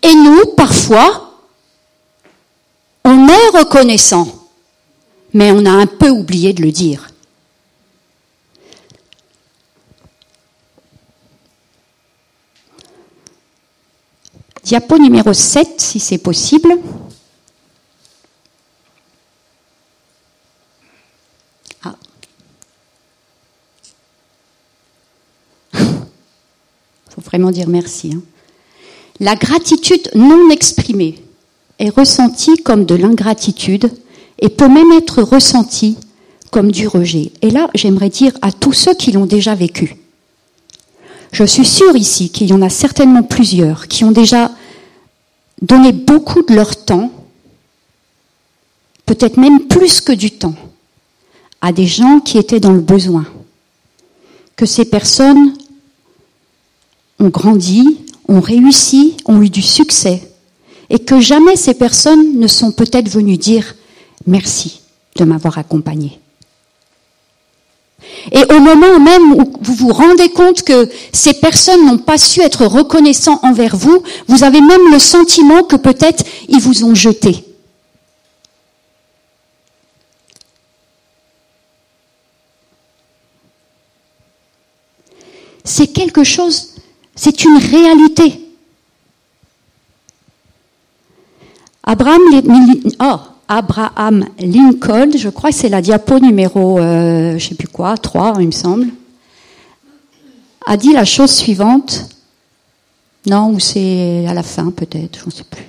Et 0.03 0.15
nous, 0.15 0.47
parfois, 0.57 1.39
on 3.05 3.29
est 3.29 3.59
reconnaissant 3.59 4.43
mais 5.35 5.51
on 5.51 5.65
a 5.65 5.71
un 5.71 5.87
peu 5.87 6.11
oublié 6.11 6.53
de 6.53 6.63
le 6.63 6.73
dire. 6.73 7.09
Diapo 14.65 14.97
numéro 14.97 15.33
7, 15.33 15.81
si 15.81 15.99
c'est 15.99 16.19
possible. 16.19 16.79
Ah. 21.83 21.97
faut 27.11 27.21
vraiment 27.23 27.51
dire 27.51 27.69
merci. 27.69 28.13
Hein. 28.15 28.23
La 29.19 29.35
gratitude 29.35 30.09
non 30.15 30.51
exprimée 30.51 31.23
est 31.79 31.91
ressentie 31.91 32.63
comme 32.63 32.85
de 32.85 32.95
l'ingratitude 32.95 33.91
et 34.39 34.49
peut 34.49 34.69
même 34.69 34.93
être 34.93 35.23
ressenti 35.23 35.97
comme 36.51 36.71
du 36.71 36.87
rejet. 36.87 37.33
Et 37.43 37.51
là, 37.51 37.69
j'aimerais 37.75 38.11
dire 38.11 38.33
à 38.43 38.53
tous 38.53 38.73
ceux 38.73 38.95
qui 38.95 39.11
l'ont 39.11 39.27
déjà 39.27 39.55
vécu. 39.55 40.02
Je 41.33 41.45
suis 41.45 41.65
sûre 41.65 41.97
ici 41.97 42.29
qu'il 42.31 42.49
y 42.49 42.53
en 42.53 42.61
a 42.61 42.69
certainement 42.69 43.23
plusieurs 43.23 43.89
qui 43.89 44.05
ont 44.05 44.13
déjà 44.13 44.51
donné 45.63 45.93
beaucoup 45.93 46.43
de 46.43 46.55
leur 46.55 46.85
temps, 46.85 47.11
peut-être 49.07 49.39
même 49.39 49.67
plus 49.67 50.03
que 50.03 50.13
du 50.13 50.31
temps, 50.31 50.55
à 51.63 51.73
des 51.73 51.87
gens 51.87 52.21
qui 52.21 52.37
étaient 52.37 52.61
dans 52.61 52.73
le 52.73 52.81
besoin. 52.81 53.25
Que 54.57 54.67
ces 54.67 54.85
personnes 54.85 55.55
ont 57.19 57.31
grandi, 57.31 57.99
ont 58.29 58.41
réussi, 58.41 59.17
ont 59.25 59.41
eu 59.41 59.49
du 59.49 59.63
succès, 59.63 60.31
et 60.91 60.99
que 60.99 61.19
jamais 61.19 61.57
ces 61.57 61.75
personnes 61.75 62.39
ne 62.39 62.47
sont 62.47 62.73
peut-être 62.73 63.09
venues 63.09 63.39
dire 63.39 63.75
Merci 64.27 64.83
de 65.17 65.25
m'avoir 65.25 65.59
accompagné. 65.59 66.22
Et 68.31 68.45
au 68.53 68.61
moment 68.61 69.01
même 69.01 69.33
où 69.33 69.53
vous 69.61 69.75
vous 69.75 69.93
rendez 69.93 70.29
compte 70.29 70.63
que 70.63 70.89
ces 71.13 71.35
personnes 71.35 71.87
n'ont 71.87 71.99
pas 71.99 72.19
su 72.19 72.41
être 72.41 72.67
reconnaissants 72.67 73.41
envers 73.43 73.77
vous, 73.77 74.03
vous 74.29 74.45
avez 74.45 74.61
même 74.61 74.93
le 74.93 74.99
sentiment 74.99 75.65
que 75.65 75.77
peut-être 75.77 76.25
ils 76.49 76.61
vous 76.61 76.85
ont 76.85 76.95
jeté. 76.95 77.45
C'est 85.65 85.89
quelque 85.89 86.25
chose, 86.25 86.75
c'est 87.15 87.45
une 87.45 87.57
réalité. 87.57 88.41
Abraham, 91.85 92.21
oh, 93.01 93.17
Abraham 93.55 94.25
Lincoln, 94.39 95.11
je 95.15 95.29
crois 95.29 95.51
que 95.51 95.57
c'est 95.57 95.69
la 95.69 95.83
diapo 95.83 96.19
numéro, 96.19 96.79
euh, 96.79 97.37
je 97.37 97.49
sais 97.49 97.55
plus 97.55 97.69
quoi, 97.69 97.99
3, 97.99 98.37
il 98.41 98.47
me 98.47 98.51
semble, 98.51 98.87
a 100.67 100.79
dit 100.79 100.95
la 100.95 101.05
chose 101.05 101.31
suivante. 101.31 102.09
Non, 103.27 103.51
ou 103.51 103.61
c'est 103.61 104.25
à 104.27 104.33
la 104.33 104.43
fin 104.43 104.71
peut-être, 104.71 105.19
je 105.21 105.27
ne 105.27 105.31
sais 105.31 105.45
plus. 105.45 105.67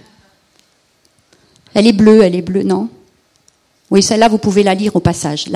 Elle 1.74 1.86
est 1.86 1.92
bleue, 1.92 2.22
elle 2.22 2.36
est 2.36 2.42
bleue, 2.42 2.64
non? 2.64 2.88
Oui, 3.92 4.02
celle-là, 4.02 4.30
vous 4.30 4.38
pouvez 4.38 4.64
la 4.64 4.76
lire 4.76 4.96
au 4.96 5.02
passage. 5.02 5.50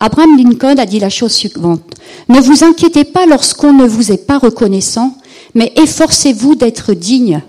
Abraham 0.00 0.38
Lincoln 0.38 0.78
a 0.78 0.86
dit 0.86 1.00
la 1.00 1.10
chose 1.10 1.32
suivante. 1.32 1.82
Ne 2.30 2.40
vous 2.40 2.64
inquiétez 2.64 3.04
pas 3.04 3.26
lorsqu'on 3.26 3.74
ne 3.74 3.84
vous 3.84 4.10
est 4.10 4.26
pas 4.26 4.38
reconnaissant, 4.38 5.18
mais 5.54 5.70
efforcez-vous 5.76 6.54
d'être 6.54 6.94
digne 6.94 7.42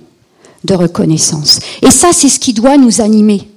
de 0.63 0.73
reconnaissance. 0.73 1.59
Et 1.81 1.91
ça, 1.91 2.09
c'est 2.13 2.29
ce 2.29 2.39
qui 2.39 2.53
doit 2.53 2.77
nous 2.77 3.01
animer. 3.01 3.47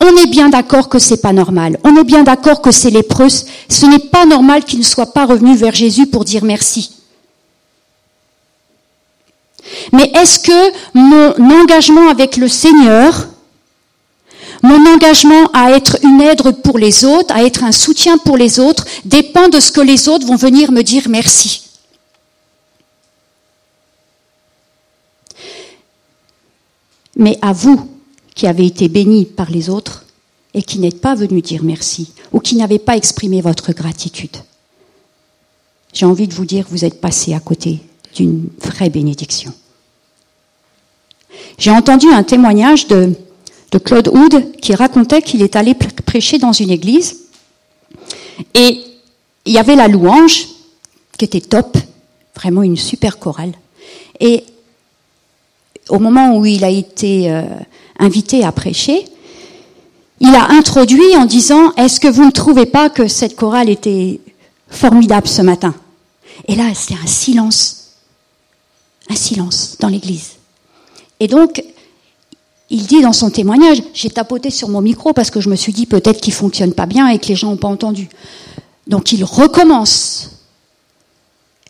On 0.00 0.16
est 0.16 0.26
bien 0.26 0.48
d'accord 0.48 0.88
que 0.88 0.98
c'est 0.98 1.22
pas 1.22 1.32
normal. 1.32 1.78
On 1.84 1.96
est 1.96 2.04
bien 2.04 2.22
d'accord 2.22 2.60
que 2.60 2.70
c'est 2.70 2.90
lépreux. 2.90 3.28
Ce 3.28 3.86
n'est 3.86 3.98
pas 3.98 4.26
normal 4.26 4.64
qu'ils 4.64 4.80
ne 4.80 4.84
soient 4.84 5.12
pas 5.12 5.24
revenus 5.24 5.58
vers 5.58 5.74
Jésus 5.74 6.06
pour 6.06 6.24
dire 6.24 6.44
merci. 6.44 6.92
Mais 9.92 10.10
est-ce 10.14 10.38
que 10.38 10.72
mon 10.94 11.60
engagement 11.62 12.08
avec 12.08 12.36
le 12.36 12.48
Seigneur, 12.48 13.28
mon 14.62 14.86
engagement 14.86 15.50
à 15.52 15.72
être 15.72 15.98
une 16.02 16.20
aide 16.20 16.42
pour 16.62 16.78
les 16.78 17.04
autres, 17.04 17.34
à 17.34 17.44
être 17.44 17.64
un 17.64 17.72
soutien 17.72 18.18
pour 18.18 18.36
les 18.36 18.60
autres, 18.60 18.84
dépend 19.04 19.48
de 19.48 19.60
ce 19.60 19.72
que 19.72 19.80
les 19.80 20.08
autres 20.08 20.26
vont 20.26 20.36
venir 20.36 20.72
me 20.72 20.82
dire 20.82 21.04
merci? 21.08 21.65
Mais 27.16 27.38
à 27.42 27.52
vous 27.52 27.88
qui 28.34 28.46
avez 28.46 28.66
été 28.66 28.88
bénis 28.88 29.24
par 29.24 29.50
les 29.50 29.70
autres 29.70 30.04
et 30.54 30.62
qui 30.62 30.78
n'êtes 30.78 31.00
pas 31.00 31.14
venus 31.14 31.42
dire 31.42 31.62
merci 31.64 32.12
ou 32.32 32.40
qui 32.40 32.56
n'avez 32.56 32.78
pas 32.78 32.96
exprimé 32.96 33.40
votre 33.40 33.72
gratitude, 33.72 34.36
j'ai 35.92 36.06
envie 36.06 36.28
de 36.28 36.34
vous 36.34 36.44
dire 36.44 36.66
que 36.66 36.70
vous 36.70 36.84
êtes 36.84 37.00
passé 37.00 37.32
à 37.32 37.40
côté 37.40 37.80
d'une 38.14 38.48
vraie 38.60 38.90
bénédiction. 38.90 39.52
J'ai 41.58 41.70
entendu 41.70 42.06
un 42.08 42.22
témoignage 42.22 42.86
de, 42.86 43.14
de 43.72 43.78
Claude 43.78 44.08
Houd 44.08 44.52
qui 44.60 44.74
racontait 44.74 45.22
qu'il 45.22 45.42
est 45.42 45.56
allé 45.56 45.74
prêcher 45.74 46.38
dans 46.38 46.52
une 46.52 46.70
église 46.70 47.20
et 48.54 48.80
il 49.46 49.52
y 49.52 49.58
avait 49.58 49.76
la 49.76 49.88
louange 49.88 50.48
qui 51.16 51.24
était 51.24 51.40
top, 51.40 51.78
vraiment 52.34 52.62
une 52.62 52.76
super 52.76 53.18
chorale. 53.18 53.52
Et 54.20 54.44
au 55.88 55.98
moment 55.98 56.36
où 56.36 56.44
il 56.46 56.64
a 56.64 56.70
été 56.70 57.30
euh, 57.30 57.42
invité 57.98 58.44
à 58.44 58.52
prêcher, 58.52 59.04
il 60.20 60.34
a 60.34 60.50
introduit 60.50 61.16
en 61.16 61.26
disant 61.26 61.72
Est-ce 61.76 62.00
que 62.00 62.08
vous 62.08 62.24
ne 62.24 62.30
trouvez 62.30 62.66
pas 62.66 62.90
que 62.90 63.08
cette 63.08 63.36
chorale 63.36 63.68
était 63.68 64.20
formidable 64.68 65.28
ce 65.28 65.42
matin? 65.42 65.74
Et 66.48 66.54
là, 66.54 66.64
c'était 66.74 67.00
un 67.02 67.06
silence, 67.06 67.94
un 69.10 69.14
silence 69.14 69.76
dans 69.80 69.88
l'église. 69.88 70.32
Et 71.20 71.28
donc, 71.28 71.62
il 72.70 72.86
dit 72.86 73.02
dans 73.02 73.12
son 73.12 73.30
témoignage 73.30 73.82
J'ai 73.94 74.10
tapoté 74.10 74.50
sur 74.50 74.68
mon 74.68 74.80
micro 74.80 75.12
parce 75.12 75.30
que 75.30 75.40
je 75.40 75.48
me 75.48 75.56
suis 75.56 75.72
dit 75.72 75.86
peut-être 75.86 76.20
qu'il 76.20 76.34
fonctionne 76.34 76.72
pas 76.72 76.86
bien 76.86 77.08
et 77.08 77.18
que 77.18 77.26
les 77.26 77.36
gens 77.36 77.50
n'ont 77.50 77.56
pas 77.56 77.68
entendu. 77.68 78.08
Donc 78.86 79.12
il 79.12 79.24
recommence 79.24 80.35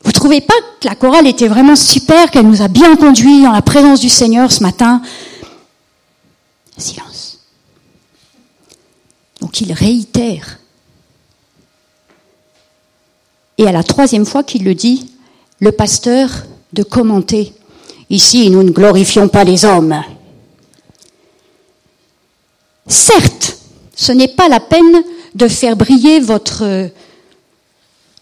vous 0.06 0.12
trouvez 0.12 0.40
pas 0.40 0.54
que 0.80 0.86
la 0.86 0.94
chorale 0.94 1.26
était 1.26 1.48
vraiment 1.48 1.74
super, 1.74 2.30
qu'elle 2.30 2.46
nous 2.46 2.62
a 2.62 2.68
bien 2.68 2.94
conduits 2.94 3.42
dans 3.42 3.50
la 3.50 3.60
présence 3.60 3.98
du 3.98 4.08
Seigneur 4.08 4.52
ce 4.52 4.62
matin? 4.62 5.02
Silence. 6.78 7.40
Donc 9.40 9.60
il 9.60 9.72
réitère. 9.72 10.60
Et 13.58 13.66
à 13.66 13.72
la 13.72 13.82
troisième 13.82 14.26
fois 14.26 14.44
qu'il 14.44 14.64
le 14.64 14.76
dit, 14.76 15.10
le 15.58 15.72
pasteur 15.72 16.30
de 16.72 16.84
commenter. 16.84 17.52
Ici, 18.08 18.48
nous 18.50 18.62
ne 18.62 18.70
glorifions 18.70 19.26
pas 19.26 19.42
les 19.42 19.64
hommes. 19.64 20.00
Certes, 22.86 23.58
ce 23.96 24.12
n'est 24.12 24.28
pas 24.28 24.48
la 24.48 24.60
peine 24.60 25.02
de 25.34 25.48
faire 25.48 25.74
briller 25.74 26.20
votre, 26.20 26.90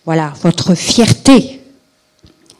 voilà, 0.06 0.32
votre 0.42 0.74
fierté 0.74 1.60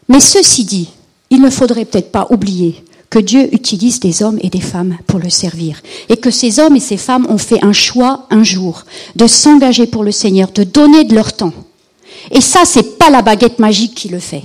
mais 0.09 0.21
ceci 0.21 0.65
dit, 0.65 0.89
il 1.31 1.41
ne 1.41 1.51
faudrait 1.51 1.85
peut-être 1.85 2.13
pas 2.13 2.27
oublier 2.31 2.85
que 3.11 3.19
Dieu 3.21 3.49
utilise 3.55 4.01
des 4.01 4.23
hommes 4.23 4.39
et 4.43 4.51
des 4.51 4.61
femmes 4.61 4.99
pour 5.07 5.21
le 5.21 5.31
servir. 5.31 5.81
Et 6.09 6.17
que 6.17 6.33
ces 6.33 6.59
hommes 6.59 6.75
et 6.75 6.81
ces 6.81 6.97
femmes 6.97 7.27
ont 7.29 7.39
fait 7.39 7.63
un 7.65 7.73
choix 7.73 8.27
un 8.31 8.43
jour 8.43 8.83
de 9.15 9.29
s'engager 9.29 9.87
pour 9.87 10.03
le 10.03 10.11
Seigneur, 10.11 10.51
de 10.51 10.65
donner 10.65 11.05
de 11.05 11.15
leur 11.15 11.33
temps. 11.33 11.53
Et 12.33 12.41
ça, 12.41 12.65
c'est 12.65 12.99
pas 12.99 13.11
la 13.11 13.23
baguette 13.23 13.61
magique 13.61 13.95
qui 13.95 14.09
le 14.09 14.19
fait. 14.19 14.43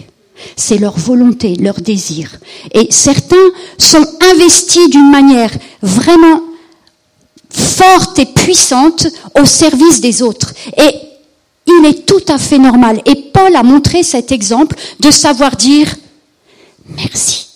C'est 0.55 0.77
leur 0.77 0.97
volonté, 0.97 1.55
leur 1.55 1.81
désir. 1.81 2.39
Et 2.73 2.87
certains 2.91 3.35
sont 3.79 4.05
investis 4.31 4.89
d'une 4.89 5.09
manière 5.09 5.51
vraiment 5.81 6.41
forte 7.49 8.19
et 8.19 8.27
puissante 8.27 9.07
au 9.39 9.45
service 9.45 9.99
des 9.99 10.21
autres. 10.21 10.53
Et 10.77 11.08
il 11.81 11.85
est 11.85 12.05
tout 12.05 12.23
à 12.27 12.37
fait 12.37 12.57
normal. 12.57 13.01
Et 13.05 13.15
Paul 13.15 13.55
a 13.55 13.63
montré 13.63 14.03
cet 14.03 14.31
exemple 14.31 14.75
de 14.99 15.11
savoir 15.11 15.55
dire 15.55 15.95
merci. 16.95 17.47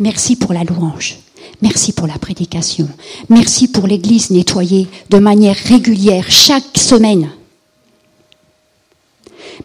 Merci 0.00 0.36
pour 0.36 0.52
la 0.52 0.64
louange. 0.64 1.18
Merci 1.60 1.92
pour 1.92 2.06
la 2.06 2.18
prédication. 2.18 2.88
Merci 3.28 3.68
pour 3.68 3.86
l'Église 3.86 4.30
nettoyée 4.30 4.86
de 5.10 5.18
manière 5.18 5.56
régulière 5.56 6.24
chaque 6.28 6.76
semaine. 6.76 7.30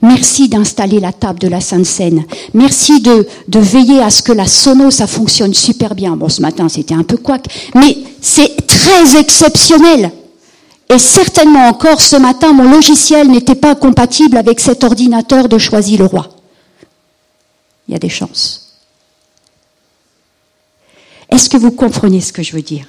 Merci 0.02 0.50
d'installer 0.50 1.00
la 1.00 1.14
table 1.14 1.40
de 1.40 1.48
la 1.48 1.62
Sainte 1.62 1.86
Seine. 1.86 2.26
Merci 2.54 3.00
de, 3.00 3.28
de, 3.48 3.60
veiller 3.60 4.02
à 4.02 4.10
ce 4.10 4.24
que 4.24 4.32
la 4.32 4.48
sono, 4.48 4.90
ça 4.90 5.06
fonctionne 5.06 5.54
super 5.54 5.94
bien. 5.94 6.18
Bon, 6.18 6.30
ce 6.30 6.42
matin, 6.42 6.68
c'était 6.68 6.96
un 6.96 7.04
peu 7.04 7.18
couac, 7.18 7.46
mais 7.76 7.98
c'est 8.20 8.66
très 8.66 9.20
exceptionnel. 9.20 10.12
Et 10.90 11.00
certainement 11.00 11.68
encore 11.68 12.02
ce 12.02 12.16
matin, 12.16 12.54
mon 12.54 12.70
logiciel 12.70 13.30
n'était 13.30 13.56
pas 13.56 13.76
compatible 13.76 14.38
avec 14.38 14.60
cet 14.60 14.84
ordinateur 14.84 15.50
de 15.50 15.58
Choisy 15.58 15.98
le 15.98 16.06
Roi. 16.06 16.30
Il 17.88 17.94
y 17.94 17.96
a 17.96 18.00
des 18.00 18.10
chances. 18.10 18.64
Est-ce 21.30 21.50
que 21.50 21.58
vous 21.58 21.72
comprenez 21.72 22.22
ce 22.22 22.32
que 22.32 22.44
je 22.44 22.54
veux 22.54 22.62
dire? 22.62 22.86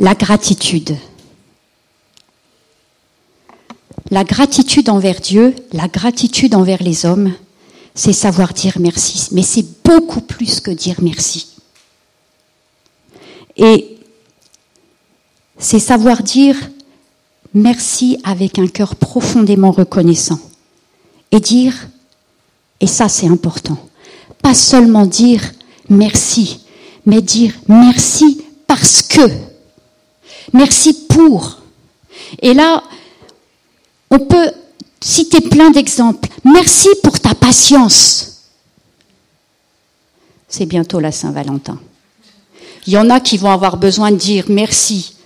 La 0.00 0.14
gratitude. 0.14 0.96
La 4.10 4.24
gratitude 4.24 4.88
envers 4.88 5.20
Dieu, 5.20 5.54
la 5.72 5.86
gratitude 5.86 6.54
envers 6.54 6.82
les 6.82 7.04
hommes, 7.04 7.34
c'est 7.94 8.12
savoir 8.12 8.54
dire 8.54 8.78
merci. 8.80 9.28
Mais 9.32 9.42
c'est 9.42 9.66
beaucoup 9.84 10.20
plus 10.20 10.60
que 10.60 10.70
dire 10.70 10.96
merci. 11.02 11.48
Et 13.56 13.97
c'est 15.58 15.78
savoir 15.78 16.22
dire 16.22 16.56
merci 17.54 18.18
avec 18.24 18.58
un 18.58 18.68
cœur 18.68 18.96
profondément 18.96 19.72
reconnaissant. 19.72 20.38
Et 21.30 21.40
dire, 21.40 21.74
et 22.80 22.86
ça 22.86 23.08
c'est 23.08 23.26
important, 23.26 23.78
pas 24.40 24.54
seulement 24.54 25.04
dire 25.04 25.42
merci, 25.90 26.64
mais 27.04 27.20
dire 27.20 27.52
merci 27.68 28.44
parce 28.66 29.02
que, 29.02 29.28
merci 30.52 31.06
pour. 31.06 31.58
Et 32.40 32.54
là, 32.54 32.82
on 34.10 34.18
peut 34.20 34.50
citer 35.00 35.40
plein 35.40 35.70
d'exemples. 35.70 36.28
Merci 36.44 36.88
pour 37.02 37.20
ta 37.20 37.34
patience. 37.34 38.42
C'est 40.48 40.66
bientôt 40.66 40.98
la 40.98 41.12
Saint-Valentin. 41.12 41.78
Il 42.86 42.94
y 42.94 42.98
en 42.98 43.10
a 43.10 43.20
qui 43.20 43.36
vont 43.36 43.50
avoir 43.50 43.76
besoin 43.76 44.10
de 44.10 44.16
dire 44.16 44.46
merci 44.48 45.17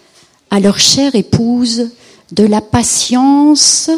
à 0.53 0.61
leur 0.61 0.79
chère 0.79 1.15
épouse 1.15 1.89
de 2.31 2.45
la 2.45 2.61
patience, 2.61 3.91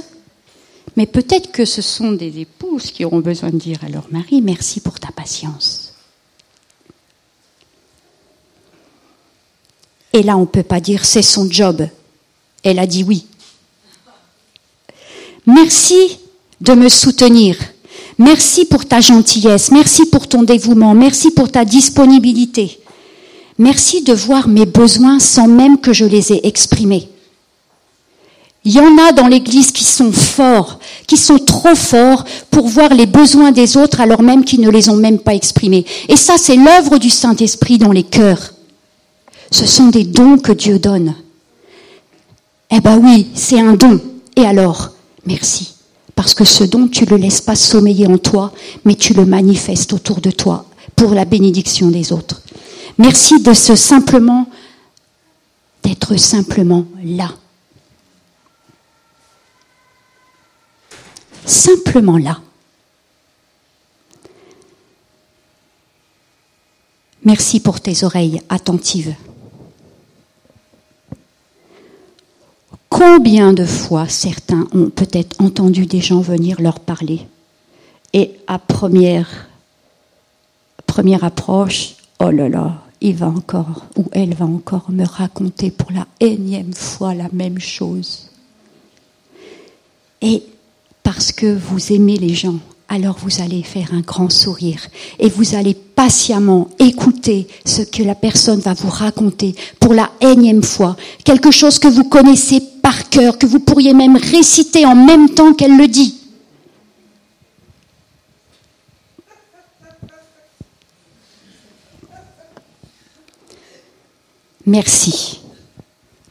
mais 0.97 1.05
peut-être 1.05 1.51
que 1.51 1.65
ce 1.65 1.83
sont 1.83 2.13
des 2.13 2.39
épouses 2.39 2.93
qui 2.93 3.05
auront 3.05 3.19
besoin 3.19 3.51
de 3.51 3.59
dire 3.59 3.81
à 3.85 3.89
leur 3.89 4.07
mari 4.13 4.41
merci 4.41 4.79
pour 4.79 5.01
ta 5.01 5.11
patience. 5.11 5.95
Et 10.13 10.23
là, 10.23 10.37
on 10.37 10.43
ne 10.43 10.47
peut 10.47 10.63
pas 10.63 10.79
dire 10.79 11.05
c'est 11.05 11.23
son 11.23 11.51
job. 11.51 11.89
Elle 12.63 12.79
a 12.79 12.87
dit 12.87 13.03
oui. 13.03 13.27
Merci 15.45 16.21
de 16.61 16.75
me 16.75 16.89
soutenir. 16.89 17.57
Merci 18.17 18.65
pour 18.65 18.87
ta 18.87 19.01
gentillesse. 19.01 19.73
Merci 19.73 20.07
pour 20.07 20.29
ton 20.29 20.45
dévouement. 20.45 20.95
Merci 20.95 21.33
pour 21.33 21.51
ta 21.51 21.65
disponibilité. 21.65 22.79
Merci 23.59 24.03
de 24.03 24.13
voir 24.13 24.49
mes 24.49 24.67
besoins 24.67 25.21
sans 25.21 25.47
même 25.47 25.79
que 25.79 25.93
je 25.93 26.05
les 26.05 26.33
ai 26.33 26.47
exprimés. 26.47 27.09
Il 28.65 28.73
y 28.73 28.81
en 28.81 28.97
a 28.99 29.13
dans 29.13 29.29
l'Église 29.29 29.73
qui 29.73 29.85
sont 29.85 30.11
forts, 30.11 30.79
qui 31.07 31.19
sont 31.19 31.39
trop 31.39 31.75
forts 31.75 32.25
pour 32.51 32.67
voir 32.67 32.95
les 32.95 33.07
besoins 33.07 33.53
des 33.53 33.77
autres 33.77 34.01
alors 34.01 34.23
même 34.23 34.45
qu'ils 34.45 34.63
ne 34.63 34.71
les 34.71 34.89
ont 34.89 34.97
même 34.97 35.19
pas 35.19 35.35
exprimés. 35.35 35.85
Et 36.09 36.17
ça, 36.17 36.35
c'est 36.39 36.57
l'œuvre 36.57 36.99
du 36.99 37.11
Saint-Esprit 37.11 37.77
dans 37.77 37.93
les 37.93 38.05
cœurs. 38.05 38.55
Ce 39.51 39.67
sont 39.67 39.89
des 39.89 40.05
dons 40.05 40.39
que 40.39 40.53
Dieu 40.53 40.79
donne. 40.79 41.15
Eh 42.71 42.81
ben 42.81 42.99
oui, 42.99 43.29
c'est 43.35 43.61
un 43.61 43.75
don. 43.75 44.01
Et 44.35 44.47
alors, 44.47 44.93
merci. 45.27 45.75
Parce 46.15 46.35
que 46.35 46.45
ce 46.45 46.65
don, 46.65 46.89
tu 46.89 47.05
ne 47.05 47.11
le 47.11 47.17
laisses 47.17 47.43
pas 47.43 47.57
sommeiller 47.57 48.07
en 48.07 48.19
toi, 48.19 48.53
mais 48.85 48.95
tu 48.95 49.13
le 49.13 49.27
manifestes 49.27 49.93
autour 49.93 50.21
de 50.21 50.31
toi 50.31 50.65
pour 50.97 51.13
la 51.13 51.25
bénédiction 51.25 51.91
des 51.91 52.13
autres. 52.13 52.41
Merci 52.99 53.43
de 53.43 53.53
ce 53.53 53.75
simplement, 53.75 54.47
d'être 55.83 56.17
simplement 56.17 56.87
là. 57.03 57.31
Simplement 61.45 62.19
là. 62.19 62.41
Merci 67.25 67.59
pour 67.59 67.81
tes 67.81 68.05
oreilles 68.05 68.41
attentives. 68.49 69.15
Combien 72.89 73.53
de 73.53 73.65
fois 73.65 74.09
certains 74.09 74.69
ont 74.73 74.89
peut-être 74.89 75.41
entendu 75.41 75.85
des 75.85 76.01
gens 76.01 76.21
venir 76.21 76.61
leur 76.61 76.79
parler 76.79 77.27
Et 78.13 78.37
à 78.47 78.59
première, 78.59 79.49
première 80.87 81.25
approche, 81.25 81.97
oh 82.21 82.31
là 82.31 82.49
là, 82.49 82.84
il 83.05 83.15
va 83.15 83.27
encore, 83.27 83.85
ou 83.97 84.07
elle 84.13 84.35
va 84.35 84.47
encore 84.47 84.91
me 84.91 85.05
raconter 85.05 85.71
pour 85.71 85.93
la 85.93 86.07
énième 86.21 86.73
fois 86.73 87.15
la 87.15 87.29
même 87.35 87.59
chose. 87.59 88.31
Et 90.23 90.43
parce 91.03 91.31
que 91.31 91.55
vous 91.55 91.93
aimez 91.93 92.17
les 92.17 92.33
gens, 92.33 92.59
alors 92.89 93.19
vous 93.23 93.43
allez 93.43 93.63
faire 93.63 93.93
un 93.93 94.01
grand 94.01 94.31
sourire 94.31 94.81
et 95.19 95.29
vous 95.29 95.55
allez 95.55 95.75
patiemment 95.75 96.69
écouter 96.79 97.47
ce 97.67 97.83
que 97.83 98.03
la 98.03 98.15
personne 98.15 98.61
va 98.61 98.73
vous 98.73 98.89
raconter 98.89 99.55
pour 99.81 99.93
la 99.93 100.11
énième 100.23 100.63
fois, 100.63 100.97
quelque 101.25 101.51
chose 101.51 101.79
que 101.79 101.89
vous 101.89 102.05
connaissez 102.05 102.63
par 102.83 103.11
cœur, 103.11 103.37
que 103.37 103.47
vous 103.47 103.61
pourriez 103.61 103.93
même 103.93 104.17
réciter 104.17 104.87
en 104.87 104.97
même 104.97 105.29
temps 105.29 105.53
qu'elle 105.53 105.77
le 105.77 105.89
dit. 105.89 106.24
Merci 114.67 115.41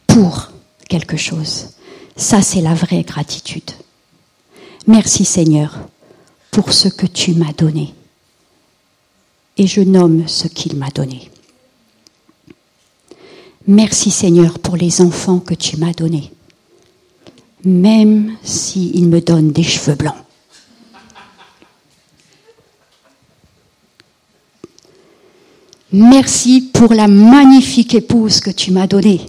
pour 0.08 0.50
quelque 0.90 1.18
chose. 1.18 1.70
Ça, 2.16 2.42
c'est 2.42 2.62
la 2.62 2.74
vraie 2.74 3.04
gratitude. 3.04 3.72
Merci 4.88 5.24
Seigneur 5.24 5.78
pour 6.52 6.74
ce 6.74 6.88
que 6.88 7.06
tu 7.06 7.34
m'as 7.34 7.54
donné. 7.54 7.94
Et 9.58 9.68
je 9.68 9.82
nomme 9.82 10.28
ce 10.28 10.48
qu'il 10.48 10.76
m'a 10.78 10.90
donné. 10.90 11.30
Merci 13.68 14.12
Seigneur 14.12 14.60
pour 14.60 14.76
les 14.76 15.00
enfants 15.02 15.40
que 15.40 15.54
tu 15.54 15.78
m'as 15.78 15.94
donnés, 15.94 16.32
même 17.64 18.36
s'ils 18.44 19.08
me 19.08 19.22
donnent 19.22 19.54
des 19.54 19.64
cheveux 19.64 19.96
blancs. 19.96 20.18
Merci 25.96 26.72
pour 26.74 26.92
la 26.92 27.08
magnifique 27.08 27.94
épouse 27.94 28.40
que 28.40 28.50
tu 28.50 28.72
m'as 28.72 28.88
donnée, 28.88 29.22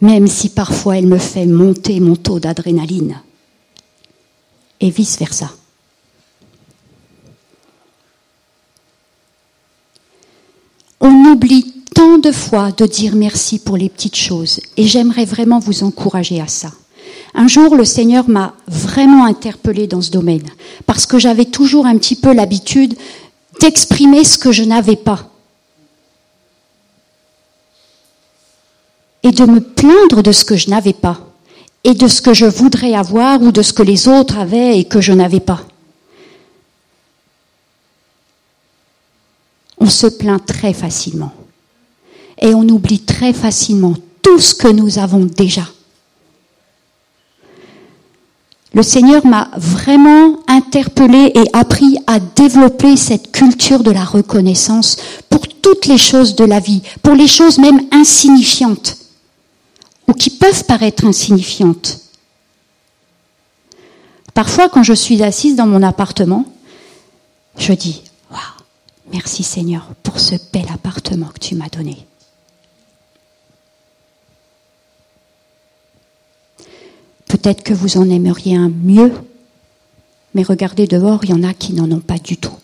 même 0.00 0.28
si 0.28 0.48
parfois 0.48 0.96
elle 0.96 1.08
me 1.08 1.18
fait 1.18 1.44
monter 1.44 1.98
mon 1.98 2.14
taux 2.14 2.38
d'adrénaline. 2.38 3.20
Et 4.80 4.90
vice-versa. 4.90 5.50
On 11.00 11.32
oublie 11.32 11.82
tant 11.92 12.18
de 12.18 12.30
fois 12.30 12.70
de 12.70 12.86
dire 12.86 13.16
merci 13.16 13.58
pour 13.58 13.76
les 13.76 13.88
petites 13.88 14.16
choses 14.16 14.60
et 14.76 14.86
j'aimerais 14.86 15.24
vraiment 15.24 15.58
vous 15.58 15.82
encourager 15.82 16.40
à 16.40 16.46
ça. 16.46 16.70
Un 17.34 17.48
jour, 17.48 17.74
le 17.74 17.84
Seigneur 17.84 18.28
m'a 18.28 18.54
vraiment 18.68 19.24
interpellé 19.24 19.88
dans 19.88 20.00
ce 20.00 20.12
domaine 20.12 20.48
parce 20.86 21.06
que 21.06 21.18
j'avais 21.18 21.46
toujours 21.46 21.86
un 21.86 21.98
petit 21.98 22.14
peu 22.14 22.32
l'habitude 22.32 22.94
d'exprimer 23.60 24.22
ce 24.22 24.38
que 24.38 24.52
je 24.52 24.62
n'avais 24.62 24.94
pas. 24.94 25.33
Et 29.24 29.32
de 29.32 29.44
me 29.44 29.60
plaindre 29.60 30.22
de 30.22 30.30
ce 30.30 30.44
que 30.44 30.56
je 30.56 30.70
n'avais 30.70 30.92
pas 30.92 31.18
et 31.82 31.94
de 31.94 32.06
ce 32.06 32.22
que 32.22 32.32
je 32.32 32.46
voudrais 32.46 32.94
avoir 32.94 33.42
ou 33.42 33.50
de 33.50 33.62
ce 33.62 33.72
que 33.72 33.82
les 33.82 34.06
autres 34.06 34.38
avaient 34.38 34.78
et 34.78 34.84
que 34.84 35.00
je 35.00 35.12
n'avais 35.12 35.40
pas. 35.40 35.60
on 39.84 39.90
se 39.90 40.06
plaint 40.06 40.44
très 40.44 40.72
facilement. 40.72 41.32
Et 42.40 42.54
on 42.54 42.62
oublie 42.62 43.00
très 43.00 43.34
facilement 43.34 43.94
tout 44.22 44.38
ce 44.38 44.54
que 44.54 44.68
nous 44.68 44.98
avons 44.98 45.26
déjà. 45.26 45.68
Le 48.72 48.82
Seigneur 48.82 49.24
m'a 49.26 49.50
vraiment 49.56 50.38
interpellé 50.48 51.30
et 51.34 51.44
appris 51.52 51.98
à 52.06 52.18
développer 52.18 52.96
cette 52.96 53.30
culture 53.30 53.82
de 53.82 53.90
la 53.90 54.04
reconnaissance 54.04 54.96
pour 55.28 55.46
toutes 55.46 55.86
les 55.86 55.98
choses 55.98 56.34
de 56.34 56.44
la 56.44 56.60
vie, 56.60 56.82
pour 57.02 57.14
les 57.14 57.28
choses 57.28 57.58
même 57.58 57.82
insignifiantes, 57.92 58.96
ou 60.08 60.12
qui 60.12 60.30
peuvent 60.30 60.64
paraître 60.64 61.04
insignifiantes. 61.04 62.00
Parfois, 64.32 64.68
quand 64.68 64.82
je 64.82 64.92
suis 64.92 65.22
assise 65.22 65.56
dans 65.56 65.66
mon 65.66 65.82
appartement, 65.82 66.44
je 67.56 67.72
dis, 67.72 68.02
Merci 69.12 69.42
Seigneur 69.42 69.86
pour 70.02 70.18
ce 70.18 70.34
bel 70.52 70.66
appartement 70.72 71.26
que 71.26 71.38
tu 71.38 71.54
m'as 71.54 71.68
donné. 71.68 72.06
Peut-être 77.26 77.62
que 77.62 77.74
vous 77.74 77.96
en 77.96 78.08
aimeriez 78.08 78.56
un 78.56 78.70
mieux, 78.70 79.12
mais 80.34 80.42
regardez 80.42 80.86
dehors, 80.86 81.24
il 81.24 81.30
y 81.30 81.32
en 81.34 81.42
a 81.42 81.52
qui 81.52 81.74
n'en 81.74 81.90
ont 81.90 82.00
pas 82.00 82.18
du 82.18 82.36
tout. 82.36 82.56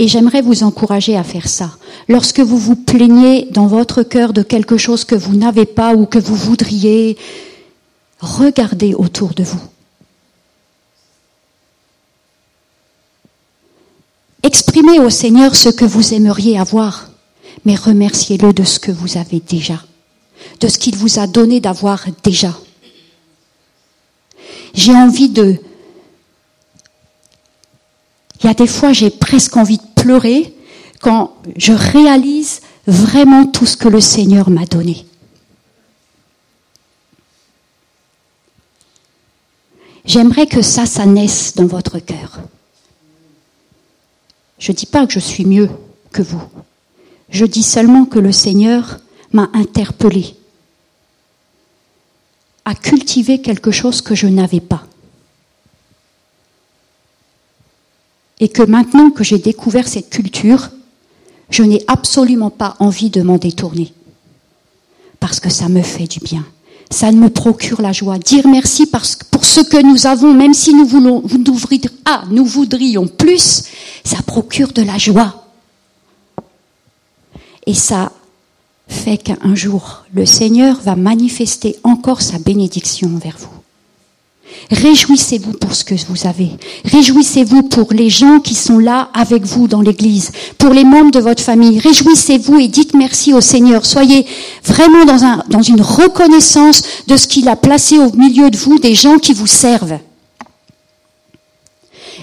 Et 0.00 0.08
j'aimerais 0.08 0.40
vous 0.40 0.62
encourager 0.62 1.14
à 1.14 1.22
faire 1.22 1.46
ça. 1.46 1.76
Lorsque 2.08 2.40
vous 2.40 2.56
vous 2.56 2.74
plaignez 2.74 3.48
dans 3.50 3.66
votre 3.66 4.02
cœur 4.02 4.32
de 4.32 4.42
quelque 4.42 4.78
chose 4.78 5.04
que 5.04 5.14
vous 5.14 5.36
n'avez 5.36 5.66
pas 5.66 5.94
ou 5.94 6.06
que 6.06 6.18
vous 6.18 6.36
voudriez, 6.36 7.18
regardez 8.18 8.94
autour 8.94 9.34
de 9.34 9.42
vous. 9.42 9.60
Exprimez 14.42 14.98
au 15.00 15.10
Seigneur 15.10 15.54
ce 15.54 15.68
que 15.68 15.84
vous 15.84 16.14
aimeriez 16.14 16.58
avoir, 16.58 17.10
mais 17.66 17.74
remerciez-le 17.74 18.54
de 18.54 18.64
ce 18.64 18.78
que 18.78 18.90
vous 18.90 19.18
avez 19.18 19.40
déjà, 19.40 19.84
de 20.60 20.68
ce 20.68 20.78
qu'il 20.78 20.96
vous 20.96 21.18
a 21.18 21.26
donné 21.26 21.60
d'avoir 21.60 22.06
déjà. 22.24 22.58
J'ai 24.72 24.94
envie 24.94 25.28
de... 25.28 25.60
Il 28.42 28.46
y 28.46 28.50
a 28.50 28.54
des 28.54 28.66
fois, 28.66 28.94
j'ai 28.94 29.10
presque 29.10 29.58
envie 29.58 29.76
de 29.76 29.89
pleurer 30.02 30.54
quand 31.00 31.34
je 31.56 31.72
réalise 31.72 32.60
vraiment 32.86 33.46
tout 33.46 33.66
ce 33.66 33.76
que 33.76 33.88
le 33.88 34.00
Seigneur 34.00 34.50
m'a 34.50 34.66
donné. 34.66 35.06
J'aimerais 40.04 40.46
que 40.46 40.62
ça, 40.62 40.86
ça 40.86 41.06
naisse 41.06 41.54
dans 41.54 41.66
votre 41.66 41.98
cœur. 41.98 42.40
Je 44.58 44.72
ne 44.72 44.76
dis 44.76 44.86
pas 44.86 45.06
que 45.06 45.12
je 45.12 45.20
suis 45.20 45.44
mieux 45.44 45.70
que 46.12 46.22
vous. 46.22 46.42
Je 47.28 47.44
dis 47.44 47.62
seulement 47.62 48.06
que 48.06 48.18
le 48.18 48.32
Seigneur 48.32 48.98
m'a 49.32 49.48
interpellé 49.54 50.34
à 52.64 52.74
cultiver 52.74 53.40
quelque 53.40 53.70
chose 53.70 54.02
que 54.02 54.14
je 54.14 54.26
n'avais 54.26 54.60
pas. 54.60 54.84
Et 58.40 58.48
que 58.48 58.62
maintenant 58.62 59.10
que 59.10 59.22
j'ai 59.22 59.38
découvert 59.38 59.86
cette 59.86 60.10
culture, 60.10 60.70
je 61.50 61.62
n'ai 61.62 61.82
absolument 61.86 62.50
pas 62.50 62.76
envie 62.78 63.10
de 63.10 63.22
m'en 63.22 63.36
détourner. 63.36 63.92
Parce 65.18 65.40
que 65.40 65.50
ça 65.50 65.68
me 65.68 65.82
fait 65.82 66.06
du 66.06 66.20
bien 66.20 66.44
ça 66.90 67.12
me 67.12 67.30
procure 67.30 67.80
la 67.80 67.92
joie. 67.92 68.18
Dire 68.18 68.48
merci 68.48 68.86
parce, 68.86 69.16
pour 69.30 69.44
ce 69.44 69.60
que 69.60 69.80
nous 69.80 70.06
avons, 70.06 70.34
même 70.34 70.54
si 70.54 70.74
nous 70.74 70.84
voulons, 70.84 71.22
nous, 71.22 71.60
ah, 72.04 72.24
nous 72.30 72.44
voudrions 72.44 73.06
plus, 73.06 73.62
ça 74.04 74.20
procure 74.22 74.72
de 74.72 74.82
la 74.82 74.98
joie. 74.98 75.46
Et 77.66 77.74
ça 77.74 78.12
fait 78.88 79.18
qu'un 79.18 79.54
jour, 79.54 80.04
le 80.12 80.26
Seigneur 80.26 80.80
va 80.80 80.96
manifester 80.96 81.76
encore 81.84 82.22
sa 82.22 82.38
bénédiction 82.38 83.08
envers 83.14 83.36
vous. 83.38 83.59
Réjouissez-vous 84.70 85.54
pour 85.54 85.74
ce 85.74 85.84
que 85.84 85.94
vous 86.08 86.26
avez. 86.26 86.50
Réjouissez-vous 86.84 87.64
pour 87.64 87.92
les 87.92 88.08
gens 88.08 88.38
qui 88.38 88.54
sont 88.54 88.78
là 88.78 89.10
avec 89.14 89.44
vous 89.44 89.66
dans 89.66 89.80
l'église, 89.80 90.30
pour 90.58 90.70
les 90.70 90.84
membres 90.84 91.10
de 91.10 91.18
votre 91.18 91.42
famille. 91.42 91.80
Réjouissez-vous 91.80 92.58
et 92.58 92.68
dites 92.68 92.94
merci 92.94 93.34
au 93.34 93.40
Seigneur. 93.40 93.84
Soyez 93.84 94.26
vraiment 94.64 95.04
dans, 95.04 95.24
un, 95.24 95.42
dans 95.48 95.62
une 95.62 95.80
reconnaissance 95.80 96.82
de 97.08 97.16
ce 97.16 97.26
qu'il 97.26 97.48
a 97.48 97.56
placé 97.56 97.98
au 97.98 98.12
milieu 98.12 98.50
de 98.50 98.56
vous, 98.56 98.78
des 98.78 98.94
gens 98.94 99.18
qui 99.18 99.32
vous 99.32 99.48
servent. 99.48 99.98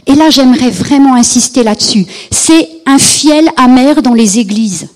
Et 0.06 0.16
là, 0.16 0.30
j'aimerais 0.30 0.70
vraiment 0.70 1.16
insister 1.16 1.64
là-dessus. 1.64 2.06
C'est 2.32 2.70
un 2.86 2.98
fiel 2.98 3.50
amer 3.58 4.02
dans 4.02 4.14
les 4.14 4.40
églises. 4.40 4.88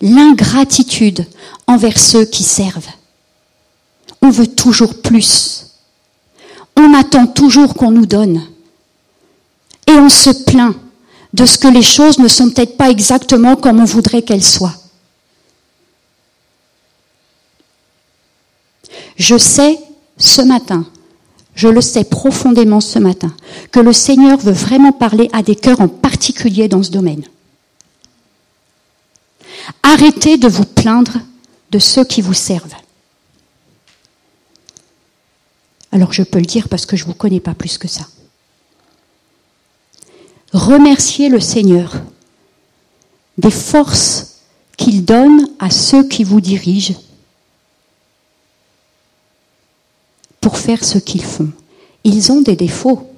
L'ingratitude 0.00 1.26
envers 1.66 1.98
ceux 1.98 2.24
qui 2.24 2.44
servent 2.44 2.86
on 4.22 4.30
veut 4.30 4.46
toujours 4.46 5.00
plus. 5.00 5.66
On 6.76 6.94
attend 6.94 7.26
toujours 7.26 7.74
qu'on 7.74 7.90
nous 7.90 8.06
donne. 8.06 8.42
Et 9.86 9.92
on 9.92 10.08
se 10.08 10.30
plaint 10.30 10.76
de 11.32 11.44
ce 11.44 11.58
que 11.58 11.68
les 11.68 11.82
choses 11.82 12.18
ne 12.18 12.28
sont 12.28 12.50
peut-être 12.50 12.76
pas 12.76 12.90
exactement 12.90 13.56
comme 13.56 13.80
on 13.80 13.84
voudrait 13.84 14.22
qu'elles 14.22 14.44
soient. 14.44 14.74
Je 19.16 19.36
sais 19.36 19.78
ce 20.16 20.42
matin, 20.42 20.86
je 21.54 21.68
le 21.68 21.80
sais 21.80 22.04
profondément 22.04 22.80
ce 22.80 22.98
matin, 22.98 23.34
que 23.72 23.80
le 23.80 23.92
Seigneur 23.92 24.38
veut 24.38 24.52
vraiment 24.52 24.92
parler 24.92 25.28
à 25.32 25.42
des 25.42 25.56
cœurs 25.56 25.80
en 25.80 25.88
particulier 25.88 26.68
dans 26.68 26.82
ce 26.82 26.90
domaine. 26.90 27.24
Arrêtez 29.82 30.36
de 30.36 30.48
vous 30.48 30.64
plaindre 30.64 31.18
de 31.70 31.78
ceux 31.78 32.04
qui 32.04 32.20
vous 32.20 32.34
servent. 32.34 32.74
Alors 35.92 36.12
je 36.12 36.22
peux 36.22 36.38
le 36.38 36.44
dire 36.44 36.68
parce 36.68 36.86
que 36.86 36.96
je 36.96 37.04
ne 37.04 37.08
vous 37.08 37.14
connais 37.14 37.40
pas 37.40 37.54
plus 37.54 37.78
que 37.78 37.88
ça. 37.88 38.06
Remerciez 40.52 41.28
le 41.28 41.40
Seigneur 41.40 41.94
des 43.36 43.50
forces 43.50 44.38
qu'il 44.76 45.04
donne 45.04 45.48
à 45.58 45.70
ceux 45.70 46.06
qui 46.06 46.24
vous 46.24 46.40
dirigent 46.40 46.94
pour 50.40 50.56
faire 50.56 50.84
ce 50.84 50.98
qu'ils 50.98 51.24
font. 51.24 51.50
Ils 52.04 52.32
ont 52.32 52.40
des 52.40 52.56
défauts, 52.56 53.10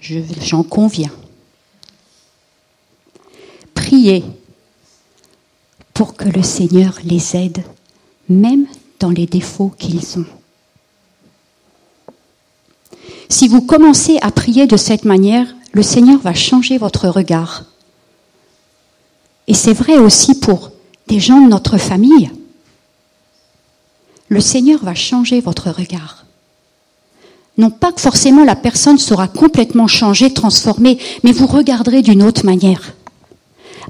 j'en 0.00 0.62
conviens. 0.62 1.12
Priez 3.74 4.24
pour 5.92 6.16
que 6.16 6.28
le 6.28 6.42
Seigneur 6.42 6.98
les 7.04 7.36
aide, 7.36 7.62
même 8.28 8.66
dans 8.98 9.10
les 9.10 9.26
défauts 9.26 9.72
qu'ils 9.78 10.18
ont. 10.18 10.26
Si 13.28 13.48
vous 13.48 13.62
commencez 13.62 14.18
à 14.22 14.30
prier 14.30 14.66
de 14.66 14.76
cette 14.76 15.04
manière, 15.04 15.46
le 15.72 15.82
Seigneur 15.82 16.20
va 16.20 16.34
changer 16.34 16.78
votre 16.78 17.08
regard. 17.08 17.64
Et 19.46 19.54
c'est 19.54 19.72
vrai 19.72 19.98
aussi 19.98 20.34
pour 20.34 20.70
des 21.08 21.20
gens 21.20 21.40
de 21.40 21.48
notre 21.48 21.76
famille. 21.76 22.30
Le 24.28 24.40
Seigneur 24.40 24.82
va 24.82 24.94
changer 24.94 25.40
votre 25.40 25.70
regard. 25.70 26.24
Non 27.56 27.70
pas 27.70 27.92
que 27.92 28.00
forcément 28.00 28.44
la 28.44 28.56
personne 28.56 28.98
sera 28.98 29.28
complètement 29.28 29.86
changée, 29.86 30.32
transformée, 30.32 30.98
mais 31.22 31.32
vous 31.32 31.46
regarderez 31.46 32.02
d'une 32.02 32.22
autre 32.22 32.44
manière. 32.44 32.94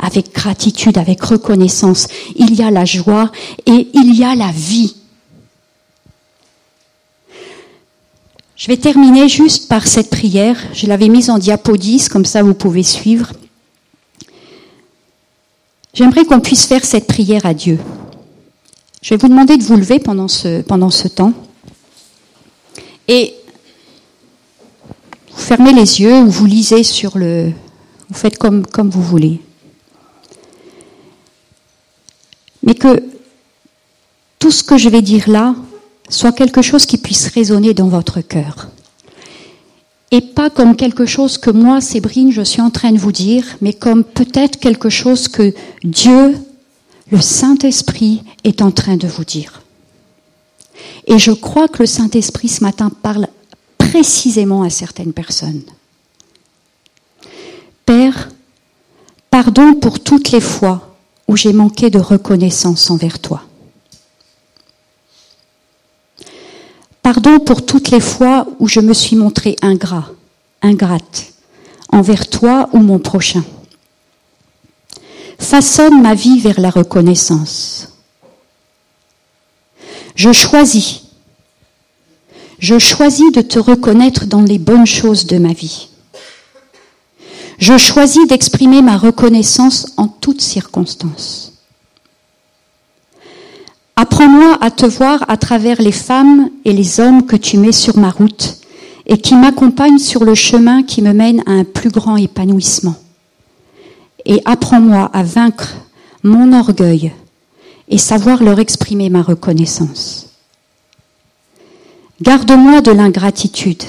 Avec 0.01 0.35
gratitude, 0.35 0.99
avec 0.99 1.23
reconnaissance. 1.23 2.09
Il 2.37 2.55
y 2.55 2.63
a 2.63 2.71
la 2.71 2.85
joie 2.85 3.31
et 3.67 3.89
il 3.95 4.15
y 4.15 4.25
a 4.25 4.35
la 4.35 4.51
vie. 4.51 4.97
Je 8.65 8.71
vais 8.71 8.79
terminer 8.79 9.29
juste 9.29 9.69
par 9.69 9.87
cette 9.87 10.09
prière. 10.09 10.57
Je 10.73 10.87
l'avais 10.87 11.09
mise 11.09 11.29
en 11.29 11.37
diapo 11.37 11.75
comme 12.11 12.25
ça 12.25 12.43
vous 12.43 12.55
pouvez 12.55 12.83
suivre. 12.83 13.35
J'aimerais 15.93 16.25
qu'on 16.25 16.41
puisse 16.41 16.65
faire 16.65 16.83
cette 16.83 17.07
prière 17.07 17.45
à 17.45 17.53
Dieu. 17.53 17.79
Je 19.03 19.11
vais 19.11 19.19
vous 19.19 19.29
demander 19.29 19.59
de 19.59 19.63
vous 19.63 19.77
lever 19.77 19.99
pendant 19.99 20.29
ce, 20.29 21.09
temps. 21.09 21.35
Et 23.07 23.35
vous 25.31 25.43
fermez 25.43 25.75
les 25.75 26.01
yeux 26.01 26.21
ou 26.21 26.31
vous 26.31 26.47
lisez 26.47 26.85
sur 26.85 27.19
le... 27.19 27.53
Vous 28.09 28.17
faites 28.17 28.39
comme 28.39 28.65
vous 28.73 29.03
voulez. 29.03 29.43
Mais 32.63 32.75
que 32.75 33.03
tout 34.39 34.51
ce 34.51 34.65
que 34.65 34.79
je 34.79 34.89
vais 34.89 35.03
dire 35.03 35.29
là 35.29 35.55
soit 36.09 36.33
quelque 36.33 36.63
chose 36.63 36.87
qui 36.87 36.99
puisse 36.99 37.29
résonner 37.29 37.75
dans 37.75 37.89
votre 37.89 38.21
cœur 38.21 38.69
et 40.15 40.21
pas 40.21 40.49
comme 40.49 40.77
quelque 40.77 41.07
chose 41.07 41.39
que 41.39 41.51
moi, 41.51 41.81
Sébrine, 41.81 42.31
je 42.31 42.43
suis 42.43 42.61
en 42.61 42.71
train 42.71 42.93
de 42.93 42.99
vous 42.99 43.11
dire, 43.11 43.45
mais 43.61 43.73
comme 43.73 44.05
peut-être 44.05 44.61
quelque 44.61 44.89
chose 44.89 45.27
que 45.27 45.53
Dieu, 45.83 46.39
le 47.11 47.21
Saint-Esprit, 47.21 48.23
est 48.45 48.63
en 48.63 48.71
train 48.71 48.97
de 48.97 49.09
vous 49.09 49.25
dire. 49.25 49.63
Et 51.09 51.19
je 51.19 51.33
crois 51.33 51.67
que 51.67 51.83
le 51.83 51.87
Saint-Esprit 51.87 52.47
ce 52.47 52.63
matin 52.63 52.93
parle 53.03 53.27
précisément 53.77 54.63
à 54.63 54.71
certaines 54.71 55.13
personnes. 55.13 55.63
Père, 57.85 58.29
pardon 59.31 59.75
pour 59.75 59.99
toutes 59.99 60.31
les 60.31 60.41
fois 60.41 60.97
où 61.27 61.37
j'ai 61.37 61.53
manqué 61.53 61.91
de 61.91 61.99
reconnaissance 61.99 62.89
envers 62.89 63.19
toi. 63.19 63.43
Pardon 67.25 67.43
pour 67.43 67.65
toutes 67.65 67.91
les 67.91 68.01
fois 68.01 68.47
où 68.59 68.69
je 68.69 68.81
me 68.81 68.93
suis 68.93 69.17
montré 69.17 69.57
ingrat, 69.63 70.11
ingrate, 70.61 71.33
envers 71.91 72.29
toi 72.29 72.69
ou 72.73 72.79
mon 72.79 72.99
prochain. 72.99 73.43
Façonne 75.39 76.03
ma 76.03 76.15
vie 76.15 76.39
vers 76.41 76.61
la 76.61 76.69
reconnaissance. 76.69 77.89
Je 80.15 80.33
choisis, 80.33 81.01
je 82.59 82.79
choisis 82.79 83.33
de 83.33 83.41
te 83.41 83.59
reconnaître 83.59 84.27
dans 84.27 84.43
les 84.43 84.59
bonnes 84.59 84.87
choses 84.87 85.25
de 85.27 85.39
ma 85.39 85.55
vie. 85.55 85.89
Je 87.59 87.79
choisis 87.79 88.27
d'exprimer 88.29 88.83
ma 88.83 88.99
reconnaissance 88.99 89.87
en 89.97 90.09
toutes 90.09 90.43
circonstances. 90.43 91.54
Apprends-moi 94.05 94.59
à 94.61 94.71
te 94.71 94.85
voir 94.85 95.25
à 95.29 95.39
travers 95.39 95.81
les 95.81 95.91
femmes 95.91 96.51
et 96.67 96.75
les 96.75 97.01
hommes 97.01 97.25
que 97.25 97.37
tu 97.37 97.57
mets 97.57 97.73
sur 97.73 97.97
ma 97.97 98.11
route 98.11 98.59
et 99.07 99.17
qui 99.17 99.35
m'accompagnent 99.35 99.99
sur 99.99 100.25
le 100.25 100.35
chemin 100.35 100.83
qui 100.83 101.01
me 101.01 101.15
mène 101.15 101.43
à 101.47 101.53
un 101.53 101.65
plus 101.65 101.89
grand 101.89 102.19
épanouissement. 102.19 102.97
Et 104.27 104.43
apprends-moi 104.45 105.09
à 105.15 105.23
vaincre 105.23 105.73
mon 106.23 106.53
orgueil 106.53 107.15
et 107.89 107.97
savoir 107.97 108.43
leur 108.43 108.61
exprimer 108.61 109.09
ma 109.09 109.23
reconnaissance. 109.23 110.27
Garde-moi 112.21 112.83
de 112.83 112.91
l'ingratitude 112.91 113.85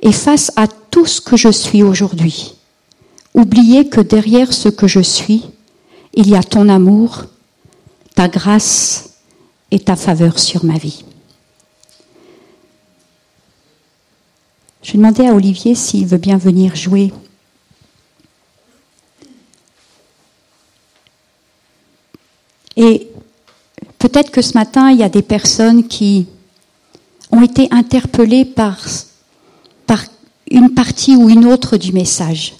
et 0.00 0.12
face 0.12 0.50
à 0.56 0.66
tout 0.66 1.04
ce 1.04 1.20
que 1.20 1.36
je 1.36 1.50
suis 1.50 1.82
aujourd'hui, 1.82 2.54
oubliez 3.34 3.86
que 3.90 4.00
derrière 4.00 4.54
ce 4.54 4.70
que 4.70 4.86
je 4.86 5.00
suis, 5.00 5.44
il 6.14 6.26
y 6.26 6.36
a 6.36 6.42
ton 6.42 6.70
amour, 6.70 7.24
ta 8.14 8.26
grâce 8.26 9.09
et 9.70 9.78
ta 9.78 9.96
faveur 9.96 10.38
sur 10.38 10.64
ma 10.64 10.78
vie. 10.78 11.04
Je 14.82 14.96
demander 14.96 15.26
à 15.26 15.34
Olivier 15.34 15.74
s'il 15.74 16.06
veut 16.06 16.18
bien 16.18 16.36
venir 16.36 16.74
jouer. 16.74 17.12
Et 22.76 23.08
peut-être 23.98 24.30
que 24.30 24.42
ce 24.42 24.54
matin, 24.54 24.90
il 24.90 24.98
y 24.98 25.02
a 25.02 25.08
des 25.08 25.22
personnes 25.22 25.86
qui 25.86 26.26
ont 27.30 27.42
été 27.42 27.68
interpellées 27.70 28.44
par, 28.44 28.78
par 29.86 30.02
une 30.50 30.70
partie 30.70 31.14
ou 31.14 31.28
une 31.28 31.46
autre 31.46 31.76
du 31.76 31.92
message. 31.92 32.54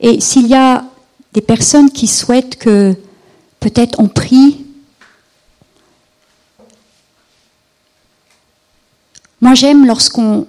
Et 0.00 0.20
s'il 0.20 0.46
y 0.46 0.54
a 0.54 0.84
des 1.32 1.40
personnes 1.40 1.90
qui 1.90 2.06
souhaitent 2.06 2.56
que 2.56 2.96
peut-être 3.64 3.98
on 3.98 4.08
prie. 4.08 4.62
Moi 9.40 9.54
j'aime 9.54 9.86
lorsqu'on 9.86 10.46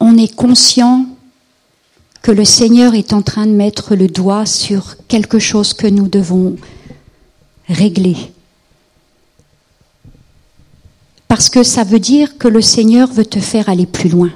on 0.00 0.18
est 0.18 0.34
conscient 0.34 1.06
que 2.20 2.32
le 2.32 2.44
Seigneur 2.44 2.96
est 2.96 3.12
en 3.12 3.22
train 3.22 3.46
de 3.46 3.52
mettre 3.52 3.94
le 3.94 4.08
doigt 4.08 4.44
sur 4.44 4.96
quelque 5.06 5.38
chose 5.38 5.72
que 5.72 5.86
nous 5.86 6.08
devons 6.08 6.56
régler. 7.68 8.16
Parce 11.28 11.48
que 11.48 11.62
ça 11.62 11.84
veut 11.84 12.00
dire 12.00 12.38
que 12.38 12.48
le 12.48 12.60
Seigneur 12.60 13.08
veut 13.12 13.26
te 13.26 13.38
faire 13.38 13.68
aller 13.68 13.86
plus 13.86 14.08
loin. 14.08 14.32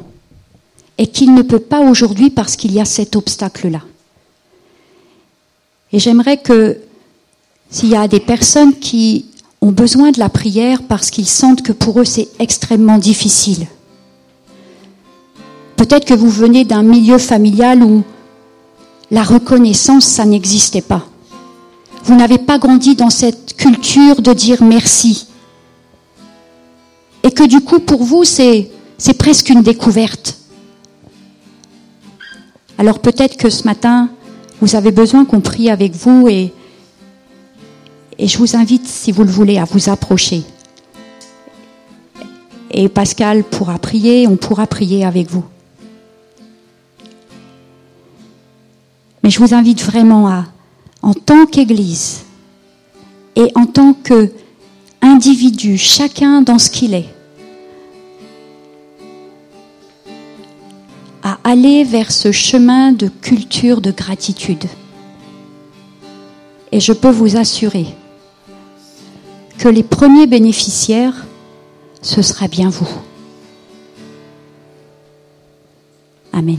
Et 0.97 1.09
qu'il 1.09 1.35
ne 1.35 1.43
peut 1.43 1.59
pas 1.59 1.81
aujourd'hui 1.81 2.31
parce 2.31 2.55
qu'il 2.55 2.73
y 2.73 2.81
a 2.81 2.85
cet 2.85 3.17
obstacle-là. 3.17 3.81
Et 5.93 5.99
j'aimerais 5.99 6.37
que 6.37 6.79
s'il 7.73 7.89
y 7.89 7.97
a 7.97 8.07
des 8.07 8.21
personnes 8.21 8.75
qui 8.75 9.25
ont 9.61 9.73
besoin 9.73 10.13
de 10.13 10.21
la 10.21 10.29
prière 10.29 10.83
parce 10.83 11.11
qu'ils 11.11 11.29
sentent 11.29 11.63
que 11.63 11.73
pour 11.73 12.01
eux 12.01 12.05
c'est 12.05 12.29
extrêmement 12.39 12.99
difficile. 12.99 13.67
Peut-être 15.77 16.05
que 16.05 16.15
vous 16.15 16.31
venez 16.31 16.65
d'un 16.65 16.83
milieu 16.83 17.19
familial 17.19 17.83
où 17.83 18.05
la 19.11 19.23
reconnaissance, 19.23 20.05
ça 20.05 20.25
n'existait 20.25 20.83
pas. 20.83 21.07
Vous 22.05 22.15
n'avez 22.15 22.39
pas 22.39 22.59
grandi 22.59 22.95
dans 22.95 23.11
cette 23.11 23.57
culture 23.57 24.21
de 24.23 24.33
dire 24.33 24.63
merci. 24.63 25.27
Et 27.23 27.31
que 27.31 27.45
du 27.45 27.61
coup, 27.61 27.79
pour 27.79 28.03
vous, 28.03 28.25
c'est, 28.25 28.71
c'est 28.99 29.15
presque 29.15 29.49
une 29.51 29.63
découverte. 29.63 30.39
Alors 32.79 32.99
peut-être 32.99 33.37
que 33.37 33.51
ce 33.51 33.65
matin, 33.65 34.09
vous 34.61 34.77
avez 34.77 34.91
besoin 34.91 35.25
qu'on 35.25 35.41
prie 35.41 35.71
avec 35.71 35.95
vous 35.95 36.27
et, 36.29 36.53
et 38.19 38.29
je 38.29 38.39
vous 38.39 38.57
invite, 38.57 38.87
si 38.87 39.13
vous 39.13 39.25
le 39.25 39.31
voulez, 39.31 39.59
à 39.59 39.65
vous 39.65 39.89
approcher. 39.89 40.43
Et 42.71 42.89
Pascal 42.89 43.45
pourra 43.45 43.79
prier, 43.79 44.27
on 44.27 44.37
pourra 44.37 44.67
prier 44.67 45.05
avec 45.05 45.31
vous. 45.31 45.45
Mais 49.23 49.31
je 49.31 49.39
vous 49.39 49.55
invite 49.55 49.83
vraiment 49.83 50.29
à, 50.29 50.47
en 51.03 51.15
tant 51.15 51.47
qu'Église 51.47 52.25
et 53.37 53.51
en 53.55 53.67
tant 53.67 53.95
qu'individu, 53.95 55.79
chacun 55.79 56.43
dans 56.43 56.59
ce 56.59 56.71
qu'il 56.71 56.95
est, 56.95 57.09
à 61.23 61.39
aller 61.45 61.85
vers 61.85 62.11
ce 62.11 62.33
chemin 62.33 62.93
de 62.93 63.09
culture 63.09 63.81
de 63.81 63.91
gratitude. 63.91 64.65
Et 66.73 66.81
je 66.81 66.93
peux 66.93 67.11
vous 67.11 67.37
assurer 67.37 67.87
que 69.59 69.69
les 69.69 69.83
premiers 69.83 70.27
bénéficiaires 70.27 71.27
ce 72.03 72.21
sera 72.21 72.49
bien 72.49 72.69
vous. 72.69 72.89
Amen. 76.33 76.59